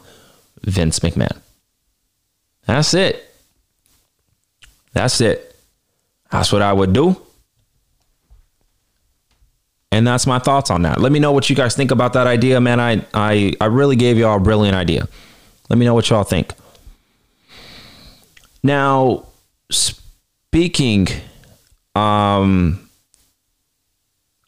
Vince 0.62 1.00
McMahon. 1.00 1.40
That's 2.68 2.94
it. 2.94 3.28
That's 4.92 5.20
it. 5.20 5.56
That's 6.30 6.54
what 6.54 6.62
I 6.62 6.74
would 6.74 6.94
do. 6.94 7.20
And 9.92 10.06
that's 10.06 10.28
my 10.28 10.38
thoughts 10.38 10.70
on 10.70 10.84
that. 10.84 11.02
Let 11.02 11.12
me 11.12 11.18
know 11.18 11.32
what 11.32 11.50
you 11.50 11.56
guys 11.56 11.76
think 11.76 11.90
about 11.90 12.14
that 12.14 12.28
idea, 12.28 12.62
man. 12.62 12.80
I 12.80 13.04
I, 13.16 13.54
I 13.60 13.66
really 13.66 13.96
gave 13.96 14.20
y'all 14.20 14.38
a 14.38 14.40
brilliant 14.40 14.76
idea. 14.76 15.08
Let 15.70 15.80
me 15.80 15.88
know 15.88 15.96
what 15.96 16.08
y'all 16.12 16.24
think. 16.24 16.54
Now, 18.62 19.26
speaking 20.54 21.08
um, 21.96 22.88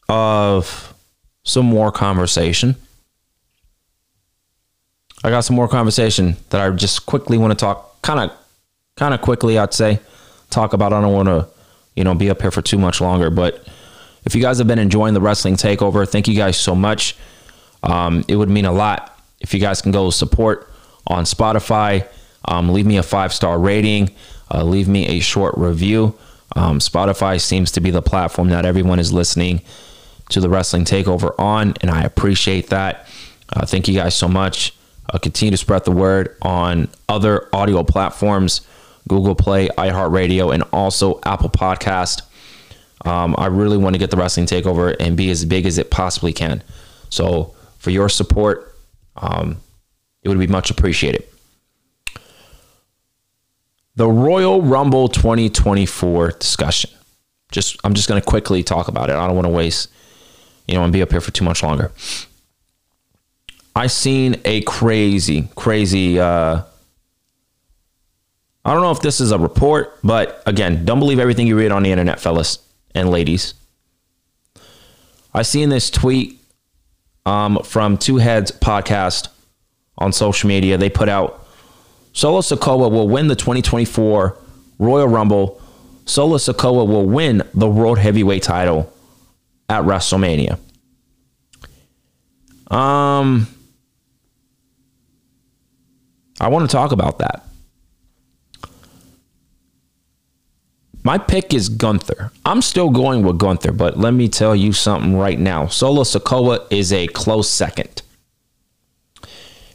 of 0.08 0.94
some 1.42 1.66
more 1.66 1.90
conversation, 1.90 2.76
I 5.24 5.30
got 5.30 5.40
some 5.40 5.56
more 5.56 5.66
conversation 5.66 6.36
that 6.50 6.60
I 6.60 6.70
just 6.76 7.06
quickly 7.06 7.36
want 7.38 7.50
to 7.50 7.56
talk, 7.56 8.00
kind 8.02 8.20
of, 8.20 8.38
kind 8.94 9.14
of 9.14 9.20
quickly, 9.20 9.58
I'd 9.58 9.74
say, 9.74 9.98
talk 10.48 10.74
about. 10.74 10.92
I 10.92 11.00
don't 11.00 11.12
want 11.12 11.26
to, 11.26 11.48
you 11.96 12.04
know, 12.04 12.14
be 12.14 12.30
up 12.30 12.40
here 12.40 12.52
for 12.52 12.62
too 12.62 12.78
much 12.78 13.00
longer. 13.00 13.28
But 13.28 13.68
if 14.24 14.36
you 14.36 14.40
guys 14.40 14.58
have 14.58 14.68
been 14.68 14.78
enjoying 14.78 15.12
the 15.12 15.20
wrestling 15.20 15.56
takeover, 15.56 16.08
thank 16.08 16.28
you 16.28 16.36
guys 16.36 16.56
so 16.56 16.76
much. 16.76 17.16
Um, 17.82 18.24
it 18.28 18.36
would 18.36 18.48
mean 18.48 18.64
a 18.64 18.72
lot 18.72 19.20
if 19.40 19.52
you 19.52 19.58
guys 19.58 19.82
can 19.82 19.90
go 19.90 20.10
support 20.10 20.72
on 21.08 21.24
Spotify. 21.24 22.06
Um, 22.44 22.68
leave 22.68 22.86
me 22.86 22.96
a 22.96 23.02
five 23.02 23.32
star 23.32 23.58
rating 23.58 24.12
uh, 24.52 24.64
leave 24.64 24.88
me 24.88 25.06
a 25.06 25.20
short 25.20 25.54
review. 25.56 26.14
Um, 26.54 26.78
Spotify 26.78 27.40
seems 27.40 27.72
to 27.72 27.80
be 27.80 27.90
the 27.90 28.02
platform 28.02 28.48
that 28.50 28.64
everyone 28.64 28.98
is 28.98 29.12
listening 29.12 29.62
to 30.28 30.40
the 30.40 30.48
Wrestling 30.48 30.84
Takeover 30.84 31.34
on, 31.38 31.74
and 31.80 31.90
I 31.90 32.02
appreciate 32.02 32.68
that. 32.68 33.08
Uh, 33.52 33.66
thank 33.66 33.88
you 33.88 33.94
guys 33.94 34.14
so 34.14 34.28
much. 34.28 34.74
Uh, 35.08 35.18
continue 35.18 35.50
to 35.50 35.56
spread 35.56 35.84
the 35.84 35.92
word 35.92 36.36
on 36.42 36.88
other 37.08 37.48
audio 37.52 37.84
platforms. 37.84 38.66
Google 39.08 39.36
Play, 39.36 39.68
iHeartRadio, 39.68 40.52
and 40.52 40.64
also 40.72 41.20
Apple 41.24 41.50
Podcast. 41.50 42.22
Um, 43.04 43.36
I 43.38 43.46
really 43.46 43.76
want 43.76 43.94
to 43.94 43.98
get 43.98 44.10
the 44.10 44.16
wrestling 44.16 44.46
takeover 44.46 44.96
and 44.98 45.16
be 45.16 45.30
as 45.30 45.44
big 45.44 45.64
as 45.64 45.78
it 45.78 45.90
possibly 45.90 46.32
can. 46.32 46.62
So 47.08 47.54
for 47.78 47.90
your 47.90 48.08
support, 48.08 48.74
um, 49.16 49.58
it 50.22 50.28
would 50.28 50.40
be 50.40 50.48
much 50.48 50.70
appreciated. 50.70 51.24
The 53.96 54.06
Royal 54.06 54.60
Rumble 54.60 55.08
2024 55.08 56.32
discussion. 56.32 56.90
Just 57.50 57.78
I'm 57.82 57.94
just 57.94 58.08
going 58.08 58.20
to 58.20 58.26
quickly 58.26 58.62
talk 58.62 58.88
about 58.88 59.08
it. 59.08 59.16
I 59.16 59.26
don't 59.26 59.34
want 59.34 59.46
to 59.46 59.52
waste, 59.52 59.90
you 60.68 60.74
know, 60.74 60.84
and 60.84 60.92
be 60.92 61.00
up 61.00 61.10
here 61.10 61.20
for 61.22 61.30
too 61.30 61.44
much 61.44 61.62
longer. 61.62 61.90
I 63.74 63.86
seen 63.86 64.40
a 64.44 64.60
crazy, 64.62 65.48
crazy. 65.54 66.20
Uh, 66.20 66.62
I 68.64 68.72
don't 68.72 68.82
know 68.82 68.90
if 68.90 69.00
this 69.00 69.20
is 69.20 69.30
a 69.30 69.38
report, 69.38 69.98
but 70.02 70.42
again, 70.44 70.84
don't 70.84 70.98
believe 70.98 71.18
everything 71.18 71.46
you 71.46 71.56
read 71.56 71.72
on 71.72 71.82
the 71.82 71.90
internet, 71.90 72.20
fellas 72.20 72.58
and 72.94 73.10
ladies. 73.10 73.54
I 75.32 75.42
seen 75.42 75.68
this 75.68 75.88
tweet 75.88 76.40
um, 77.24 77.60
from 77.64 77.96
Two 77.96 78.16
Heads 78.16 78.50
podcast 78.50 79.28
on 79.96 80.12
social 80.12 80.48
media. 80.48 80.76
They 80.76 80.90
put 80.90 81.08
out 81.08 81.45
Solo 82.16 82.40
Sikoa 82.40 82.90
will 82.90 83.08
win 83.08 83.28
the 83.28 83.36
2024 83.36 84.38
Royal 84.78 85.06
Rumble. 85.06 85.60
Solo 86.06 86.38
Sikoa 86.38 86.88
will 86.88 87.04
win 87.04 87.42
the 87.52 87.68
World 87.68 87.98
Heavyweight 87.98 88.42
title 88.42 88.90
at 89.68 89.82
WrestleMania. 89.82 90.58
Um, 92.70 93.46
I 96.40 96.48
want 96.48 96.68
to 96.68 96.74
talk 96.74 96.92
about 96.92 97.18
that. 97.18 97.44
My 101.04 101.18
pick 101.18 101.52
is 101.52 101.68
Gunther. 101.68 102.32
I'm 102.46 102.62
still 102.62 102.88
going 102.88 103.24
with 103.24 103.38
Gunther, 103.38 103.72
but 103.72 103.98
let 103.98 104.14
me 104.14 104.30
tell 104.30 104.56
you 104.56 104.72
something 104.72 105.18
right 105.18 105.38
now. 105.38 105.66
Solo 105.66 106.02
Sikoa 106.02 106.66
is 106.70 106.94
a 106.94 107.08
close 107.08 107.50
second. 107.50 108.00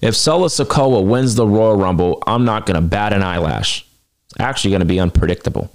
If 0.01 0.15
Solo 0.15 0.47
Sikoa 0.47 1.05
wins 1.05 1.35
the 1.35 1.47
Royal 1.47 1.75
Rumble, 1.75 2.23
I'm 2.25 2.43
not 2.43 2.65
going 2.65 2.75
to 2.75 2.81
bat 2.81 3.13
an 3.13 3.21
eyelash. 3.21 3.85
It's 4.25 4.39
actually 4.39 4.71
going 4.71 4.81
to 4.81 4.85
be 4.85 4.99
unpredictable. 4.99 5.71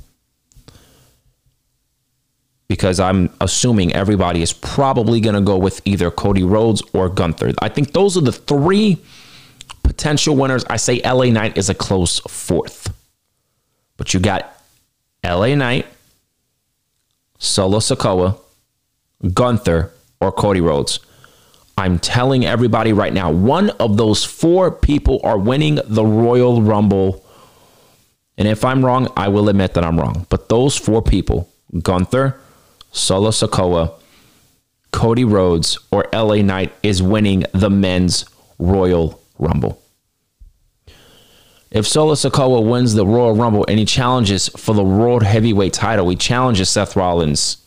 Because 2.69 2.99
I'm 2.99 3.31
assuming 3.41 3.93
everybody 3.93 4.43
is 4.43 4.53
probably 4.53 5.21
going 5.21 5.37
to 5.37 5.41
go 5.41 5.57
with 5.57 5.81
either 5.85 6.11
Cody 6.11 6.43
Rhodes 6.43 6.83
or 6.93 7.09
Gunther. 7.09 7.53
I 7.63 7.69
think 7.69 7.93
those 7.93 8.17
are 8.17 8.23
the 8.23 8.33
three 8.33 8.99
potential 9.85 10.35
winners. 10.35 10.65
I 10.69 10.77
say 10.77 11.01
LA 11.03 11.27
Knight 11.27 11.57
is 11.57 11.71
a 11.71 11.75
close 11.75 12.19
fourth. 12.21 12.93
But 13.97 14.13
you 14.13 14.19
got 14.19 14.61
LA 15.23 15.55
Knight, 15.55 15.87
Solo 17.39 17.79
Sikoa, 17.79 18.39
Gunther, 19.33 19.93
or 20.21 20.33
Cody 20.33 20.61
Rhodes. 20.61 20.99
I'm 21.77 21.99
telling 21.99 22.45
everybody 22.47 22.93
right 22.93 23.13
now, 23.13 23.31
one 23.31 23.71
of 23.71 23.97
those 23.97 24.25
four 24.25 24.71
people 24.71 25.21
are 25.23 25.39
winning 25.39 25.79
the 25.85 26.05
Royal 26.05 26.63
Rumble. 26.63 27.23
And 28.39 28.49
if 28.49 28.65
I'm 28.65 28.85
wrong, 28.85 29.13
I 29.17 29.29
will 29.29 29.49
admit 29.49 29.75
that 29.75 29.85
I'm 29.85 30.01
wrong. 30.01 30.27
But 30.31 30.49
those 30.49 30.77
four 30.77 31.03
people, 31.03 31.51
Gunther, 31.83 32.41
Solo 32.93 33.31
Sikoa, 33.31 33.93
Cody 34.91 35.25
Rhodes, 35.25 35.79
or 35.91 36.07
LA 36.15 36.37
Knight, 36.37 36.73
is 36.83 37.03
winning 37.03 37.45
the 37.53 37.69
men's 37.69 38.25
Royal 38.59 39.21
Rumble. 39.39 39.83
If 41.71 41.87
Solo 41.87 42.15
Sikoa 42.15 42.67
wins 42.67 42.95
the 42.95 43.05
Royal 43.05 43.35
Rumble 43.35 43.67
and 43.69 43.79
he 43.79 43.85
challenges 43.85 44.49
for 44.49 44.75
the 44.75 44.85
World 44.85 45.25
Heavyweight 45.25 45.75
title, 45.75 46.09
he 46.09 46.17
challenges 46.17 46.71
Seth 46.71 46.97
Rollins 46.97 47.66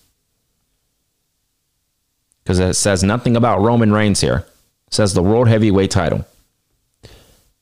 because 2.50 2.58
it 2.58 2.74
says 2.74 3.04
nothing 3.04 3.36
about 3.36 3.62
Roman 3.62 3.94
Reigns 3.94 4.22
here. 4.22 4.44
It 4.88 4.94
says 4.96 5.14
the 5.14 5.22
World 5.22 5.48
Heavyweight 5.48 5.92
title. 5.92 6.26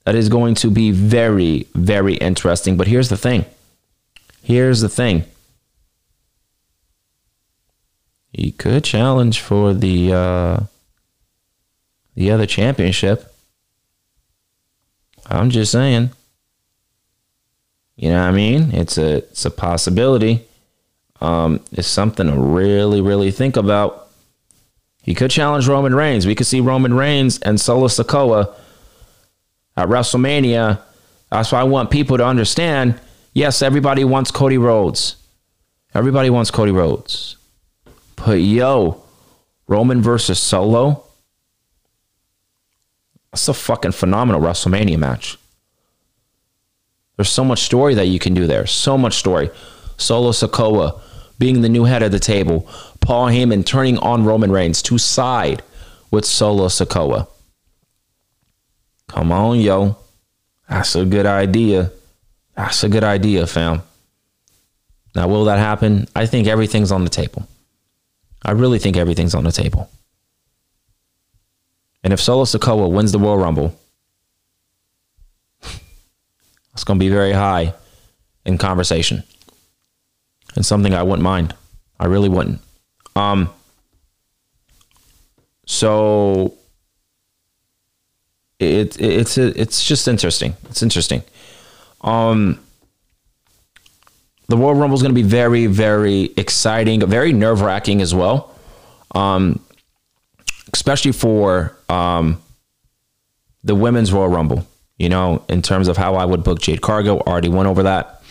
That 0.06 0.16
is 0.16 0.30
going 0.30 0.56
to 0.56 0.72
be 0.72 0.92
very, 0.92 1.68
very 1.76 2.14
interesting. 2.14 2.78
But 2.78 2.88
here's 2.88 3.10
the 3.10 3.18
thing. 3.18 3.44
Here's 4.42 4.80
the 4.80 4.88
thing. 4.88 5.26
He 8.32 8.54
could 8.54 8.86
challenge 8.86 9.42
for 9.42 9.74
the 9.74 10.14
uh, 10.14 10.60
the 12.16 12.32
other 12.32 12.46
championship. 12.46 13.30
I'm 15.26 15.50
just 15.50 15.74
saying. 15.74 16.12
You 17.98 18.08
know 18.08 18.22
what 18.22 18.30
I 18.30 18.32
mean? 18.32 18.74
It's 18.74 18.98
a 18.98 19.18
it's 19.18 19.44
a 19.44 19.52
possibility. 19.52 20.46
Um, 21.20 21.60
it's 21.74 21.90
something 21.90 22.28
to 22.28 22.40
really, 22.40 23.02
really 23.02 23.32
think 23.32 23.58
about. 23.58 24.07
He 25.08 25.16
could 25.16 25.32
challenge 25.32 25.70
Roman 25.70 25.96
Reigns. 25.96 26.28
We 26.28 26.36
could 26.36 26.48
see 26.48 26.60
Roman 26.60 26.94
Reigns 26.94 27.40
and 27.40 27.62
Solo 27.62 27.88
Sikoa 27.88 28.54
at 29.78 29.88
WrestleMania. 29.88 30.82
That's 31.32 31.54
why 31.54 31.62
I 31.62 31.64
want 31.64 31.90
people 31.90 32.18
to 32.18 32.26
understand. 32.26 33.00
Yes, 33.34 33.62
everybody 33.62 34.04
wants 34.04 34.32
Cody 34.32 34.58
Rhodes. 34.58 35.16
Everybody 35.96 36.30
wants 36.30 36.52
Cody 36.52 36.74
Rhodes. 36.74 37.38
But 38.18 38.42
yo, 38.42 39.02
Roman 39.68 40.02
versus 40.02 40.40
Solo. 40.40 41.06
That's 43.32 43.48
a 43.48 43.54
fucking 43.54 43.94
phenomenal 43.94 44.42
WrestleMania 44.42 44.98
match. 44.98 45.38
There's 47.16 47.30
so 47.30 47.46
much 47.46 47.62
story 47.62 47.94
that 47.96 48.08
you 48.08 48.20
can 48.20 48.34
do 48.34 48.46
there. 48.46 48.68
So 48.68 48.98
much 48.98 49.16
story. 49.16 49.52
Solo 49.96 50.32
Sikoa 50.32 51.00
being 51.40 51.62
the 51.62 51.70
new 51.70 51.86
head 51.86 52.04
of 52.04 52.12
the 52.12 52.20
table. 52.20 52.68
Paul 53.08 53.28
Heyman 53.28 53.66
turning 53.66 53.98
on 54.00 54.26
Roman 54.26 54.52
Reigns 54.52 54.82
to 54.82 54.98
side 54.98 55.64
with 56.12 56.26
Solo 56.26 56.68
Sikoa. 56.68 57.30
Come 59.08 59.32
on, 59.32 59.62
yo. 59.62 59.96
That's 60.68 60.94
a 60.94 61.06
good 61.06 61.26
idea. 61.26 61.90
That's 62.58 62.84
a 62.84 62.90
good 62.90 63.06
idea, 63.06 63.48
fam. 63.48 63.82
Now, 65.16 65.30
will 65.30 65.46
that 65.46 65.58
happen? 65.58 66.10
I 66.18 66.26
think 66.26 66.48
everything's 66.50 66.92
on 66.92 67.06
the 67.06 67.10
table. 67.10 67.48
I 68.44 68.52
really 68.52 68.78
think 68.78 68.98
everything's 68.98 69.34
on 69.34 69.46
the 69.46 69.54
table. 69.54 69.90
And 72.04 72.12
if 72.12 72.20
Solo 72.20 72.44
Sikoa 72.44 72.92
wins 72.92 73.14
the 73.14 73.20
Royal 73.20 73.38
Rumble, 73.38 73.74
it's 76.74 76.84
going 76.84 77.00
to 77.00 77.06
be 77.06 77.10
very 77.10 77.32
high 77.32 77.74
in 78.44 78.58
conversation 78.58 79.24
and 80.58 80.66
something 80.66 80.94
I 80.94 81.04
wouldn't 81.04 81.24
mind. 81.24 81.56
I 82.02 82.08
really 82.08 82.28
wouldn't. 82.28 82.60
Um, 83.18 83.50
so 85.66 86.54
it, 88.60 89.00
it 89.00 89.02
it's 89.02 89.38
it's 89.38 89.84
just 89.84 90.08
interesting. 90.08 90.56
It's 90.70 90.84
interesting. 90.84 91.24
Um, 92.02 92.60
the 94.48 94.58
Royal 94.58 94.76
Rumble 94.76 94.96
is 94.96 95.02
going 95.02 95.14
to 95.14 95.22
be 95.22 95.28
very 95.28 95.66
very 95.66 96.32
exciting, 96.38 97.06
very 97.08 97.34
nerve 97.34 97.62
wracking 97.62 98.02
as 98.02 98.14
well. 98.14 98.54
Um, 99.16 99.60
especially 100.74 101.12
for 101.12 101.76
um, 101.90 102.42
the 103.64 103.76
women's 103.76 104.14
Royal 104.14 104.30
Rumble. 104.30 104.68
You 104.98 105.10
know, 105.10 105.44
in 105.48 105.62
terms 105.62 105.88
of 105.88 105.98
how 105.98 106.16
I 106.16 106.26
would 106.26 106.44
book 106.44 106.60
Jade 106.60 106.82
Cargill, 106.82 107.22
already 107.22 107.50
went 107.50 107.68
over 107.68 107.84
that. 107.84 108.24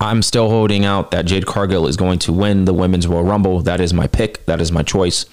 I'm 0.00 0.22
still 0.22 0.48
holding 0.48 0.86
out 0.86 1.10
that 1.10 1.26
Jade 1.26 1.44
Cargill 1.44 1.86
is 1.86 1.96
going 1.96 2.18
to 2.20 2.32
win 2.32 2.64
the 2.64 2.72
Women's 2.72 3.06
Royal 3.06 3.22
Rumble. 3.22 3.60
That 3.60 3.80
is 3.80 3.92
my 3.92 4.06
pick. 4.06 4.46
That 4.46 4.60
is 4.60 4.72
my 4.72 4.82
choice. 4.82 5.26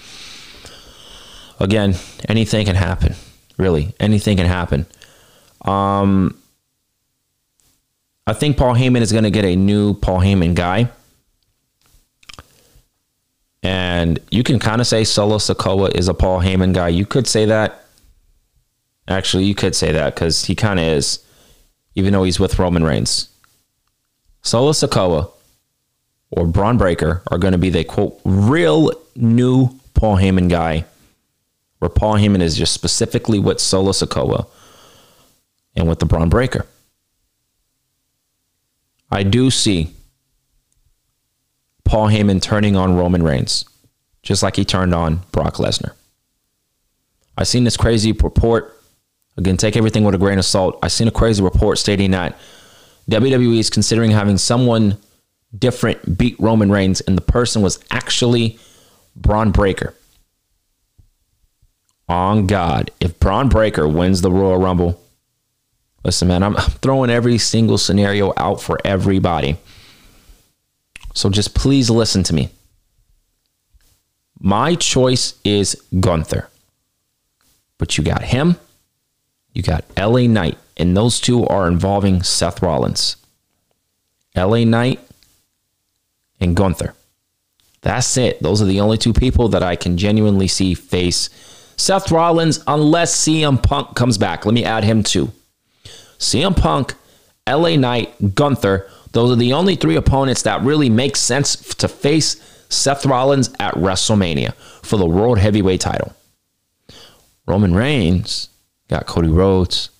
Again, 1.58 1.94
anything 2.28 2.66
can 2.66 2.76
happen. 2.76 3.14
Really, 3.56 3.94
anything 3.98 4.36
can 4.36 4.46
happen. 4.46 4.86
Um, 5.62 6.40
I 8.26 8.34
think 8.34 8.58
Paul 8.58 8.74
Heyman 8.74 9.00
is 9.00 9.10
going 9.10 9.24
to 9.24 9.30
get 9.30 9.46
a 9.46 9.56
new 9.56 9.94
Paul 9.94 10.20
Heyman 10.20 10.54
guy. 10.54 10.90
And 13.62 14.20
you 14.30 14.44
can 14.44 14.58
kind 14.58 14.80
of 14.80 14.86
say 14.86 15.02
Solo 15.02 15.38
Sikoa 15.38 15.94
is 15.96 16.08
a 16.08 16.14
Paul 16.14 16.40
Heyman 16.40 16.74
guy. 16.74 16.88
You 16.88 17.06
could 17.06 17.26
say 17.26 17.46
that. 17.46 17.84
Actually, 19.08 19.44
you 19.44 19.54
could 19.54 19.74
say 19.74 19.92
that 19.92 20.14
because 20.14 20.44
he 20.44 20.54
kind 20.54 20.78
of 20.78 20.84
is, 20.86 21.24
even 21.94 22.12
though 22.12 22.24
he's 22.24 22.38
with 22.38 22.58
Roman 22.58 22.84
Reigns. 22.84 23.30
Solo 24.42 24.72
Sikoa 24.72 25.30
or 26.30 26.46
Bron 26.46 26.78
Breakker 26.78 27.22
are 27.30 27.38
going 27.38 27.52
to 27.52 27.58
be 27.58 27.70
the 27.70 27.84
quote 27.84 28.20
real 28.24 28.92
new 29.16 29.70
Paul 29.94 30.16
Heyman 30.16 30.48
guy, 30.48 30.84
where 31.78 31.88
Paul 31.88 32.14
Heyman 32.14 32.42
is 32.42 32.56
just 32.56 32.72
specifically 32.72 33.38
with 33.38 33.60
Solo 33.60 33.92
Sikoa 33.92 34.46
and 35.74 35.88
with 35.88 35.98
the 35.98 36.06
Bron 36.06 36.28
Breakker. 36.28 36.66
I 39.10 39.22
do 39.22 39.50
see 39.50 39.94
Paul 41.84 42.08
Heyman 42.08 42.42
turning 42.42 42.76
on 42.76 42.96
Roman 42.96 43.22
Reigns, 43.22 43.64
just 44.22 44.42
like 44.42 44.56
he 44.56 44.64
turned 44.64 44.94
on 44.94 45.22
Brock 45.32 45.54
Lesnar. 45.54 45.92
I 47.36 47.44
seen 47.44 47.64
this 47.64 47.76
crazy 47.76 48.12
report. 48.12 48.74
Again, 49.36 49.56
take 49.56 49.76
everything 49.76 50.04
with 50.04 50.14
a 50.14 50.18
grain 50.18 50.38
of 50.38 50.44
salt. 50.44 50.78
I 50.82 50.88
seen 50.88 51.08
a 51.08 51.12
crazy 51.12 51.42
report 51.42 51.78
stating 51.78 52.10
that 52.10 52.36
WWE 53.10 53.58
is 53.58 53.70
considering 53.70 54.10
having 54.10 54.38
someone 54.38 54.98
different 55.56 56.18
beat 56.18 56.36
Roman 56.38 56.70
Reigns, 56.70 57.00
and 57.00 57.16
the 57.16 57.22
person 57.22 57.62
was 57.62 57.78
actually 57.90 58.58
Bron 59.16 59.50
Breakker. 59.50 59.94
On 62.08 62.46
God, 62.46 62.90
if 63.00 63.18
Bron 63.18 63.48
Breakker 63.48 63.88
wins 63.88 64.20
the 64.20 64.30
Royal 64.30 64.58
Rumble, 64.58 65.00
listen, 66.04 66.28
man, 66.28 66.42
I'm 66.42 66.54
throwing 66.54 67.10
every 67.10 67.38
single 67.38 67.78
scenario 67.78 68.32
out 68.36 68.60
for 68.60 68.78
everybody. 68.84 69.58
So 71.14 71.30
just 71.30 71.54
please 71.54 71.90
listen 71.90 72.22
to 72.24 72.34
me. 72.34 72.50
My 74.40 74.74
choice 74.74 75.34
is 75.44 75.82
Gunther. 75.98 76.48
But 77.76 77.96
you 77.96 78.04
got 78.04 78.22
him, 78.22 78.56
you 79.52 79.62
got 79.62 79.84
LA 79.96 80.26
Knight, 80.26 80.58
and 80.76 80.96
those 80.96 81.20
two 81.20 81.46
are 81.46 81.68
involving 81.68 82.22
Seth 82.22 82.62
Rollins. 82.62 83.16
LA 84.36 84.64
Knight 84.64 85.00
and 86.40 86.56
Gunther. 86.56 86.94
That's 87.80 88.16
it. 88.16 88.42
Those 88.42 88.60
are 88.60 88.66
the 88.66 88.80
only 88.80 88.98
two 88.98 89.12
people 89.12 89.48
that 89.48 89.62
I 89.62 89.76
can 89.76 89.96
genuinely 89.96 90.48
see 90.48 90.74
face 90.74 91.30
Seth 91.76 92.10
Rollins 92.10 92.62
unless 92.66 93.16
CM 93.16 93.62
Punk 93.62 93.94
comes 93.94 94.18
back. 94.18 94.44
Let 94.44 94.54
me 94.54 94.64
add 94.64 94.84
him 94.84 95.02
too. 95.02 95.32
CM 96.18 96.56
Punk, 96.56 96.94
LA 97.48 97.76
Knight, 97.76 98.34
Gunther. 98.34 98.90
Those 99.12 99.30
are 99.30 99.36
the 99.36 99.52
only 99.52 99.76
three 99.76 99.96
opponents 99.96 100.42
that 100.42 100.62
really 100.62 100.90
make 100.90 101.16
sense 101.16 101.56
to 101.76 101.88
face 101.88 102.36
Seth 102.68 103.06
Rollins 103.06 103.54
at 103.60 103.74
WrestleMania 103.74 104.54
for 104.82 104.96
the 104.96 105.06
World 105.06 105.38
Heavyweight 105.38 105.80
title. 105.80 106.14
Roman 107.46 107.74
Reigns, 107.74 108.48
got 108.88 109.06
Cody 109.06 109.28
Rhodes, 109.28 109.90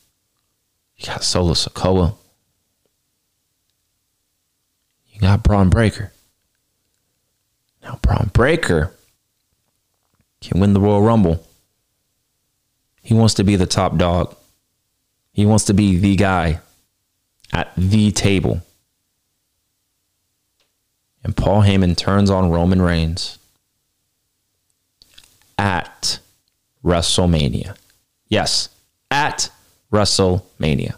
you 0.96 1.06
got 1.06 1.22
Solo 1.22 1.52
Sikoa, 1.52 2.14
you 5.08 5.20
got 5.20 5.42
Bron 5.42 5.68
Breakker. 5.68 6.12
Now, 7.82 7.98
Bron 8.02 8.30
Breakker 8.32 8.92
can 10.40 10.60
win 10.60 10.72
the 10.72 10.80
Royal 10.80 11.02
Rumble. 11.02 11.44
He 13.02 13.14
wants 13.14 13.34
to 13.34 13.44
be 13.44 13.56
the 13.56 13.66
top 13.66 13.96
dog. 13.96 14.36
He 15.32 15.46
wants 15.46 15.64
to 15.64 15.74
be 15.74 15.96
the 15.96 16.16
guy 16.16 16.60
at 17.52 17.72
the 17.76 18.10
table. 18.10 18.60
And 21.24 21.36
Paul 21.36 21.62
Heyman 21.62 21.96
turns 21.96 22.30
on 22.30 22.50
Roman 22.50 22.82
Reigns 22.82 23.38
at 25.56 26.20
WrestleMania. 26.84 27.76
Yes, 28.28 28.68
at 29.18 29.50
WrestleMania. 29.92 30.94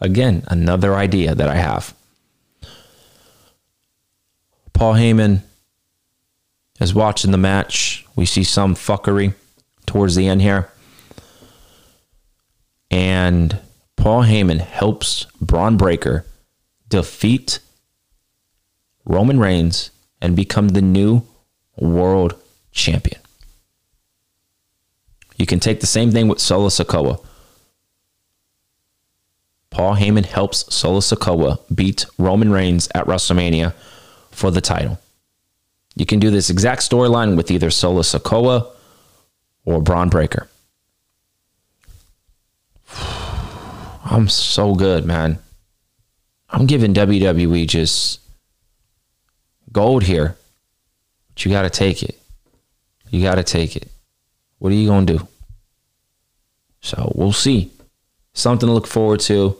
Again, 0.00 0.42
another 0.48 0.96
idea 0.96 1.36
that 1.36 1.48
I 1.48 1.54
have. 1.54 1.94
Paul 4.72 4.94
Heyman 4.94 5.42
is 6.80 6.92
watching 6.92 7.30
the 7.30 7.38
match. 7.38 8.04
We 8.16 8.26
see 8.26 8.42
some 8.42 8.74
fuckery 8.74 9.34
towards 9.86 10.16
the 10.16 10.26
end 10.26 10.42
here. 10.42 10.68
And 12.90 13.60
Paul 13.94 14.24
Heyman 14.24 14.58
helps 14.60 15.26
Bron 15.40 15.76
Breakker 15.76 16.26
defeat 16.88 17.60
Roman 19.04 19.38
Reigns 19.38 19.92
and 20.20 20.34
become 20.34 20.70
the 20.70 20.82
new 20.82 21.22
world 21.76 22.34
champion. 22.72 23.21
You 25.42 25.46
can 25.46 25.58
take 25.58 25.80
the 25.80 25.88
same 25.88 26.12
thing 26.12 26.28
with 26.28 26.38
Solo 26.38 26.68
Sikoa. 26.68 27.18
Paul 29.70 29.96
Heyman 29.96 30.24
helps 30.24 30.72
Solo 30.72 31.00
Sikoa 31.00 31.58
beat 31.74 32.06
Roman 32.16 32.52
Reigns 32.52 32.88
at 32.94 33.06
WrestleMania 33.06 33.74
for 34.30 34.52
the 34.52 34.60
title. 34.60 35.00
You 35.96 36.06
can 36.06 36.20
do 36.20 36.30
this 36.30 36.48
exact 36.48 36.82
storyline 36.82 37.36
with 37.36 37.50
either 37.50 37.72
Solo 37.72 38.02
Sikoa 38.02 38.70
or 39.64 39.82
Bron 39.82 40.08
Breakker. 40.10 40.46
I'm 44.04 44.28
so 44.28 44.76
good, 44.76 45.04
man. 45.04 45.40
I'm 46.50 46.66
giving 46.66 46.94
WWE 46.94 47.66
just 47.66 48.20
gold 49.72 50.04
here. 50.04 50.36
But 51.30 51.44
you 51.44 51.50
got 51.50 51.62
to 51.62 51.70
take 51.70 52.04
it. 52.04 52.16
You 53.10 53.22
got 53.22 53.34
to 53.34 53.42
take 53.42 53.74
it. 53.74 53.90
What 54.60 54.70
are 54.70 54.76
you 54.76 54.86
going 54.86 55.06
to 55.06 55.18
do? 55.18 55.28
So 56.82 57.12
we'll 57.14 57.32
see. 57.32 57.70
Something 58.34 58.66
to 58.68 58.72
look 58.72 58.86
forward 58.86 59.20
to. 59.20 59.56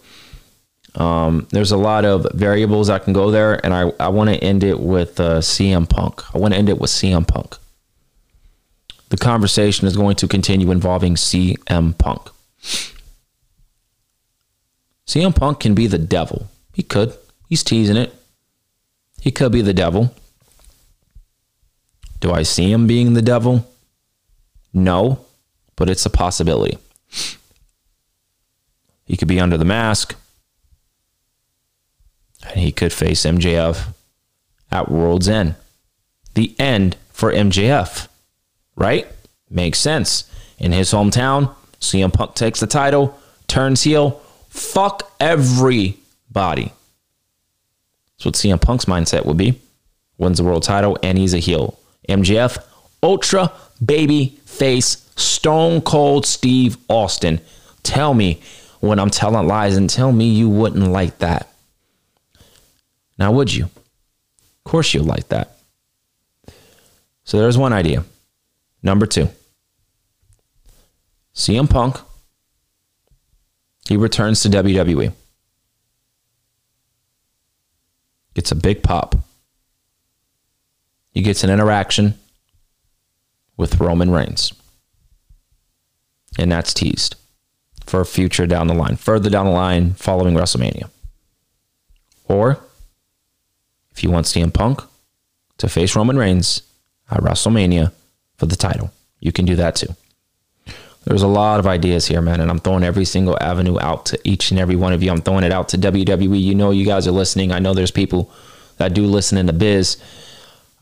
Um, 0.94 1.46
there's 1.50 1.72
a 1.72 1.76
lot 1.76 2.04
of 2.04 2.26
variables 2.34 2.88
that 2.88 3.04
can 3.04 3.12
go 3.14 3.30
there, 3.30 3.64
and 3.64 3.72
I, 3.72 3.92
I 3.98 4.08
want 4.08 4.28
to 4.30 4.36
end 4.36 4.62
it 4.62 4.78
with 4.78 5.18
uh, 5.18 5.38
CM 5.38 5.88
Punk. 5.88 6.34
I 6.34 6.38
want 6.38 6.52
to 6.52 6.58
end 6.58 6.68
it 6.68 6.78
with 6.78 6.90
CM 6.90 7.26
Punk. 7.26 7.56
The 9.08 9.16
conversation 9.16 9.86
is 9.86 9.96
going 9.96 10.16
to 10.16 10.28
continue 10.28 10.70
involving 10.70 11.14
CM 11.14 11.96
Punk. 11.96 12.28
CM 15.06 15.34
Punk 15.34 15.60
can 15.60 15.74
be 15.74 15.86
the 15.86 15.98
devil. 15.98 16.48
He 16.74 16.82
could. 16.82 17.14
He's 17.48 17.62
teasing 17.62 17.96
it. 17.96 18.14
He 19.20 19.30
could 19.30 19.52
be 19.52 19.62
the 19.62 19.74
devil. 19.74 20.14
Do 22.20 22.32
I 22.32 22.42
see 22.42 22.70
him 22.70 22.86
being 22.86 23.14
the 23.14 23.22
devil? 23.22 23.66
No, 24.72 25.24
but 25.76 25.90
it's 25.90 26.06
a 26.06 26.10
possibility. 26.10 26.78
He 29.04 29.16
could 29.16 29.28
be 29.28 29.40
under 29.40 29.58
the 29.58 29.64
mask, 29.64 30.14
and 32.48 32.60
he 32.60 32.72
could 32.72 32.92
face 32.92 33.24
MJF 33.24 33.88
at 34.70 34.90
World's 34.90 35.28
End. 35.28 35.54
The 36.34 36.54
end 36.58 36.96
for 37.10 37.32
MJF, 37.32 38.08
right? 38.74 39.06
Makes 39.50 39.80
sense. 39.80 40.30
In 40.58 40.72
his 40.72 40.92
hometown, 40.92 41.54
CM 41.80 42.12
Punk 42.12 42.34
takes 42.34 42.60
the 42.60 42.66
title, 42.66 43.18
turns 43.48 43.82
heel, 43.82 44.22
fuck 44.48 45.12
everybody. 45.20 46.72
That's 48.16 48.24
what 48.24 48.34
CM 48.34 48.60
Punk's 48.60 48.86
mindset 48.86 49.26
would 49.26 49.36
be. 49.36 49.60
Wins 50.16 50.38
the 50.38 50.44
world 50.44 50.62
title, 50.62 50.96
and 51.02 51.18
he's 51.18 51.34
a 51.34 51.38
heel. 51.38 51.78
MJF, 52.08 52.58
ultra 53.02 53.52
baby 53.84 54.38
face, 54.44 55.10
stone 55.16 55.80
cold 55.80 56.26
Steve 56.26 56.76
Austin. 56.88 57.40
Tell 57.82 58.14
me 58.14 58.40
when 58.80 58.98
I'm 58.98 59.10
telling 59.10 59.46
lies 59.46 59.76
and 59.76 59.88
tell 59.88 60.12
me 60.12 60.28
you 60.28 60.48
wouldn't 60.48 60.88
like 60.88 61.18
that. 61.18 61.48
Now, 63.18 63.32
would 63.32 63.52
you? 63.52 63.64
Of 63.64 64.64
course, 64.64 64.94
you'll 64.94 65.04
like 65.04 65.28
that. 65.28 65.56
So 67.24 67.38
there's 67.38 67.58
one 67.58 67.72
idea. 67.72 68.04
Number 68.82 69.06
two 69.06 69.28
CM 71.34 71.70
Punk, 71.70 71.96
he 73.88 73.96
returns 73.96 74.42
to 74.42 74.48
WWE. 74.48 75.12
Gets 78.34 78.50
a 78.50 78.56
big 78.56 78.82
pop. 78.82 79.14
He 81.12 81.22
gets 81.22 81.44
an 81.44 81.50
interaction 81.50 82.18
with 83.56 83.80
Roman 83.80 84.10
Reigns. 84.10 84.52
And 86.38 86.50
that's 86.50 86.72
teased 86.72 87.16
for 87.84 88.00
a 88.00 88.06
future 88.06 88.46
down 88.46 88.68
the 88.68 88.74
line, 88.74 88.96
further 88.96 89.28
down 89.28 89.46
the 89.46 89.52
line 89.52 89.94
following 89.94 90.34
WrestleMania. 90.34 90.88
Or 92.26 92.58
if 93.90 94.02
you 94.02 94.10
want 94.10 94.26
CM 94.26 94.52
Punk 94.52 94.82
to 95.58 95.68
face 95.68 95.94
Roman 95.94 96.16
Reigns 96.16 96.62
at 97.10 97.20
WrestleMania 97.20 97.92
for 98.36 98.46
the 98.46 98.56
title, 98.56 98.90
you 99.20 99.32
can 99.32 99.44
do 99.44 99.56
that 99.56 99.76
too. 99.76 99.94
There's 101.04 101.22
a 101.22 101.28
lot 101.28 101.58
of 101.58 101.66
ideas 101.66 102.06
here, 102.06 102.20
man, 102.20 102.40
and 102.40 102.50
I'm 102.50 102.60
throwing 102.60 102.84
every 102.84 103.04
single 103.04 103.36
avenue 103.40 103.78
out 103.80 104.06
to 104.06 104.20
each 104.24 104.52
and 104.52 104.60
every 104.60 104.76
one 104.76 104.92
of 104.92 105.02
you. 105.02 105.10
I'm 105.10 105.20
throwing 105.20 105.42
it 105.44 105.50
out 105.50 105.68
to 105.70 105.78
WWE. 105.78 106.40
You 106.40 106.54
know, 106.54 106.70
you 106.70 106.86
guys 106.86 107.08
are 107.08 107.12
listening. 107.12 107.50
I 107.50 107.58
know 107.58 107.74
there's 107.74 107.90
people 107.90 108.30
that 108.76 108.94
do 108.94 109.04
listen 109.04 109.36
in 109.36 109.46
the 109.46 109.52
biz. 109.52 109.96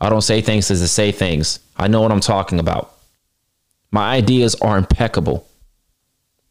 I 0.01 0.09
don't 0.09 0.23
say 0.23 0.41
things 0.41 0.71
as 0.71 0.81
to 0.81 0.87
say 0.87 1.11
things. 1.11 1.59
I 1.77 1.87
know 1.87 2.01
what 2.01 2.11
I'm 2.11 2.19
talking 2.19 2.59
about. 2.59 2.93
My 3.91 4.15
ideas 4.15 4.55
are 4.55 4.77
impeccable. 4.77 5.47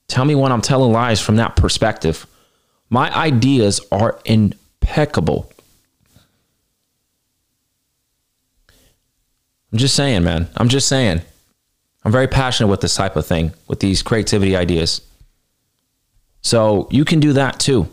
Tell 0.07 0.25
me 0.25 0.37
when 0.37 0.53
I'm 0.53 0.63
telling 0.63 0.93
lies 0.93 1.21
from 1.21 1.37
that 1.37 1.57
perspective. 1.57 2.27
My 2.91 3.15
ideas 3.15 3.81
are 3.91 4.21
impeccable. 4.25 5.53
I'm 9.73 9.79
just 9.79 9.97
saying, 9.97 10.23
man. 10.23 10.49
I'm 10.57 10.69
just 10.69 10.87
saying. 10.87 11.21
I'm 12.05 12.13
very 12.13 12.29
passionate 12.29 12.69
with 12.69 12.81
this 12.81 12.95
type 12.95 13.17
of 13.17 13.27
thing, 13.27 13.53
with 13.67 13.81
these 13.81 14.03
creativity 14.03 14.55
ideas. 14.55 15.01
So 16.43 16.89
you 16.91 17.05
can 17.05 17.19
do 17.21 17.33
that 17.33 17.59
too. 17.59 17.89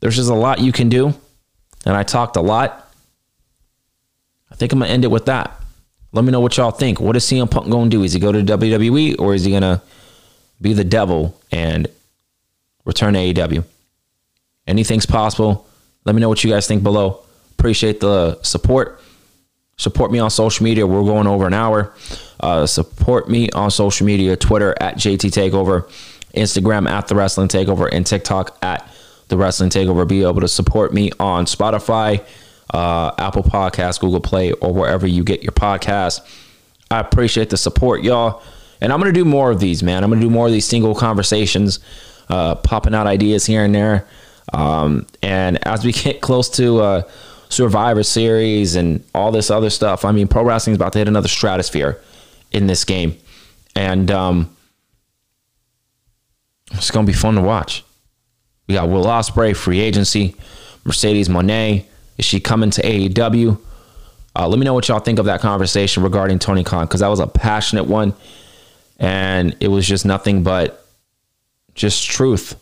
There's 0.00 0.16
just 0.16 0.30
a 0.30 0.34
lot 0.34 0.60
you 0.60 0.72
can 0.72 0.88
do. 0.88 1.14
And 1.86 1.96
I 1.96 2.02
talked 2.02 2.36
a 2.36 2.40
lot. 2.40 2.87
Think 4.58 4.72
I'm 4.72 4.80
to 4.80 4.86
end 4.86 5.04
it 5.04 5.08
with 5.08 5.26
that. 5.26 5.60
Let 6.12 6.24
me 6.24 6.32
know 6.32 6.40
what 6.40 6.56
y'all 6.56 6.70
think. 6.70 7.00
What 7.00 7.16
is 7.16 7.24
CM 7.24 7.50
Punk 7.50 7.66
to 7.66 7.88
do? 7.88 8.02
Is 8.02 8.12
he 8.12 8.20
go 8.20 8.32
to 8.32 8.42
WWE 8.42 9.18
or 9.18 9.34
is 9.34 9.44
he 9.44 9.52
to 9.52 9.82
be 10.60 10.72
the 10.72 10.84
devil 10.84 11.38
and 11.52 11.86
return 12.84 13.14
to 13.14 13.20
AEW? 13.20 13.64
Anything's 14.66 15.06
possible. 15.06 15.66
Let 16.04 16.14
me 16.14 16.20
know 16.20 16.28
what 16.28 16.42
you 16.42 16.50
guys 16.50 16.66
think 16.66 16.82
below. 16.82 17.20
Appreciate 17.58 18.00
the 18.00 18.40
support. 18.42 19.00
Support 19.76 20.10
me 20.10 20.18
on 20.18 20.30
social 20.30 20.64
media. 20.64 20.86
We're 20.86 21.04
going 21.04 21.26
over 21.26 21.46
an 21.46 21.54
hour. 21.54 21.94
Uh, 22.40 22.66
support 22.66 23.28
me 23.28 23.50
on 23.50 23.70
social 23.70 24.06
media 24.06 24.36
Twitter 24.36 24.74
at 24.80 24.96
JT 24.96 25.30
Takeover, 25.30 25.88
Instagram 26.34 26.88
at 26.88 27.08
The 27.08 27.14
Wrestling 27.14 27.48
Takeover, 27.48 27.88
and 27.90 28.06
TikTok 28.06 28.58
at 28.62 28.88
The 29.28 29.36
Wrestling 29.36 29.70
Takeover. 29.70 30.06
Be 30.06 30.22
able 30.22 30.40
to 30.40 30.48
support 30.48 30.92
me 30.92 31.12
on 31.20 31.44
Spotify, 31.46 32.24
uh, 32.72 33.12
Apple 33.18 33.42
Podcasts, 33.42 34.00
Google 34.00 34.20
Play, 34.20 34.52
or 34.52 34.72
wherever 34.72 35.06
you 35.06 35.24
get 35.24 35.42
your 35.42 35.52
podcasts. 35.52 36.20
I 36.90 37.00
appreciate 37.00 37.50
the 37.50 37.56
support, 37.56 38.02
y'all. 38.02 38.42
And 38.80 38.92
I'm 38.92 39.00
going 39.00 39.12
to 39.12 39.18
do 39.18 39.24
more 39.24 39.50
of 39.50 39.60
these, 39.60 39.82
man. 39.82 40.04
I'm 40.04 40.10
going 40.10 40.20
to 40.20 40.26
do 40.26 40.30
more 40.30 40.46
of 40.46 40.52
these 40.52 40.66
single 40.66 40.94
conversations, 40.94 41.80
uh, 42.28 42.54
popping 42.56 42.94
out 42.94 43.06
ideas 43.06 43.46
here 43.46 43.64
and 43.64 43.74
there. 43.74 44.06
Um, 44.52 45.06
and 45.22 45.64
as 45.66 45.84
we 45.84 45.92
get 46.04 46.20
close 46.20 46.48
to 46.50 46.80
uh, 46.80 47.02
Survivor 47.48 48.02
Series 48.02 48.76
and 48.76 49.04
all 49.14 49.32
this 49.32 49.50
other 49.50 49.70
stuff, 49.70 50.04
I 50.04 50.12
mean, 50.12 50.28
pro 50.28 50.44
wrestling 50.44 50.72
is 50.72 50.76
about 50.76 50.92
to 50.92 50.98
hit 50.98 51.08
another 51.08 51.28
stratosphere 51.28 52.00
in 52.52 52.66
this 52.66 52.84
game. 52.84 53.16
And 53.74 54.10
um, 54.10 54.56
it's 56.72 56.90
going 56.90 57.06
to 57.06 57.12
be 57.12 57.16
fun 57.16 57.34
to 57.34 57.42
watch. 57.42 57.84
We 58.66 58.74
got 58.74 58.88
Will 58.88 59.04
Ospreay, 59.04 59.56
free 59.56 59.80
agency, 59.80 60.36
Mercedes 60.84 61.28
Moné. 61.28 61.84
Is 62.18 62.24
she 62.24 62.40
coming 62.40 62.70
to 62.70 62.82
AEW? 62.82 63.58
Uh, 64.36 64.48
let 64.48 64.58
me 64.58 64.64
know 64.64 64.74
what 64.74 64.88
y'all 64.88 65.00
think 65.00 65.18
of 65.18 65.24
that 65.24 65.40
conversation 65.40 66.02
regarding 66.02 66.38
Tony 66.38 66.62
Khan 66.62 66.86
because 66.86 67.00
that 67.00 67.08
was 67.08 67.20
a 67.20 67.26
passionate 67.26 67.84
one, 67.84 68.14
and 68.98 69.56
it 69.60 69.68
was 69.68 69.86
just 69.86 70.04
nothing 70.04 70.42
but 70.42 70.86
just 71.74 72.08
truth 72.08 72.56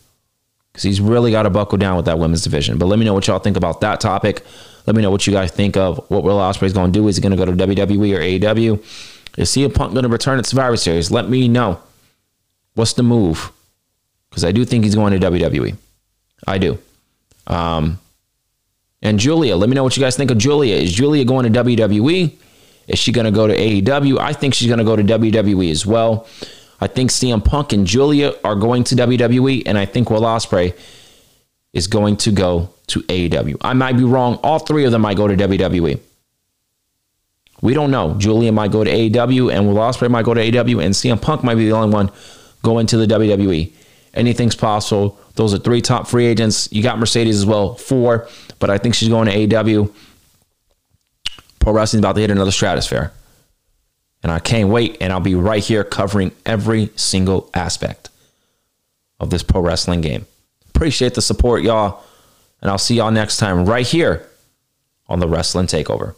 because 0.71 0.83
he's 0.83 1.01
really 1.01 1.31
got 1.31 1.43
to 1.43 1.49
buckle 1.49 1.77
down 1.77 1.97
with 1.97 2.05
that 2.05 2.19
women's 2.19 2.43
division. 2.43 2.77
But 2.77 2.85
let 2.85 2.99
me 2.99 3.05
know 3.05 3.13
what 3.13 3.27
y'all 3.27 3.39
think 3.39 3.57
about 3.57 3.81
that 3.81 3.99
topic. 3.99 4.43
Let 4.85 4.95
me 4.95 5.01
know 5.01 5.11
what 5.11 5.27
you 5.27 5.33
guys 5.33 5.51
think 5.51 5.75
of 5.75 5.97
what 6.09 6.23
Will 6.23 6.37
Ospreay 6.37 6.67
is 6.67 6.73
going 6.73 6.93
to 6.93 6.99
do. 6.99 7.07
Is 7.07 7.17
he 7.17 7.21
going 7.21 7.35
to 7.35 7.37
go 7.37 7.45
to 7.45 7.51
WWE 7.51 8.15
or 8.15 8.21
AEW? 8.55 8.77
Is 9.37 9.49
CM 9.51 9.73
Punk 9.73 9.93
going 9.93 10.03
to 10.03 10.09
return 10.09 10.39
at 10.39 10.45
Survivor 10.45 10.77
Series? 10.77 11.11
Let 11.11 11.29
me 11.29 11.47
know. 11.47 11.79
What's 12.75 12.93
the 12.93 13.03
move? 13.03 13.51
Because 14.29 14.45
I 14.45 14.51
do 14.51 14.65
think 14.65 14.83
he's 14.83 14.95
going 14.95 15.19
to 15.19 15.31
WWE. 15.31 15.75
I 16.45 16.57
do. 16.57 16.79
Um, 17.47 17.99
and 19.01 19.19
Giulia, 19.19 19.55
let 19.55 19.69
me 19.69 19.75
know 19.75 19.83
what 19.83 19.95
you 19.95 20.01
guys 20.01 20.17
think 20.17 20.31
of 20.31 20.37
Giulia. 20.37 20.75
Is 20.75 20.93
Giulia 20.93 21.23
going 21.25 21.51
to 21.51 21.63
WWE? 21.63 22.35
Is 22.87 22.99
she 22.99 23.11
going 23.11 23.25
to 23.25 23.31
go 23.31 23.47
to 23.47 23.55
AEW? 23.55 24.17
I 24.19 24.33
think 24.33 24.53
she's 24.53 24.67
going 24.67 24.79
to 24.79 24.85
go 24.85 24.95
to 24.95 25.03
WWE 25.03 25.69
as 25.69 25.85
well. 25.85 26.27
I 26.79 26.87
think 26.87 27.11
CM 27.11 27.43
Punk 27.43 27.73
and 27.73 27.85
Giulia 27.85 28.33
are 28.43 28.55
going 28.55 28.83
to 28.85 28.95
WWE, 28.95 29.63
and 29.65 29.77
I 29.77 29.85
think 29.85 30.09
Will 30.09 30.21
Ospreay 30.21 30.77
is 31.73 31.87
going 31.87 32.17
to 32.17 32.31
go 32.31 32.69
to 32.87 33.01
AEW. 33.01 33.57
I 33.61 33.73
might 33.73 33.97
be 33.97 34.03
wrong. 34.03 34.39
All 34.43 34.59
three 34.59 34.85
of 34.85 34.91
them 34.91 35.01
might 35.01 35.17
go 35.17 35.27
to 35.27 35.35
WWE. 35.35 35.99
We 37.61 37.73
don't 37.73 37.89
know. 37.89 38.15
Giulia 38.17 38.51
might 38.51 38.71
go 38.71 38.83
to 38.83 38.91
AEW, 38.91 39.53
and 39.53 39.67
Will 39.67 39.75
Ospreay 39.75 40.09
might 40.09 40.25
go 40.25 40.33
to 40.33 40.41
AEW, 40.41 40.83
and 40.83 40.93
CM 40.93 41.21
Punk 41.21 41.43
might 41.43 41.55
be 41.55 41.65
the 41.65 41.75
only 41.75 41.93
one 41.93 42.11
going 42.63 42.85
to 42.87 42.97
the 42.97 43.07
WWE. 43.07 43.71
Anything's 44.17 44.55
possible. 44.55 45.17
Those 45.35 45.53
are 45.53 45.59
three 45.59 45.81
top 45.81 46.07
free 46.07 46.25
agents. 46.25 46.67
You 46.71 46.81
got 46.81 46.97
Mercedes 46.97 47.37
as 47.37 47.45
well, 47.45 47.75
four, 47.75 48.27
but 48.59 48.69
I 48.69 48.77
think 48.77 48.95
she's 48.95 49.09
going 49.09 49.27
to 49.27 49.57
AW. 49.57 49.87
Pro 51.59 51.73
wrestling's 51.73 52.01
about 52.01 52.15
to 52.15 52.21
hit 52.21 52.31
another 52.31 52.51
stratosphere. 52.51 53.13
And 54.23 54.31
I 54.31 54.39
can't 54.39 54.69
wait, 54.69 54.97
and 54.99 55.13
I'll 55.13 55.19
be 55.19 55.35
right 55.35 55.63
here 55.63 55.83
covering 55.83 56.31
every 56.45 56.89
single 56.95 57.49
aspect 57.53 58.09
of 59.19 59.29
this 59.29 59.43
pro 59.43 59.61
wrestling 59.61 60.01
game. 60.01 60.25
Appreciate 60.69 61.13
the 61.13 61.21
support, 61.21 61.61
y'all. 61.61 62.03
And 62.61 62.71
I'll 62.71 62.77
see 62.79 62.95
y'all 62.95 63.11
next 63.11 63.37
time 63.37 63.65
right 63.65 63.85
here 63.85 64.27
on 65.07 65.19
the 65.19 65.27
Wrestling 65.27 65.67
Takeover. 65.67 66.15